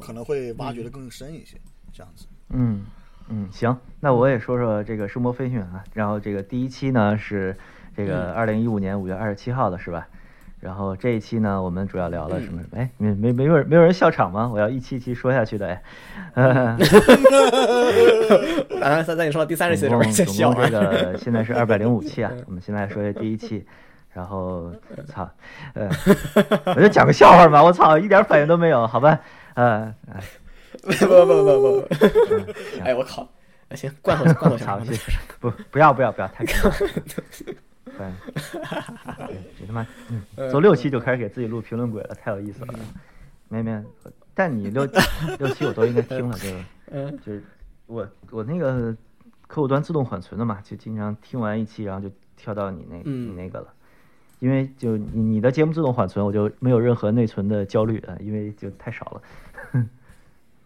[0.00, 1.56] 可能会挖掘的更深一些，
[1.92, 2.26] 这样子。
[2.50, 2.84] 嗯
[3.28, 7.56] 嗯，行，那我也说说这个声波飞讯啊，然后这个第一期呢是
[7.96, 10.08] 这个二零一五年五月二十七号的是吧？
[10.62, 12.62] 然后这一期呢，我们主要聊了什么？
[12.76, 14.48] 哎，没没没有人没有人笑场吗？
[14.52, 15.82] 我要一期一期说下去的哎。
[18.80, 20.54] 啊，在在你说到第三十期的时候在笑。
[20.54, 23.66] 这个 现在是二百零五期啊，我们现在说第一期。
[24.14, 24.70] 然后，
[25.08, 25.28] 操，
[25.72, 25.88] 呃，
[26.76, 29.18] 我就讲个笑话吧，我操，一点反应都没有，好吧？
[29.54, 29.90] 呃，
[30.82, 31.88] 不不不不不，
[32.84, 33.26] 哎我靠，
[33.74, 34.78] 行，罐头罐头茶，
[35.40, 36.44] 不不要不要不要太。
[37.96, 38.12] 对，
[39.58, 39.86] 你他妈
[40.50, 42.74] 做六期就开始给自己录评论鬼了，太有意思了。
[43.48, 43.84] 没没，
[44.34, 44.88] 但你六
[45.38, 46.48] 六期我都应该听了，就
[46.90, 47.44] 嗯，就是
[47.86, 48.96] 我我那个
[49.46, 53.66] 客户端自动缓存的嘛，就经常听完一期，然后就跳到你那你那个了，
[54.38, 59.22] 因为就你你的节目自动缓存，我就没有任何内存的焦虑啊，因为就太少了。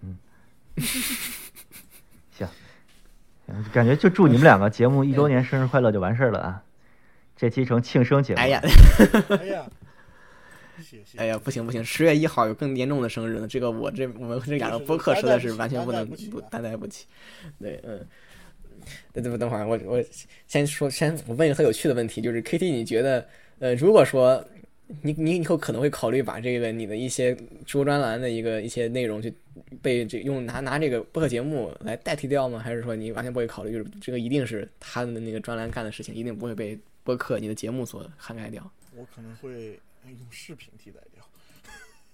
[0.03, 0.19] 嗯，
[2.31, 2.47] 行，
[3.73, 6.63] 感觉就祝你们两个节目一周年生日快乐就完事儿了啊。
[7.37, 8.41] 这期成庆生节目。
[8.41, 8.63] 哎呀，
[9.29, 9.71] 哎呀，
[11.17, 13.47] 哎呀，不行不行，十月一号有更严重的生日呢。
[13.47, 17.05] 这个我这我们这两个播客实在是完全不能不担待不起。
[17.61, 18.01] 对，嗯，
[19.13, 20.03] 等等等会儿，我我
[20.47, 23.27] 先说，先我问一个很有趣的问题，就是 K T，你觉得，
[23.59, 24.43] 呃，如果说
[25.03, 27.35] 你你以后可能会考虑把这个你的一些
[27.67, 29.31] 直播专栏的一个一些内容，去
[29.83, 32.59] 被这用拿拿这个播客节目来代替掉吗？
[32.59, 33.73] 还是说你完全不会考虑？
[33.73, 36.79] 就是这个一定是他的那个专栏干的事情，一定不会被。
[37.07, 41.25] 播客，你的节目所涵盖掉，我可能会用视频替代掉。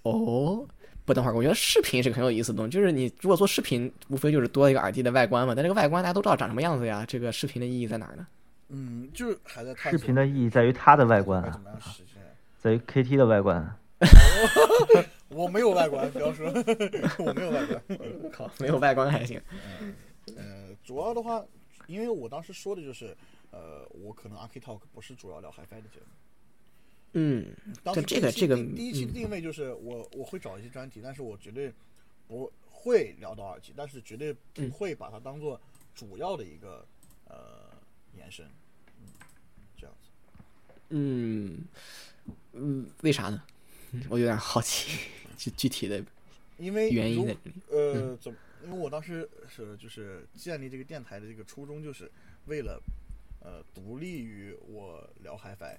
[0.02, 0.66] 哦，
[1.06, 2.70] 不，等会儿，我觉得视频是个很有意思的东西。
[2.70, 5.55] 就是你如果做视频，无非就是多一个耳机的外观嘛。
[5.55, 7.06] 但这个外观大家都知道长什么样子呀？
[7.09, 8.27] 这个视频的意义在哪儿呢？
[8.69, 11.59] 嗯，就是还在视频的意义在于它的外观啊，
[12.59, 13.74] 在于 KT 的外观。
[15.28, 16.52] 我没有外观，不要说
[17.19, 17.82] 我没有外观。
[18.31, 19.40] 靠，没有外观还行。
[20.36, 21.43] 呃，主要的话，
[21.86, 23.16] 因为我当时说的就是。
[23.53, 26.07] 呃，我可能 Ark Talk 不是主要聊 HiFi 的节目。
[27.15, 27.55] 嗯，
[27.85, 31.70] 当时这个这个第一期的定位就是我我会找一些专题，但是我绝对
[32.27, 35.61] 不会聊到耳机，但是绝对不会把它当做
[35.95, 36.87] 主要的一个
[37.27, 37.70] 呃
[38.16, 38.47] 延伸。
[38.99, 39.12] 嗯，
[39.77, 40.09] 这样子。
[40.89, 41.59] 嗯
[42.53, 43.43] 嗯，为啥呢？
[44.09, 46.03] 我有点好奇，具具体的
[46.57, 47.37] 因为原因的
[47.69, 48.39] 呃，怎么？
[48.65, 52.11] 因为我当时是就是建立这个电台的这个初衷，就是
[52.47, 52.83] 为了。
[53.44, 55.77] 呃，独立于我聊 HiFi，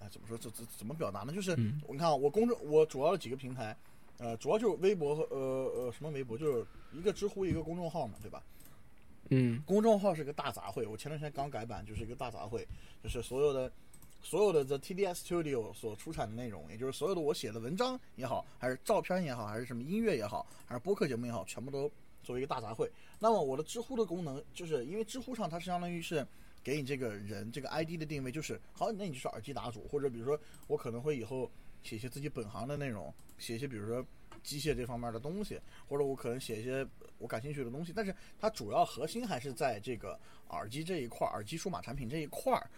[0.00, 0.38] 哎，怎么说？
[0.38, 1.32] 这这怎么表达呢？
[1.32, 3.76] 就是你看我公众，我主要的几个平台，
[4.16, 8.42] 呃，主要就是微博和呃呃什么微博，就是一个知乎，一个公众号嘛，对吧？
[9.28, 9.62] 嗯。
[9.66, 12.64] 公众号是个大杂烩，我前段时间刚改版，就是一个大杂烩，
[13.02, 13.70] 就是所有的
[14.22, 21.92] 所有的 The TDS Studio 所出产的内容，也就是所有的我写的文章也好，还是照片也好，还是什么音乐也好，还是播客节目也好，全部都。
[22.22, 22.88] 作为一个大杂烩，
[23.18, 26.26] 那么我的知乎的功能，就是因为知乎上它是相当于是
[26.62, 30.38] 给你这个人这个 ID 的定位，就是好，那你就是耳机答主，或者比如说
[30.68, 31.50] 我可能会以后
[31.82, 34.04] 写一些自己本行的内容，写一些比如说
[34.42, 36.86] 机械这方面的东西，或者我可能写一些
[37.18, 40.18] 我感兴趣的东西，但是它主要核心还是在这个
[40.50, 42.70] 耳机这一块，耳机数码产品这一块儿。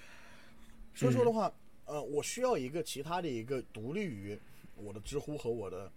[0.94, 1.52] 所以说的话，
[1.84, 4.38] 呃，我需要一个其他的一个独立于
[4.76, 5.92] 我的知乎和我的。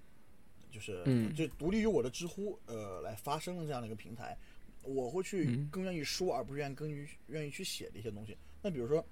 [0.70, 1.04] 就是，
[1.34, 4.38] 就独立于我的知乎，呃，来发声的这样的一个平台，
[4.84, 8.38] 我会去更愿意说，而不是愿意更于愿意去写的一些东西。
[8.62, 9.04] 那比如说，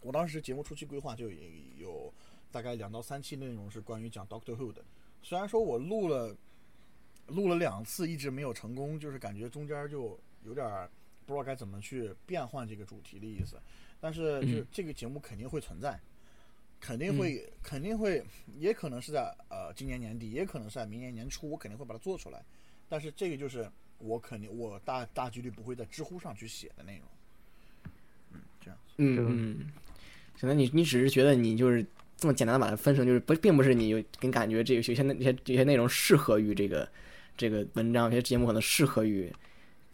[0.00, 1.30] 我当时节目初期规划就
[1.76, 2.12] 有
[2.50, 4.84] 大概两到三期内容是关于讲 Doctor Who 的，
[5.22, 6.36] 虽然说我录了
[7.26, 10.88] 录了两次，一直没有成功，就是感觉中间就有点
[11.26, 13.60] 不知道该怎么去变换这个主题的意思，
[14.00, 15.98] 但是就这个节目肯定会存在。
[16.86, 18.22] 肯定会，肯定会，
[18.58, 22.42] 也可能是在呃今年年底，也可能是在明年年初，我肯定会把它做出来。
[22.90, 23.66] 但是这个就是
[23.96, 27.06] 我肯定，我大大几率不会在知乎上去写的内容。
[28.34, 28.78] 嗯，这样。
[28.98, 29.72] 嗯嗯。
[30.38, 31.82] 可能你你只是觉得你就是
[32.18, 36.86] 这么简单的把它分成，就是不并不是你有跟感觉这个有些那些这些内容适合于这个
[37.34, 39.32] 这个文章，有些节目可能适合于。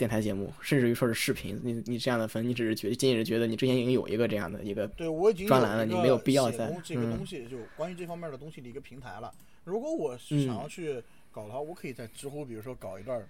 [0.00, 9.30] 电台节目，甚至于说是视频，你你这样的分，你只是觉仅仅是觉得你之前已经有一个这样的一个对我已经专栏了，你没有必要再这个东西就关于这方面的东西的一个平台了。
[9.64, 13.22] 如果我想要去搞的话，我可以在知乎，比如说搞一段，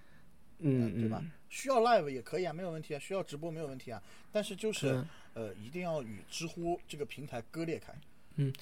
[0.59, 1.21] 嗯，对吧？
[1.49, 2.99] 需要 live 也可以啊，没有问题啊。
[2.99, 4.01] 需要直播没有问题啊。
[4.31, 5.03] 但是就是
[5.33, 7.93] 呃，一定要与知乎这个平台割裂开。
[8.37, 8.53] 嗯，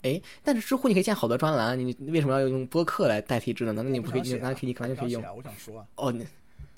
[0.00, 3.82] 哎，但是知乎你可以建好多专栏，你为什么要用播客来代替智能呢？
[3.82, 5.22] 那你不可以，你可以，你完全可以用。
[5.36, 6.10] 我想说啊，哦，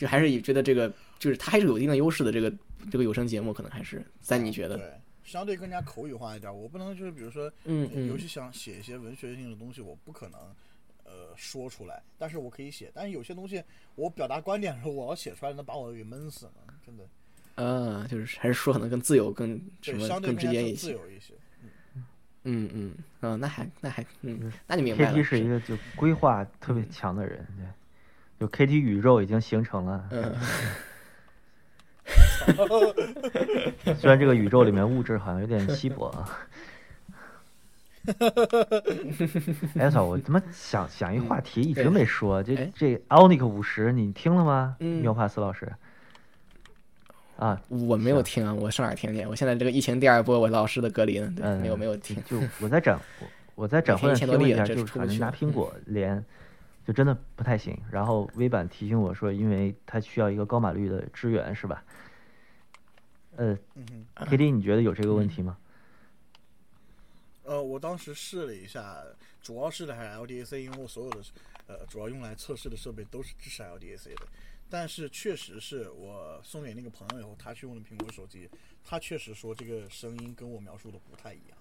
[0.04, 2.30] 就还是觉得这个就是它还是有一定的优势的。
[2.30, 2.52] 这个
[2.90, 4.92] 这个有声节目可能还是在你觉得对，
[5.24, 6.54] 相对更加口语化一点。
[6.54, 10.38] 我不能就是比如说，嗯嗯，尤其想写一些文学性的东西，我不可能
[11.04, 12.92] 呃说出来，但是我可以写。
[12.92, 13.64] 但是有些东西
[13.94, 17.04] 我表达观点的时候，我要写出来，能把我给闷死呢，真的。
[17.54, 20.98] 嗯，就是还是说可能更自由、更什么更直接一些。
[22.46, 25.12] 嗯嗯嗯，那还那还嗯，那你明白了。
[25.12, 27.64] K T 是一个就规划特别强的人，对，
[28.38, 30.04] 就 K T 宇宙已经形成了。
[30.10, 30.34] 嗯。
[33.96, 36.28] 虽然这个宇宙里面物质好像有点稀薄啊。
[39.78, 40.04] 哎操！
[40.04, 44.76] 我他妈想想一话题一直没说，这这奥尼克五十你听了吗？
[44.78, 45.72] 缪帕斯老师。
[47.38, 49.24] 啊，我没有听，我上哪听去？
[49.24, 52.22] 我现在这个疫情第二波，我老师的隔离呢，没有没有听。
[52.26, 53.00] 就我在展，
[53.54, 56.22] 我在展会上听了一下，就是拿苹果连，
[56.86, 57.78] 就真的不太行。
[57.90, 61.84] 然后微版提醒我说，因为它需要一个高码率的支援，是吧？
[63.36, 63.58] 呃
[64.14, 65.56] ，K D，你觉得有这个问题吗？
[67.42, 69.02] 呃，我当时试了一下，
[69.42, 71.20] 主要试的还是 L D A C，因为我所有的
[71.66, 74.22] 呃主要用来测试的设备都是支持 L D A C 的。
[74.70, 78.48] 但是确实是我送给那个朋友以后，他去用的苹果手机，
[78.82, 81.58] 他确实说这个声音跟我描述的不太一样。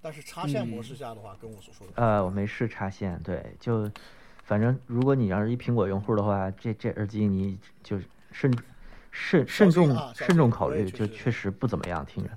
[0.00, 3.90] 但是插线模式下的话，跟我所说的呃，我没试插线，对，就
[4.44, 7.98] 反正如果你要是一苹果用户的话，这这耳机你就
[8.30, 8.52] 慎
[9.10, 12.30] 慎慎重慎重考虑，就确实不怎么样听着。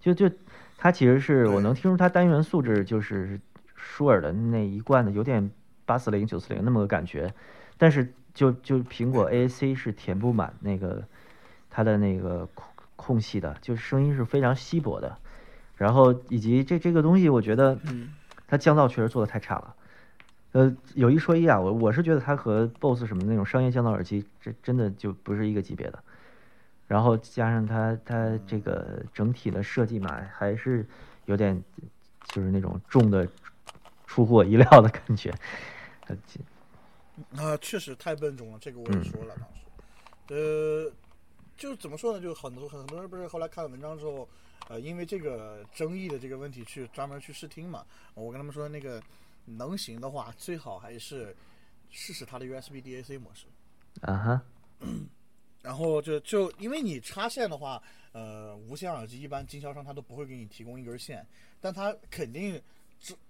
[0.00, 0.28] 就就
[0.76, 3.40] 它其实是我能听出它单元素质就是
[3.76, 5.50] 舒尔的那一贯的有点
[5.84, 7.32] 八四零九四零那么个感觉，
[7.78, 8.12] 但是。
[8.34, 11.04] 就就苹果 AAC 是填不满那个
[11.70, 12.66] 它的那个空
[12.96, 15.16] 空隙的，就声音是非常稀薄的，
[15.76, 17.78] 然后以及这这个东西，我觉得
[18.48, 19.76] 它降噪确实做的太差了。
[20.54, 25.98] 呃，有一说一啊，我我是觉得它和 BOSS 什么那种商业降噪耳机，这真的就不是一个级别的。
[26.86, 30.86] 然后加上它它这个整体的设计嘛，还是
[31.24, 31.60] 有点
[32.28, 33.26] 就是那种重的
[34.06, 35.34] 出乎我意料的感觉。
[37.36, 39.60] 啊，确实太笨重了，这个我也说了当时。
[40.28, 40.92] 呃，
[41.56, 42.20] 就怎么说呢？
[42.20, 44.28] 就很多很多人不是后来看了文章之后，
[44.68, 47.84] 呃，因为这个争议的这个问题去专门去试听嘛。
[48.14, 49.02] 我跟他们说，那个
[49.44, 51.34] 能行的话，最好还是
[51.90, 53.46] 试试它的 USB DAC 模式。
[54.00, 54.42] 啊哈。
[55.62, 61.26] 然后就就因为你插线的话，呃，无线耳机一般经销商他都不会给你提供一根线，
[61.60, 62.60] 但他肯定，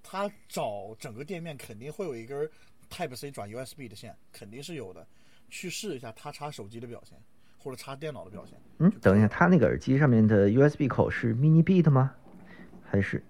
[0.02, 2.50] 他找整个店面肯定会有一根。
[2.90, 5.04] Type C 转 USB 的线肯定是有的，
[5.48, 7.18] 去试一下它插手机的表现，
[7.58, 8.60] 或者插电脑的表现。
[8.78, 12.14] 嗯，等一下，它那个耳机上面的 USB 口是 Mini B 的吗？
[12.84, 13.24] 还是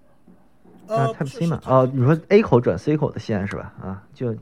[0.88, 1.60] 啊 Type C 嘛？
[1.66, 3.74] 哦，你说 A 口转 C 口的线是吧？
[3.80, 4.36] 啊，就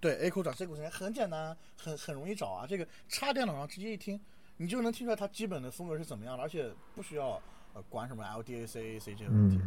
[0.00, 2.66] 对 A 口转 C 口线很简单，很很容易找啊。
[2.68, 4.20] 这个插电脑上直接一听，
[4.56, 7.40] 你就能听出来它基本的风格是怎么样的，而且不需要
[7.74, 9.60] 呃管什么 LDAC、AC 这些问题。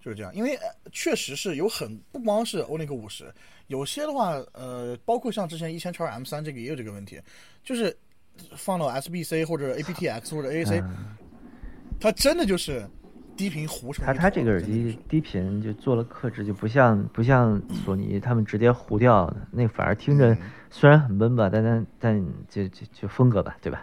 [0.00, 0.56] 就是这样，因为
[0.92, 3.34] 确实是有很不光是欧尼克五十，
[3.66, 7.20] 有些的话，呃，包括像之前一千叉 M 三这个也有这个问题，
[7.64, 7.94] 就是
[8.56, 10.84] 放到 SBC 或者 aptX 或者 AAC，
[11.98, 12.88] 它真的就是
[13.38, 14.04] 低频糊成。
[14.04, 20.36] 它它这个耳机低频就做了克制，就不像不像索尼他们直接糊掉，那反而听着
[20.70, 23.82] 虽然很闷吧，但但但就就就风格吧，对吧？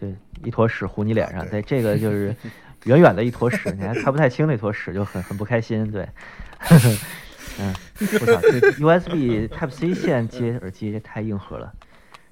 [0.00, 0.08] 就
[0.44, 2.34] 一坨屎糊你脸上， 对这个就是。
[2.84, 5.90] 远远的一坨屎，你还看不太清那坨屎，就很很不开心。
[5.90, 6.08] 对，
[7.58, 11.74] 嗯，我操，这 USB Type C 线接耳机这太硬核了，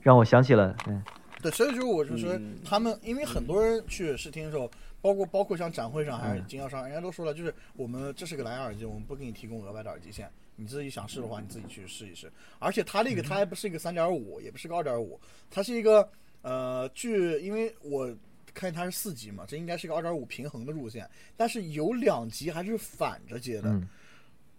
[0.01, 1.03] 让我想起了，嗯，
[1.43, 2.31] 对，所以就是我就说
[2.65, 4.71] 他们，因为很多人去试听的时候，
[5.01, 12.31] 包括包括像展会上还是经销商，人家都说了，就是我们这是个蓝牙耳机，我们不给你提供额外的耳机线，你自己想试的话，你自己去试一试。
[12.59, 15.21] 而且它那个它还不是一个三点五，也不是个二点五，
[15.51, 16.09] 它是一个
[16.43, 18.15] 呃，据因为我。
[18.55, 21.07] 看它是四级嘛，这应该是个二点五平衡的路线，
[21.37, 23.79] 但是有两级还是反着接的，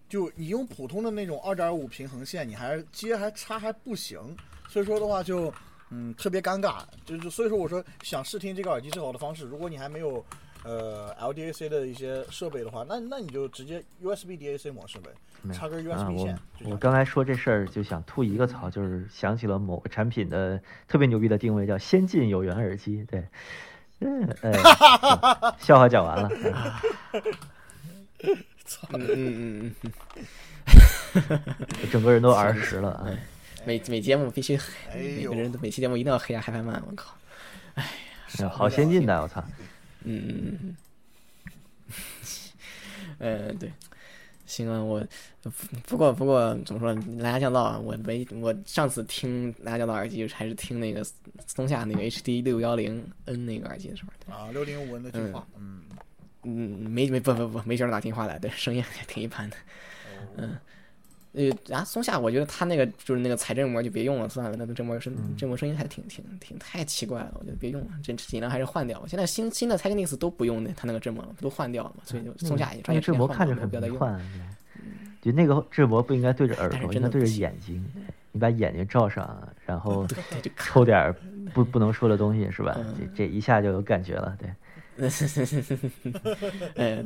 [0.08, 4.20] 就你用普通的那种二点五平衡线，你还接还插还不行，
[4.70, 5.52] 所以说的话就
[5.90, 10.24] 嗯特别尴尬，就是所以说我说想试听这个耳机最好的方式，如果你还没有
[10.64, 15.10] 呃 LDAC 的一些设备的话，那那你就直接 USB DAC 模式呗，
[15.54, 16.38] 插根 USB 线。
[16.66, 23.24] 我刚才说这事儿就想吐一个槽，就是想起了某个产品的特别牛逼的定位，叫先进有源耳机，对。
[24.00, 24.28] 嗯，
[25.58, 26.30] 笑话讲完了。
[28.66, 28.88] 操！
[28.94, 29.92] 嗯嗯嗯
[31.16, 31.40] 嗯，
[31.92, 33.10] 整个人都儿时了啊！
[33.68, 34.58] 每每节目必须，
[34.96, 37.14] 每个人都每期节目一定要黑下海派曼，我靠！
[37.74, 37.84] 哎
[38.40, 39.44] 呀，好先进的，我操！
[40.04, 40.78] 嗯嗯嗯
[43.20, 43.70] 嗯， 呃，对，
[44.46, 45.06] 行啊，我
[45.86, 51.06] 不过不过怎么说，蓝牙降噪，我没我上次听蓝牙降噪耳机还是听那个
[51.46, 54.34] 松下那个 HD 六幺零 N 那个耳机的时候。
[54.34, 55.82] 啊，六零五 N 的进化，嗯
[56.44, 59.58] 嗯，没没不不不没觉得打听话的，对，声音还挺一般的，
[60.38, 60.58] 嗯。
[61.38, 69.06] 呃，啊，松下，我觉得他那个就是那个彩振膜就别用了，算了，那个振膜声振膜声音还挺挺挺太奇怪了，我觉得别用了，这尽量还是换掉。
[69.06, 74.20] 现在新新的 Technics 都不用那他那个振膜了，都换掉了嘛，所以就松下也专业振膜看着很迷幻，
[75.22, 77.86] 就那个振膜不应该对着耳朵，应该对着眼睛，
[78.32, 80.08] 你把眼睛罩上，然 后
[80.56, 81.14] 抽点
[81.54, 82.76] 不不能说的东西是吧？
[82.98, 84.50] 这这一下就有感觉了，对。
[86.76, 87.04] 哎，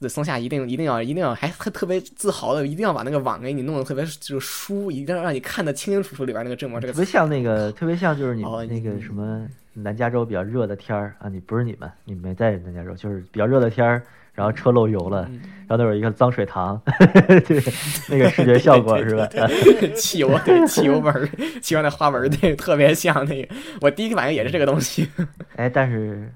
[0.00, 6.80] 对，松下一定一定要一定要还特别自豪的，一定要把那个网给你弄得特别就是疏，一定要让你看得清清楚楚里边那个正膜。
[6.80, 14.02] 这个特别像那个，特别像就是你那个什么南加州比较热的天儿啊，你不是你们，你没在南加州，就是比较热的天儿，
[14.34, 15.22] 然后车漏油了，
[15.68, 16.80] 然后那有一个脏水塘，
[17.46, 17.62] 对，
[18.08, 19.28] 那个视觉效果是吧？
[19.94, 21.30] 汽油对汽油纹，
[21.60, 23.54] 汽油那花纹对，特别像那个。
[23.80, 25.08] 我第一个反应也是这个东西。
[25.56, 26.32] 哎，但是。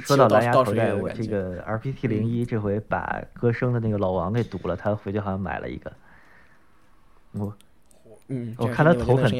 [0.00, 5.92] 说到蓝牙头戴，我这个 RPT 零一这回把歌声的那个老王给堵了，他回去好像买了一个。
[7.32, 7.54] 我，
[8.28, 9.30] 嗯，我看他头很，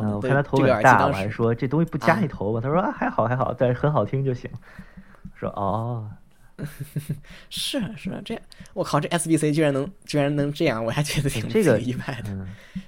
[0.00, 2.60] 嗯，我看他头很大，我还说这东西不加你头吧？
[2.60, 4.50] 他说啊还好还好，但是很好听就行。
[5.34, 6.10] 说哦。
[7.50, 8.40] 是啊是啊，这
[8.74, 12.46] 我靠，这 SBC 居然能居然能这样，我还觉得挺这个意外的。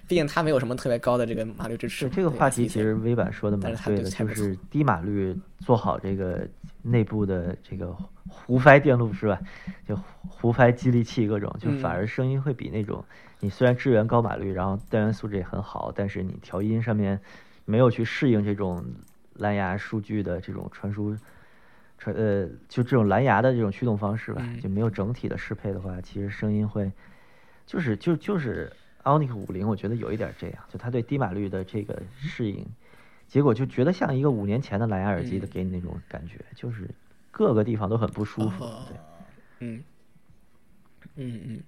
[0.08, 2.08] 毕竟它没有什么特别高的这个码率支持。
[2.10, 6.44] 这个话题其实微版说的蛮对的，就是低码率做好这个
[6.82, 7.96] 内部的这个
[8.28, 9.40] 胡塞电路是吧？
[9.86, 9.96] 就
[10.28, 13.04] 胡塞激励器各种，就反而声音会比那种
[13.38, 17.20] 你虽然支援高码率，然后单元素质也很好，但是你调音上面
[17.64, 18.84] 没有去适应这种
[19.34, 21.16] 蓝牙数据的这种传输。
[22.00, 26.90] 传呃，就这种蓝牙的这种驱动方式吧，就没有整体的适配的话，其实声音会，
[27.66, 28.72] 就是就就是
[29.04, 32.66] Onic 五零，我觉得有一点这样，就它对低码率的这个适应，
[33.28, 36.88] 结果就觉得像一个五年前的蓝牙耳机的给你那种感觉，就是
[37.30, 38.64] 各个地方都很不舒服。
[38.88, 38.96] 对，
[39.60, 39.84] 嗯，
[41.16, 41.62] 嗯嗯。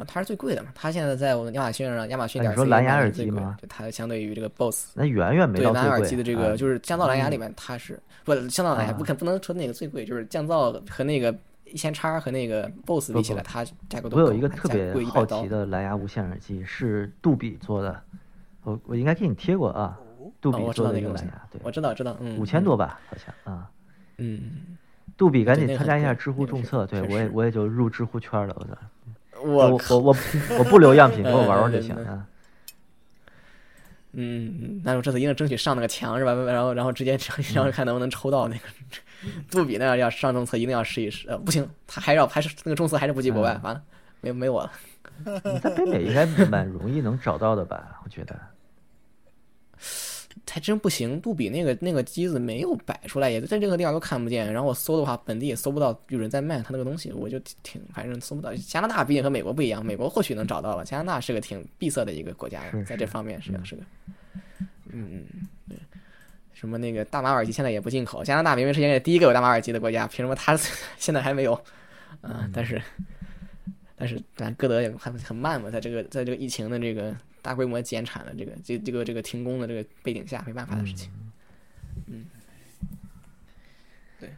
[0.00, 0.70] 啊，它是最贵的嘛？
[0.74, 3.56] 它现在在我们亚马逊上，亚马逊点 C 蓝牙耳机吗？
[3.68, 11.34] 它相对于这个 BOSS，那远远没到蓝牙耳机的这个，就是降噪蓝牙里面，它是不降噪蓝牙不可不能说那个最贵，就是降噪和那个
[11.66, 18.02] 一千叉和那个 BOSS 比起来，它价格都我有一个特别好奇的蓝牙无线耳机，是杜比做的，
[18.62, 19.98] 我我应该给你贴过啊，
[20.40, 23.70] 杜比做的那个蓝牙，对，我知道知道，嗯，五千多吧，好像啊，
[24.18, 24.40] 嗯，
[25.16, 28.76] 杜比赶紧参加一下知乎众测，对我也我也就入知乎圈了，我操。
[29.42, 30.16] 我我我
[30.58, 32.26] 我不留样品， 给我玩玩就行啊。
[34.12, 36.32] 嗯，那我这次一定争取上那个墙是吧？
[36.34, 37.16] 然后然后直接
[37.54, 38.62] 然后看能不能抽到那个
[39.50, 41.28] 杜比那样要上中测，一定要试一试。
[41.28, 43.80] 呃，不行，他还要还是那个中测还是不及国外，完了
[44.20, 44.72] 没没我了。
[45.24, 48.00] 你在北美应该蛮容易能找到的吧？
[48.04, 48.34] 我觉得。
[50.48, 54.52] 还真不行，杜比那个那个机子没有摆出来，也在任何地方都看不见。
[54.52, 58.52] 然后我搜的话，本地也搜不到有人在卖他那个东西，我就挺反正搜不到。
[58.54, 60.84] 加拿大毕竟和美国不一样，美国或许能找到了。
[60.84, 63.82] 加拿大是个挺闭塞的一个国家，在这方面是是个，
[64.86, 65.24] 嗯嗯
[65.68, 65.78] 对。
[66.52, 70.58] 什么那个大马耳机现在也不进口，加拿大明明是世界第一个有大马耳机的国家，凭什么他
[70.98, 71.58] 现在还没有？
[72.22, 72.82] 嗯，但是
[73.96, 77.14] 但是咱歌德也很很慢嘛，在这个在这个疫情的这个。
[77.42, 81.10] 大规模减产的这个这这个这个停工的这个背景下，没办法的事情。
[82.06, 82.26] 嗯，
[84.18, 84.30] 对。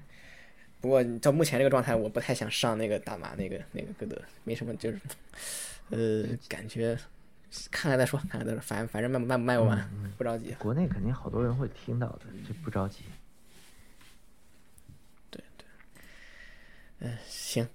[0.81, 5.01] 不过到目前这个状态，我不太想上那个大马那个那个歌德，没什么就是，
[5.91, 6.99] 呃，感觉
[7.70, 10.55] 看看再说，看看再说，反正反正卖卖不卖不完，不着急。
[10.59, 13.03] 国内肯定好多人会听到的，就不着急。
[15.31, 15.66] 对对。
[17.01, 17.69] 嗯，行。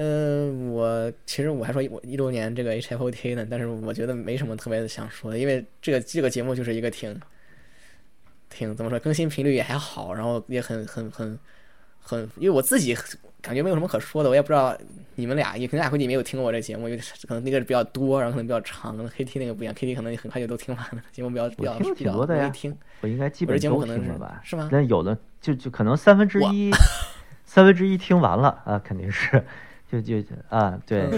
[0.00, 7.20] 嗯，我其实我还说我一周年这个 H F O T 呢，但是我觉得没什么特别的想说的，因为这个这个节目就是一个挺
[8.48, 11.36] 挺怎么说，更新频率也还好，然后也很很很
[12.00, 12.96] 很，因为我自己
[13.42, 14.78] 感觉没有什么可说的，我也不知道
[15.16, 22.72] 你们俩，也可能俩估计没有听过我这节目，因为可能那个比较多，然后可能比较长，跟 K T 那个不一样，K T 可能很快就都听完了，节目比较比较比较容易听。
[23.00, 24.40] 我应该基本都听了吧？
[24.44, 24.68] 是吗？
[24.70, 26.70] 但有的就就可能三分之一
[27.44, 29.42] 三分之一听完了啊，肯定是。
[29.90, 30.16] 就就
[30.50, 31.08] 啊，对，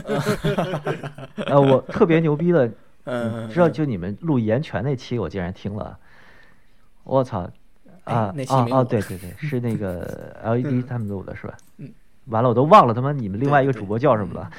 [1.46, 2.70] 啊， 我特别牛逼的，
[3.04, 5.98] 嗯，知道就你们录言泉那期，我竟然听了，
[7.02, 7.40] 我操，
[8.04, 11.56] 啊啊啊，对对对，是那个 LED 他们录的是吧？
[11.78, 11.92] 嗯，
[12.26, 14.50] 完了，我都忘了他妈你们另外一个主播叫什么了。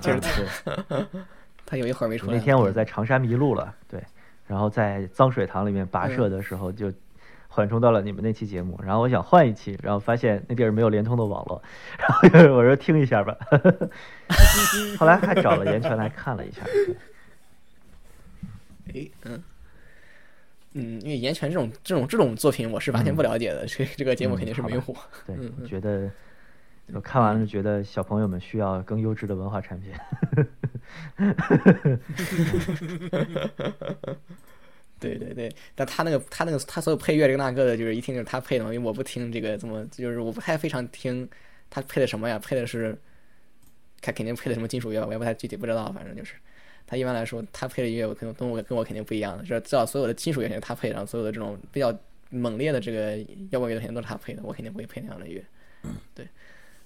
[0.00, 1.06] 就是他，
[1.66, 2.34] 他有一会儿没出来。
[2.34, 4.02] 那天我是在长山迷路了，对，
[4.46, 6.90] 然后在脏水塘里面跋涉的时候就。
[7.52, 11.60] 缓冲到了你们那期节目，然后我想换一期，然后发现那地儿没有联通的网络，
[12.32, 13.36] 然后我说听一下吧，
[14.96, 16.62] 后来还找了严泉来看了一下。
[18.94, 19.42] 哎，嗯，
[20.74, 24.94] 嗯，因为岩泉这种这种这种作品，我是完全不了解的，所以这个节目肯定是没有我。
[25.26, 25.36] 对，
[25.66, 26.08] 觉得
[26.94, 29.92] 我看完了，觉得小朋友们需要更优质的文化产品。
[35.00, 41.28] 对对对，但他那个他那个他所有配乐这个那个的，就是一听就是他配的，因为我不听这个，怎么就是我不太非常听
[41.68, 42.38] 他配的什么呀？
[42.38, 42.96] 配的是
[44.00, 46.34] 他肯定配的什么金属乐，我也不太具体不知道，反正就是。
[46.86, 51.96] 他一般来说，他配的音乐我可能跟我跟我肯定不一样的，这至少所有的金属乐是他配的，所有的这种比较
[52.30, 53.16] 猛烈的这个
[53.50, 55.40] 摇滚乐肯定都是他配的，我肯定不会配那样的乐。
[56.16, 56.26] 对，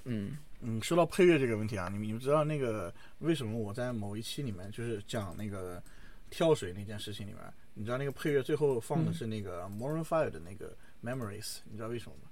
[0.04, 5.82] 嗯嗯，说到配乐这个问题啊，你们你们知道那个为什么我在某一期里面就是讲那个
[6.28, 7.40] 跳水那件事情里面，
[7.74, 12.30] 你知道那个配乐最后放的是那个 Maroon Five 的那个 Memories，你知道为什么吗？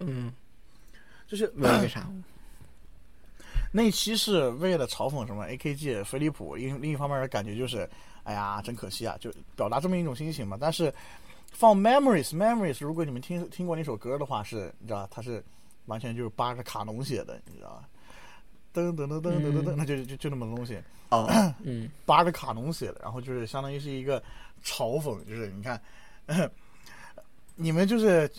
[0.00, 0.32] 嗯，
[1.26, 2.06] 就是为啥？
[3.72, 7.88] 那期是为了嘲讽什么 AKG 飞利浦，另另一方面的感觉就是，
[8.22, 10.56] 哎呀，真可惜啊，就表达这么一种心情嘛。
[10.60, 10.92] 但是
[11.52, 15.42] 放 Memories Memories，如果你们听听过那首歌的话，是你知道它是
[15.86, 17.88] 完全就是扒着卡农写的，你知道吧？
[18.72, 20.80] 噔噔噔噔噔噔噔，那就就就那么东西
[21.10, 21.28] 哦，
[21.62, 24.22] 嗯，扒着卡农写的，然后就是相当于是一个
[24.64, 25.80] 嘲讽，就是你看，
[27.56, 28.30] 你们就是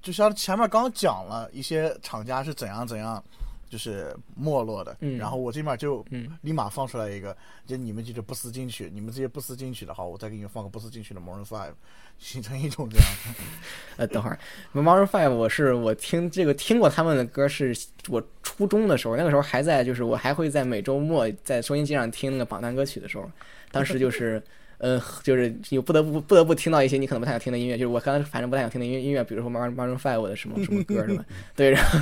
[0.00, 3.22] 就像前面刚讲了一些厂家是怎样怎样。
[3.68, 6.02] 就是没落的，然后我这边就
[6.42, 7.36] 立马放出来一个，
[7.66, 11.72] 就你们就是不思进取，你们这些不思进取的话，我再给你们放个不思进取的 Maroon Five，
[12.16, 13.42] 形成一种这样的。
[13.98, 14.38] 呃，等会儿
[14.72, 17.76] Maroon Five，我是我听这个听过他们的歌，是
[18.08, 23.28] 我初中的时候，那个时候还在，就是我还会在每周末在收音机上听那个榜单歌曲的时候，
[23.72, 24.40] 当时就是。
[24.78, 31.24] 呃，就是你不得不不得不听到一些你可能不太想听的音乐，就是我刚才反正不太想听的音乐音乐，比如说 Mar Maroon Five 的什么什么歌什么？
[31.56, 31.98] 对，然后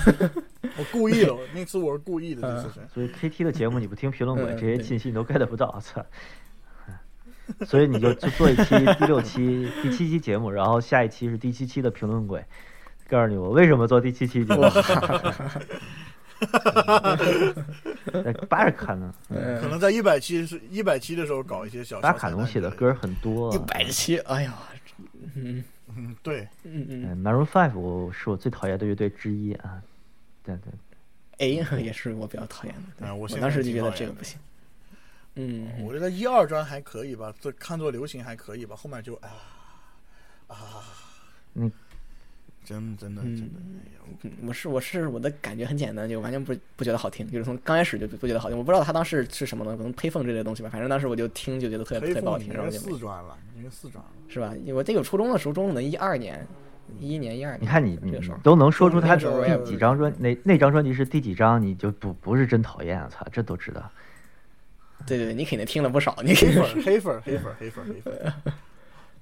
[0.77, 2.81] 我故意的，那次我是故意的，这次是。
[2.93, 6.05] 所以 KT 的节目你不听评论轨，这些信息你都 get 不到，操！
[7.67, 8.65] 所以你就就做一期
[8.99, 12.43] 第六期第七期节目，然后下一期是第七期的评论鬼，
[13.09, 14.63] 告诉你我为什么做第七期节目。
[16.41, 18.33] 哈哈哈哈哈！
[18.49, 19.15] 巴尔卡呢？
[19.29, 22.01] 可能在一百期是一百期的时候搞一些小。
[22.01, 23.55] 巴尔卡农写的歌很多。
[23.55, 24.55] 一百期，哎呀，
[25.35, 27.23] 嗯嗯，对，嗯嗯。
[27.23, 29.81] Maroon Five，我是我最讨厌的乐队之一啊。
[30.43, 30.73] 对对。
[31.39, 33.15] A 也是我比较讨厌的。
[33.15, 34.39] 我当时就觉得这个不行。
[35.37, 39.31] 嗯，我觉得一二专还可以吧，这看作流行还可以吧，后面就啊
[40.49, 40.57] 啊，
[41.55, 41.71] 嗯。
[42.65, 48.57] 真真的真的，我是我是我的感觉很简单，就完全不不觉得好听，就是从刚开始就不觉得好听。
[48.57, 49.77] 我不知道他当时是什么呢？
[49.77, 50.69] 可能配凤这类东西吧。
[50.71, 52.53] 反正当时我就听就觉得特别特别不好听。
[52.53, 54.55] 然后四专了，因为四专了，是吧？
[54.75, 56.47] 我这个初中的时候，中的一二年，
[56.99, 57.63] 一一年一二年。
[57.63, 63.09] 你看你你都能说出他第几张专那那张专辑是第几张，你就不不是真讨厌啊！
[63.11, 63.91] 操，这都知道。
[65.07, 66.17] 对对，你肯定听了不少。
[66.25, 68.33] 你黑粉黑粉黑粉黑粉黑粉。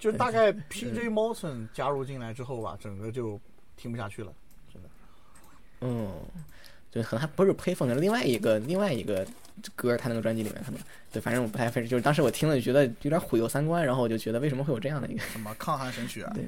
[0.02, 1.08] 就大概 P.J.
[1.08, 3.40] Morton 加入进来之后吧，整个就
[3.76, 4.32] 听不下去了，
[4.72, 4.88] 真的。
[5.82, 6.10] 嗯，
[6.90, 9.24] 对，可能还不是配凤的另外一个另外一个
[9.76, 10.80] 歌，他那个专辑里面可能，
[11.12, 16.32] 对，反正我不太分，就是当时我听了就觉得有点毁我三观，然后我就觉得为什么会有这样的一个什么抗寒神曲啊？
[16.34, 16.44] 对。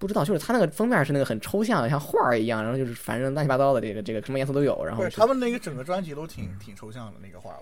[0.00, 4.82] 不知道，就是他那个封面是那个很抽象，像画儿一样，然后就是反正乱七八糟的这个这个什么颜色都有。
[4.82, 7.54] 然后他们那个整个专辑都挺挺抽象的那个画。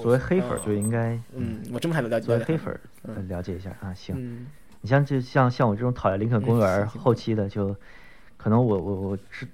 [0.00, 2.26] 作为黑粉就应该，嗯，我这么还了解。
[2.26, 2.78] 作为黑粉
[3.26, 4.46] 了解一下啊，行。
[4.82, 7.74] 你像就像像我这种讨厌林肯公园后期的，就
[8.36, 9.48] 可能我我我是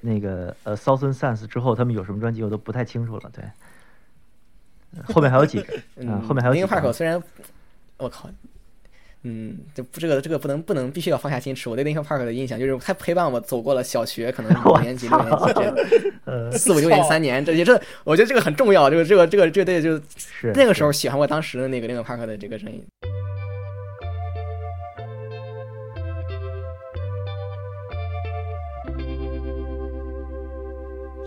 [0.00, 3.30] 那个呃 Southern Sense 之后他们有什么专辑我都不太清楚了。
[3.34, 3.44] 对，
[5.12, 6.54] 后面还有几个，嗯，后面还有。
[6.54, 7.20] 林肯 Park 虽然，
[7.98, 8.30] 我靠。
[9.22, 11.68] 嗯，就不这个这个不能不能必须要放下矜持。
[11.68, 15.74] 我对 Linkin Park 的印象就是他陪伴我走过了小学，可能 五年级、六年级这样，
[16.52, 18.88] 四五六年 三年，这也这我觉得这个很重要。
[18.88, 22.84] 这个这个这个这对就是那个时候喜欢过当时的那个 Linkin Park 的这个声音。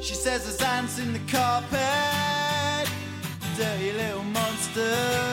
[0.02, 2.88] She says there's ants in the carpet,
[3.58, 5.29] dirty little monsters.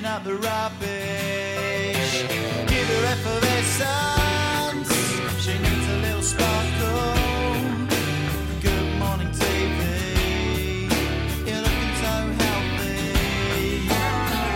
[0.00, 2.22] Picking up the rubbish.
[2.68, 4.88] Give her effervescence,
[5.42, 7.14] she needs a little sparkle.
[8.62, 10.88] Good morning, TV.
[11.46, 13.12] You're looking so healthy.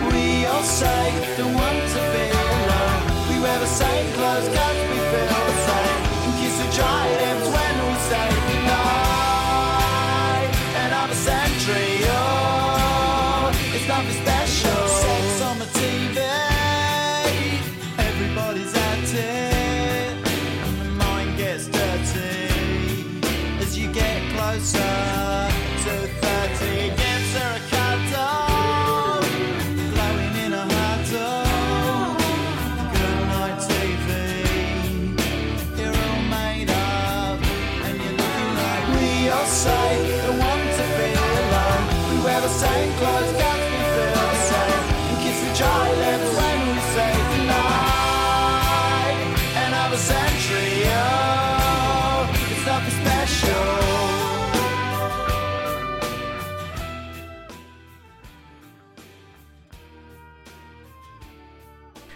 [0.09, 3.03] We all say don't want to be alone.
[3.29, 4.49] We wear the same clothes,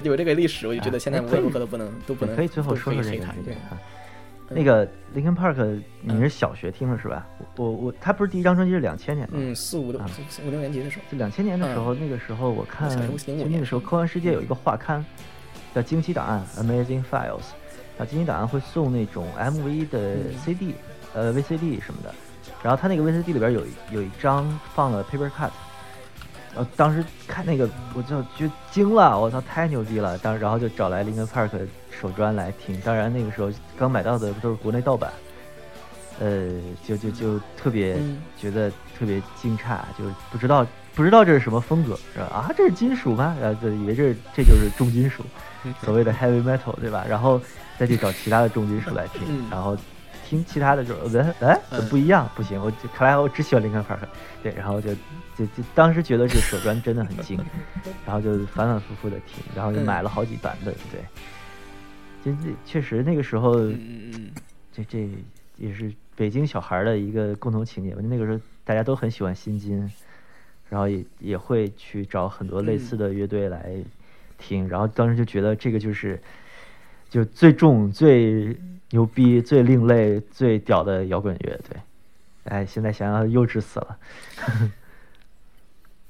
[0.10, 3.78] 有这个历史，我就觉得现在无论如何都不能都不能可以最后说说这个对啊。
[4.52, 4.84] 那个
[5.16, 7.28] Linkin Park，你是小学听的是吧？
[7.56, 10.02] 我我他不是第一张专辑是两千年吗，嗯，四五六
[10.44, 15.06] 五六年级的时候，就两千年的时候，那个时候我看，就那个时候科幻世界有一个画刊
[15.76, 17.52] 叫《惊奇档案》（Amazing Files），
[18.00, 20.74] 啊，惊奇档案会送那种 MV 的 CD，
[21.14, 22.12] 呃，VCD 什么的，
[22.64, 23.62] 然后他那个 VCD 里边有
[23.92, 25.52] 有一张放了 Paper Cut。
[26.60, 30.18] 然后当时看那个，我就就惊了，我操，太牛逼了！
[30.18, 31.52] 当然后就找来林肯 Park
[31.90, 32.78] 手专来听。
[32.82, 35.10] 当然那个时候刚买到的都是国内盗版，
[36.20, 36.50] 呃，
[36.86, 37.98] 就就就特别
[38.38, 42.26] 觉得特别惊诧，就不知道不知道这是什么风格，是吧？
[42.26, 43.38] 啊，这是金属吗？
[43.42, 45.24] 然后就以为这这就是重金属，
[45.82, 47.06] 所谓的 Heavy Metal，对吧？
[47.08, 47.40] 然后
[47.78, 49.78] 再去找其他的重金属来听，然后。
[50.28, 50.94] 听其他的就
[51.42, 53.98] 哎哎不一样不行，我就看来我只喜欢林肯 Park，
[54.44, 54.92] 对，然后就
[55.40, 57.40] 就就当时觉得这首专真的很精，
[58.06, 61.02] 然后就反反复复的听，然后就买了好几版本，对，
[62.22, 63.56] 就这确实那个时候，
[64.74, 65.10] 这这
[65.58, 68.02] 也是北京小孩的一个共同情节吧。
[68.04, 69.90] 那个时候大家都很喜欢新金，
[70.70, 73.74] 然后也也会去找很多类似的乐队来
[74.38, 76.22] 听，然后当时就觉得这个就是
[77.10, 78.56] 就最重最。
[78.92, 81.80] 牛逼，最另类、最屌的摇滚乐，对，
[82.46, 84.00] 哎，现在想想幼稚死了。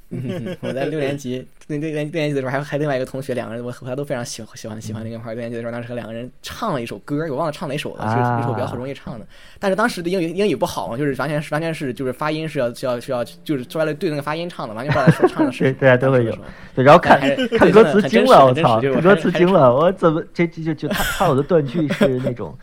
[0.61, 5.35] 我在六年级，那六年六年级的时候，还还另外一个同学，两个人我和他都非常喜欢喜欢喜欢那个块。
[5.35, 9.27] 六年级的时候，当时和两个人唱了一首歌，我忘了唱哪首了，就是一首比较很容易唱的。
[9.59, 15.71] 但是当时的英语英语不好嘛，就是完全是完全是就是发音是要需要需要就是出来了对那个发音唱的，完全不知道说唱的 是。
[15.73, 16.35] 大家都会有。
[16.73, 17.19] 对，然后看
[17.59, 22.57] 看歌词惊了，我操，看歌词惊了，我怎么这这就就他他有的断句是那种，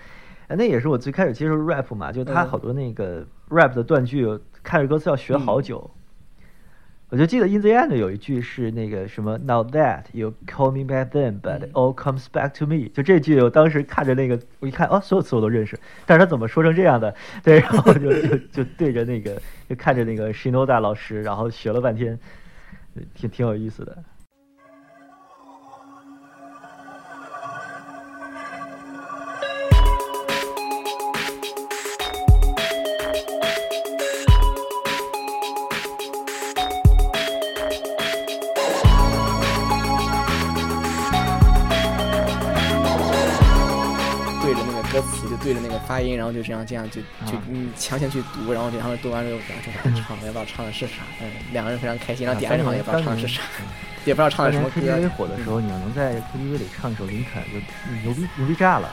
[0.49, 4.27] 那也是我最开始接触 rap 嘛，就他好多那个 rap 的断句，
[4.65, 5.89] 看着歌词要学好久。
[7.09, 12.67] 我就记得《In the End》有一句是那个什么 “Now that you call me back then, but it all comes back to
[12.67, 17.15] me”，就这句，我当时看着那个，我一看，哦，所有词我都认识，但是他怎么说成这样的？
[17.45, 22.19] 对，然后就就就对着那个，就看着那个 Shinoda 老师，然后学了半天，
[23.15, 23.97] 挺挺有意思的。
[45.47, 53.43] 对着那个发音，然后就这样这样就就嗯强行去读，然后然后读完之后，然后就唱，也不知道唱的是啥，嗯，两个人非常开心，然后点上也不知道唱的是啥，
[54.05, 54.81] 也不知道唱的什么歌。
[54.81, 57.61] KTV 火的时候，你要能在 KTV 里唱一首林肯，就
[58.03, 58.93] 牛逼牛逼炸了。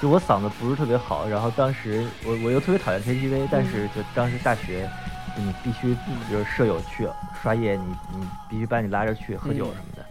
[0.00, 4.88] 就我嗓子不是特别好，然后当时我我又特别讨厌 KTV，但是就当时大学，
[5.36, 7.06] 你必须比如舍友去
[7.42, 7.84] 刷夜，你
[8.16, 10.06] 你必须把你拉着去喝酒什么的，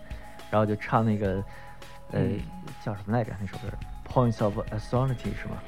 [0.52, 1.44] 然后就唱那个
[2.11, 2.22] 呃
[2.86, 3.68] 叫什么来着那首歌。
[4.11, 5.61] Points of Authority 是吗？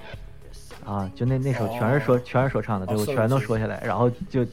[0.83, 4.43] 啊，就那那首全是说全是说唱的，对我全都说下来，然后就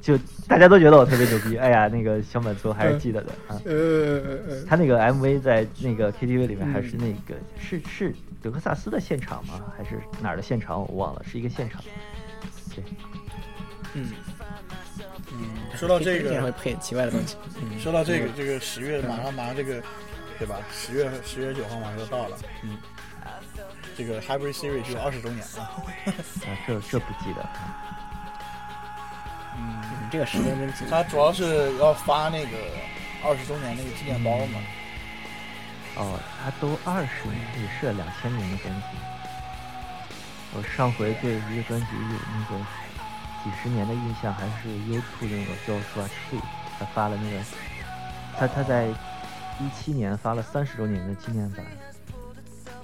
[0.00, 0.16] 就
[0.48, 1.58] 大家都觉得我特别牛逼。
[1.58, 3.60] 哎呀，那个小满足还是记得的啊。
[3.66, 9.60] 呃他那个 MV 在那个 KTV 里面还是那个是是德克萨斯的现场吗？
[9.76, 10.80] 还是哪儿的现场？
[10.88, 11.82] 我忘了，是一个现场。
[12.74, 12.82] 对，
[13.92, 14.08] 嗯
[15.32, 17.36] 嗯，说到这个会配奇怪的东西。
[17.78, 19.82] 说到这个这个十月马上马上这个
[20.38, 20.56] 对吧？
[20.72, 22.78] 十月十月九号马上就到了，嗯。
[23.98, 25.62] 这个 Hybrid Series 就二十周年了，
[26.46, 27.44] 啊，这这不记得。
[29.56, 30.86] 嗯，这个时间真紧。
[30.88, 32.56] 他主要是要发那个
[33.24, 34.60] 二十周年那个纪念包嘛。
[35.96, 38.86] 哦，他都二十年，也是两千年的专辑。
[40.54, 42.64] 我上回对一个专辑有那个
[43.42, 46.40] 几十年的印象，还是 U2 那个叫 Tree，
[46.78, 47.44] 他发了那个，
[48.38, 48.86] 他他在
[49.58, 51.66] 一七年发了三十周年的纪念版。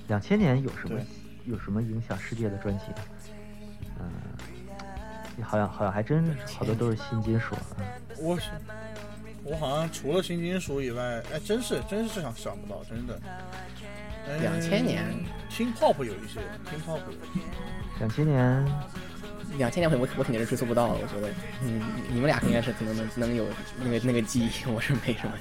[0.08, 1.00] 两千年有什么
[1.44, 2.84] 有什么影响世界的专辑？
[4.00, 7.60] 嗯，好像好像还真好多都是新金属啊。
[8.18, 8.50] 我是
[9.42, 11.02] 我好像除了新金属以外，
[11.32, 13.20] 哎，真是真是想想不到，真的。
[14.40, 15.04] 两千年
[15.50, 16.40] 听 pop 有一些，
[16.70, 17.00] 听 pop。
[17.98, 18.64] 两千年
[19.58, 21.28] 两千年我我肯定是追溯不到了，我觉得，
[21.62, 23.46] 嗯，你们俩应该是可能能能有
[23.78, 25.32] 那个那个记忆，我是没什么。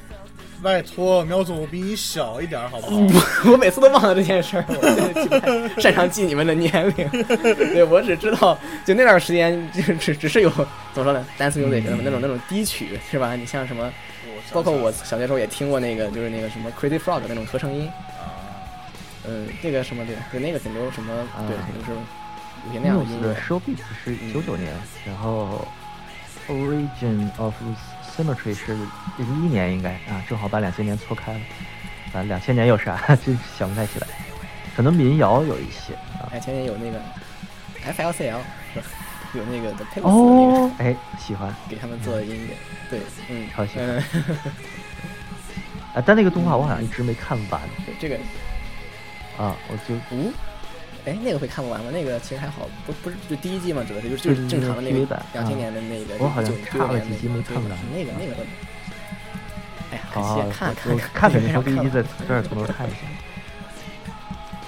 [0.63, 2.95] 拜托，苗总，我比你小一点，好不好？
[3.51, 7.09] 我每次都忘了这件事儿，我真的记不太 擅长记你们的年龄。
[7.73, 10.49] 对我只知道，就那段时间，就只只是有
[10.93, 13.35] 怎么说呢，dance music 那种那种低曲是吧？
[13.35, 13.91] 你像什么，
[14.53, 17.89] 包括我小学时候也听过那个，就是那个什么 Crazy Frog 那种合成音。
[19.25, 21.13] 呃，那个什么对，就那个很多什么，
[21.47, 21.91] 对，肯定是
[22.67, 23.33] 有些那样的音乐。
[23.47, 24.71] Show Beats 是九九年，
[25.05, 25.65] 然后
[26.49, 27.53] Origin of
[28.15, 28.73] Symmetry 是
[29.17, 31.39] 零一年应该啊，正好把两千年错开了。
[32.13, 32.97] 啊，两千年有啥？
[33.25, 34.07] 真想不太起来。
[34.75, 36.29] 可能民谣有一些啊。
[36.31, 37.01] 两千年有那个
[37.85, 38.39] FLCL，
[39.33, 42.55] 有那个的配哦，哎，喜欢给他们做的音乐，
[42.89, 43.87] 对，嗯，超喜欢。
[45.95, 47.61] 啊，但那个动画我好像一直没看完。
[47.99, 48.15] 这个
[49.37, 50.31] 啊，我就嗯。
[51.05, 51.91] 哎，那个会看不完吗？
[51.91, 57.77] 那个其实还好，不不是就第一季嘛，主要是就是就是正常的那个两千年的那个，我好像差了几集没看完。
[57.93, 58.33] 那个那个，
[59.91, 62.97] 哎呀，好，看看看肯定从第一集在这儿从头看一下。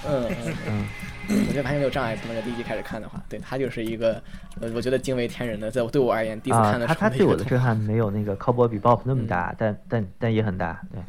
[0.07, 4.21] 嗯嗯嗯，我觉得完全没有障碍，从那个第一集开始看的话，对他就是一个，
[4.59, 11.01] 呃，我觉得惊为天人的，在我对我而言，第一次看的时候，他他对我的震撼没有那个《靠波比 Bop》那么大，但但但也很大，对。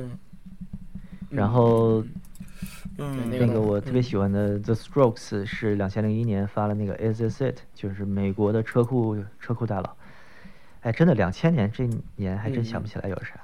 [0.00, 0.18] 嗯。
[1.28, 2.02] 然后。
[3.02, 9.96] 嗯，那个我特别喜欢的 The Strokes 是两千零一年发了那个 Is This It，就是美国的车库车库大佬。
[10.82, 13.40] 哎，真的两千年这年还真想不起来有啥。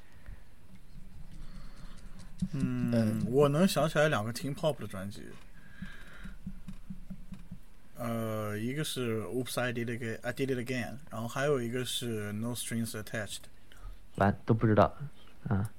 [2.52, 5.22] 嗯，我能想起来两个 Teen Pop 的专辑。
[7.96, 13.38] 呃，一个是 Oops I Did It I Did It Again，然后还有一个是 No Strings Attached。
[14.16, 14.94] 完都不知道，
[15.48, 15.70] 啊。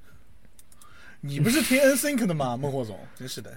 [1.21, 2.57] 你不是听 NSYNC 的吗？
[2.57, 3.55] 孟获总，真是的。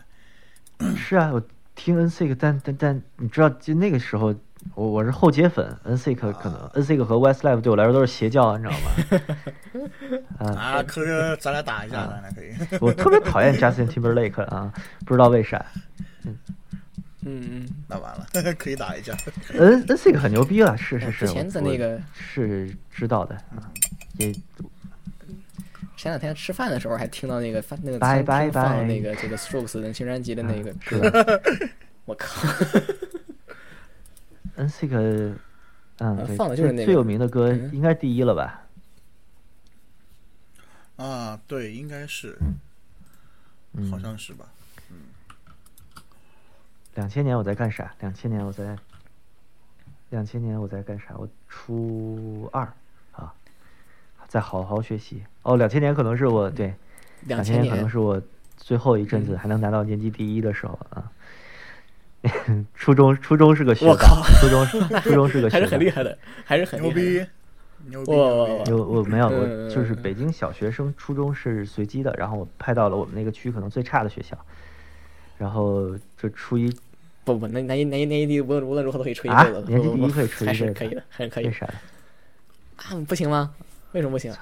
[0.97, 1.43] 是啊，我
[1.74, 4.35] 听 NSYNC，但但但你知道，就那个时候，
[4.74, 8.74] 我我是后街粉，NSYNC 可能 NSYNC 和 Westlife 对我来说都是邪教，你知道
[10.40, 10.55] 吗？
[10.57, 12.78] 啊，可是，咱俩打一架，咱俩可以。
[12.81, 14.73] 我特别讨厌 Justin Timberlake 啊，
[15.07, 15.65] 不知道为啥。
[16.24, 16.36] 嗯
[17.23, 18.27] 嗯，那完了，
[18.59, 19.15] 可以打一架。
[19.52, 23.69] N NSYNC 很牛逼了，是是是，前的那个是知道的啊，
[24.19, 24.32] 也。
[26.01, 31.39] 前两天吃饭的时候还听到那个那个餐厅放那个这个 Strokes 的新专辑的那个歌，
[32.07, 32.49] 我靠
[34.57, 35.35] ！NSYNC，
[36.01, 38.67] 嗯，放的就是那个最有名的歌，应该第一了吧？
[40.97, 42.39] 啊，对，应该是，
[43.91, 44.47] 好像是吧？
[44.91, 44.97] 嗯。
[46.95, 47.95] 两千年我在干啥？
[48.01, 48.75] 两千年我在，
[50.09, 51.15] 两千年我在干啥？
[51.19, 52.67] 我初二。
[53.13, 53.35] 啊，
[54.29, 56.75] 在好好学习哦，两千年可能是我对，
[57.27, 58.21] 两千年可能是我
[58.57, 61.11] 最后一阵子还能拿到年级第一的时候啊。
[62.75, 64.67] 初中初中是个学霸，初中
[65.01, 67.25] 初中是个还是很厉害的，还是很牛逼，
[67.87, 68.12] 牛逼！
[68.12, 74.37] 我我没有，我就是北京小学生初中是随机的，然后我派到了我们那个区可能最差的学校，
[75.39, 76.71] 然后就初一
[77.25, 81.47] 不不，那那那那年级无论无论如何都可以吹一辈子，年级第一可以吹一辈子，可以的，还是可以。
[81.47, 81.67] 为啥？
[82.77, 83.51] 啊，不行吗？
[83.93, 84.33] 为什么不行？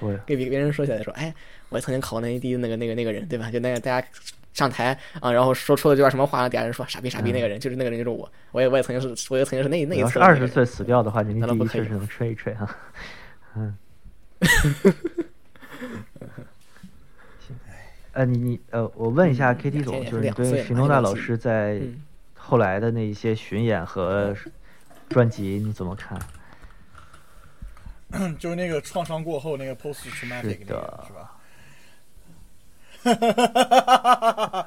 [0.00, 1.34] 我 给别别人说起来说，哎，
[1.68, 3.50] 我也曾经考过那第一那个那个那个人，对吧？
[3.50, 4.06] 就那个大家
[4.52, 10.18] 上台啊，然后说出了这段什么话，底下人说傻逼傻逼，那个人就是那个人就是我，我也我也曾经是，我也曾经是那那一次。
[10.18, 12.76] 二十岁死掉的话，你第一确实能吹一吹哈。
[13.56, 13.76] 嗯。
[17.38, 17.56] 行，
[18.12, 21.80] 呃，你你呃，我问一下 K T 总，就是你对许诺大老师在
[22.36, 24.36] 后来的那一些巡演和
[25.08, 26.18] 专辑你怎么看？
[28.38, 31.32] 就是那个创伤过后那个 post traumatic 那个是吧？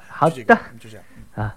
[0.08, 0.44] 好的，
[0.78, 1.04] 就这样
[1.34, 1.56] 啊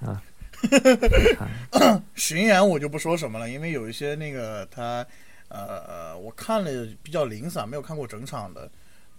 [0.00, 0.22] 啊。
[2.14, 5.04] 巡演我就不说什么了，因为有一些那个他
[5.48, 8.70] 呃，我看了比较零散，没有看过整场的。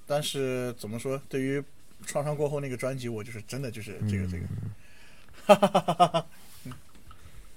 [0.08, 1.62] 但是怎么说，对于
[2.06, 4.46] 创伤过后那个专辑，我就是真的就是这个这个，
[5.46, 6.26] 哈哈哈哈哈。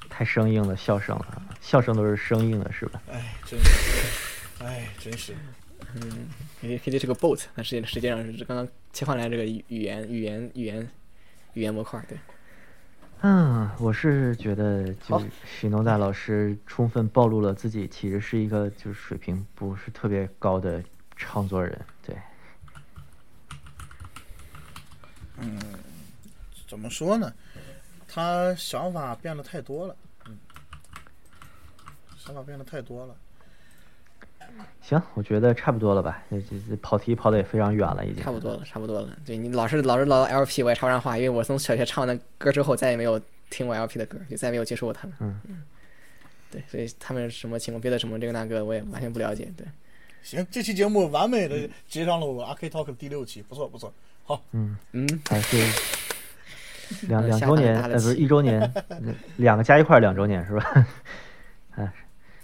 [0.09, 3.01] 太生硬了，笑声了，笑声都是生硬的，是吧？
[3.13, 4.26] 哎，真是。
[4.67, 5.33] 哎，真是，
[5.95, 6.29] 嗯
[6.61, 10.91] ，K T 是个 bot，但实际实际上是刚刚切换来这个语言语言语言
[11.53, 12.19] 语言模块，对。
[13.21, 20.83] 嗯，我是觉得，就许诺大老师充分暴露了自己其实是一个就是水平不是特别高的
[21.15, 22.17] 创作人，对。
[25.39, 25.57] 嗯，
[26.67, 27.33] 怎么说呢？
[28.09, 30.37] 他想法变得太多了，嗯，
[32.19, 33.17] 想法变得太多了。
[34.81, 36.23] 行，我觉得差不多了吧。
[36.31, 38.23] 这这跑题跑的也非常远了，已经。
[38.23, 39.09] 差不多了，差不多了。
[39.25, 43.21] 对你老是老是唠 LP，我也插不上话，因为我从小学唱完那歌之后，再也没有
[43.51, 45.17] 听过 LP 的歌，就再也没有接触过他们。
[45.21, 45.63] 嗯嗯，
[46.51, 49.53] 对，所以他们什么情况，别的什么这个那个，我也完全不了解。
[49.57, 49.67] 对，
[50.23, 53.93] 行，这期节目完美的接上了我 AK Talk 第六期，不错不错。
[54.25, 55.57] 好，嗯嗯，还是
[57.09, 58.73] 两两周年，呃，不是一周年，
[59.39, 60.87] 两个加一块儿两周年是吧？
[61.75, 61.93] 啊，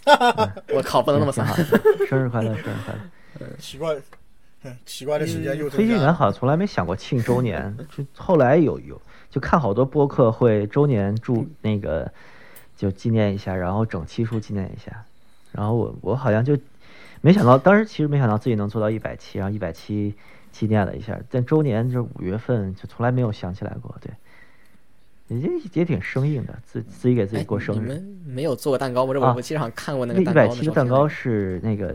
[0.75, 1.77] 我靠，不能那么算挺好。
[1.77, 3.57] 的， 生日快乐，生日快乐！
[3.59, 3.95] 奇怪，
[4.65, 6.13] 嗯奇怪的时间又增飞行员。
[6.15, 9.01] 好像从来没想过庆周年，就后来有有
[9.31, 12.11] 就看好多播客会周年祝那个
[12.77, 15.05] 就纪念一下，然后整期数纪念一下，
[15.53, 16.57] 然后我我好像就
[17.21, 20.15] 没想到，当时其实没想到自己能做到一百期，然后一百期
[20.51, 24.13] 纪念了一下，但周年就是五月份就从来没有想起来过，对，
[25.41, 27.79] 也也挺生硬的，自自己给自己哎，过生日。
[27.81, 29.13] 你们没有做过蛋糕吗？
[29.15, 31.95] 这啊我我记得好像看过那个一个蛋百七的蛋糕是那个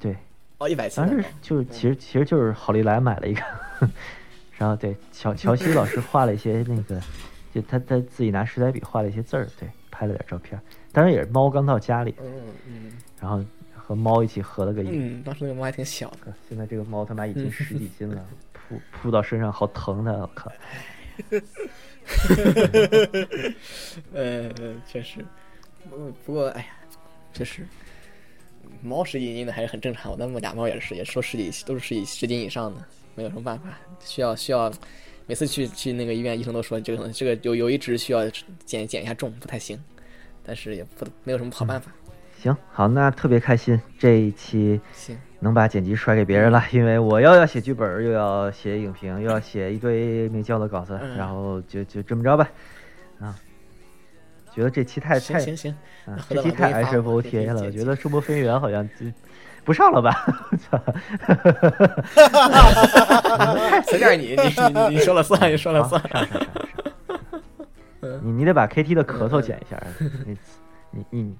[0.00, 0.16] 对，
[0.58, 1.24] 哦，一百七当时。
[1.40, 3.42] 就是其实其实就是好利来买了一个，
[4.56, 7.00] 然后对乔乔西老师画了一些那个，
[7.54, 10.60] 就他他自己拿水彩笔画了一些字儿，对，拍了点照片。
[10.92, 12.32] 当然也是猫刚到家里，嗯
[12.68, 13.42] 嗯然后
[13.74, 14.90] 和猫一起合了个影。
[14.92, 16.32] 嗯，当时那个猫还挺小的。
[16.48, 20.52] 现在这个猫他妈已经嗯十几斤了， 扑扑到身上好疼的，我靠！
[24.12, 25.24] 呃，呃确实，
[25.88, 26.66] 不不过，哎呀，
[27.32, 27.66] 确实，
[28.82, 30.10] 猫十几斤的还是很正常。
[30.12, 32.84] 我那么俩猫也是，也说十几，都是十几十斤以上的，
[33.14, 34.72] 没有什么办法，需要需要，
[35.26, 38.28] 每次去去那个医院，医生都说这个这个有有一只需要
[38.64, 39.78] 减减一下重，不太行，
[40.44, 41.92] 但是也不没有什么好办法。
[42.42, 51.16] 行，好，那特别开心这一期行，能把剪辑甩给别人了，因为我又要写剧本，又要写影评，又要写一堆没交的稿子，嗯。
[51.16, 52.50] 然后就就这么着吧，
[53.20, 53.36] 啊，
[54.52, 55.70] 觉得这期太太行行行，
[56.04, 59.06] 啊那，回头这期太把微发 SFOTA 了，我觉得声波飞行员好像就
[59.64, 60.82] 不上了吧，我操，
[63.86, 64.42] 随便你，你
[64.90, 66.02] 你你说了算，你说了好算。
[66.10, 66.40] 上上上
[68.00, 69.80] 上，你你得把 KT 的咳嗽剪一下，
[70.26, 70.36] 你
[70.90, 71.36] 你你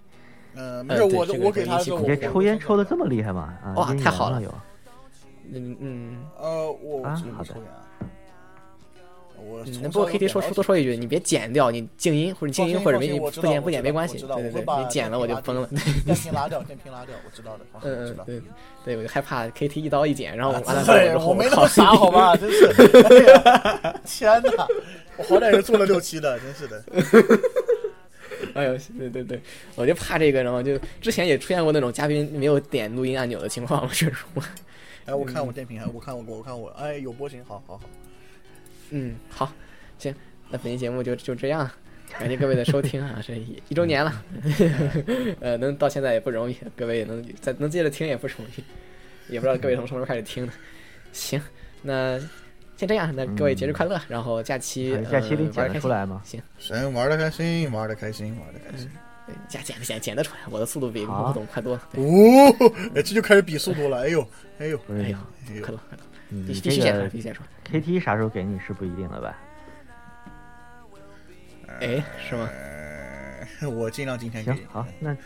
[0.54, 3.54] 嗯，没有，我我给他的时候，这个我你这抽烟抽的这么厉害吗？
[3.64, 4.52] 啊，哇太好了有。
[5.52, 6.18] 嗯嗯。
[6.38, 7.50] 呃，我啊好的。
[9.44, 15.66] 我不过小 KT 说点到多说一句，你别剪掉，你静音或者静音或者没放心我知道不剪不剪没关系，对对对，你剪了我就疯了。
[16.04, 18.06] 电瓶拉掉，电瓶拉掉，我知道的，啊嗯。
[18.10, 18.42] 嗯对
[18.84, 22.36] 对，我就害怕 KT 一刀一剪，然后完了对，之后我没那靠么傻，好吧？
[22.36, 22.68] 真是，
[24.06, 24.66] 天哪！
[25.16, 26.80] 我好歹也做了六期的，真是的。
[28.54, 29.40] 哎呦，对对对，
[29.76, 34.42] 我就怕这个，然后就之前也出现过那种嘉宾没有点录音按钮的情况，就是我，
[35.06, 37.84] 哎，我看我电瓶，哎，我看我我看我，哎，有波形，好好好。
[38.90, 39.52] 嗯，好，
[39.98, 40.14] 行，
[40.50, 41.70] 那本期节目就就这样，
[42.18, 44.24] 感谢各位的收听啊，这一一周年了，
[45.40, 48.62] 呃，能到现在也不容易，各位也能再能接着听也不容易，
[49.32, 50.52] 也不知道各位从什么时候开始听的。
[51.12, 51.40] 行，
[51.80, 52.18] 那
[52.82, 56.20] 先这样，那各位节日快乐，然后假期假期里呃玩得出来吗？
[56.24, 58.90] 行，行玩的开心，玩的开心，玩的开心。
[59.24, 61.82] 对剪剪剪剪得出来，我的速度比好吴总快多了。
[61.92, 62.02] 哦，
[62.96, 64.00] 哎，这就开始比速度了。
[64.00, 64.26] 哎呦，
[64.58, 65.16] 哎呦，哎呦，
[65.48, 67.48] 哎呦快，乐快乐，你必须必这须剪出来，个必须剪出来。
[67.80, 69.38] KT 啥时候给你是不一定了吧？
[71.80, 72.48] 哎，是吗？
[73.60, 75.16] 呃，我尽量今天给行你。，好，那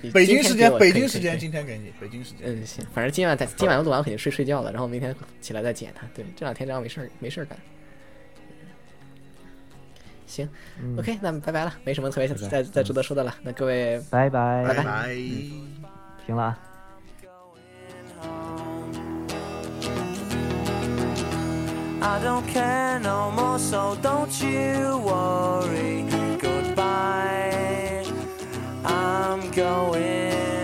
[0.00, 2.40] 你北京时间，北京时间，今天给你，北京时间。
[2.44, 6.06] 嗯，行，反正今晚在今晚录完，我肯定睡睡觉了，然后明天起来再剪它。
[6.14, 7.56] 对，这两天这样没事儿没事儿干。
[10.26, 10.48] 行、
[10.82, 13.36] 嗯 o k 那拜拜了，没什么特别拜拜再再值得说的了。
[13.42, 15.14] 那各位，拜拜，拜拜拜。
[16.26, 16.58] 停了啊。
[22.00, 26.04] I don't care no more, so don't you worry.
[26.40, 27.81] Goodbye.
[28.84, 30.61] I'm going.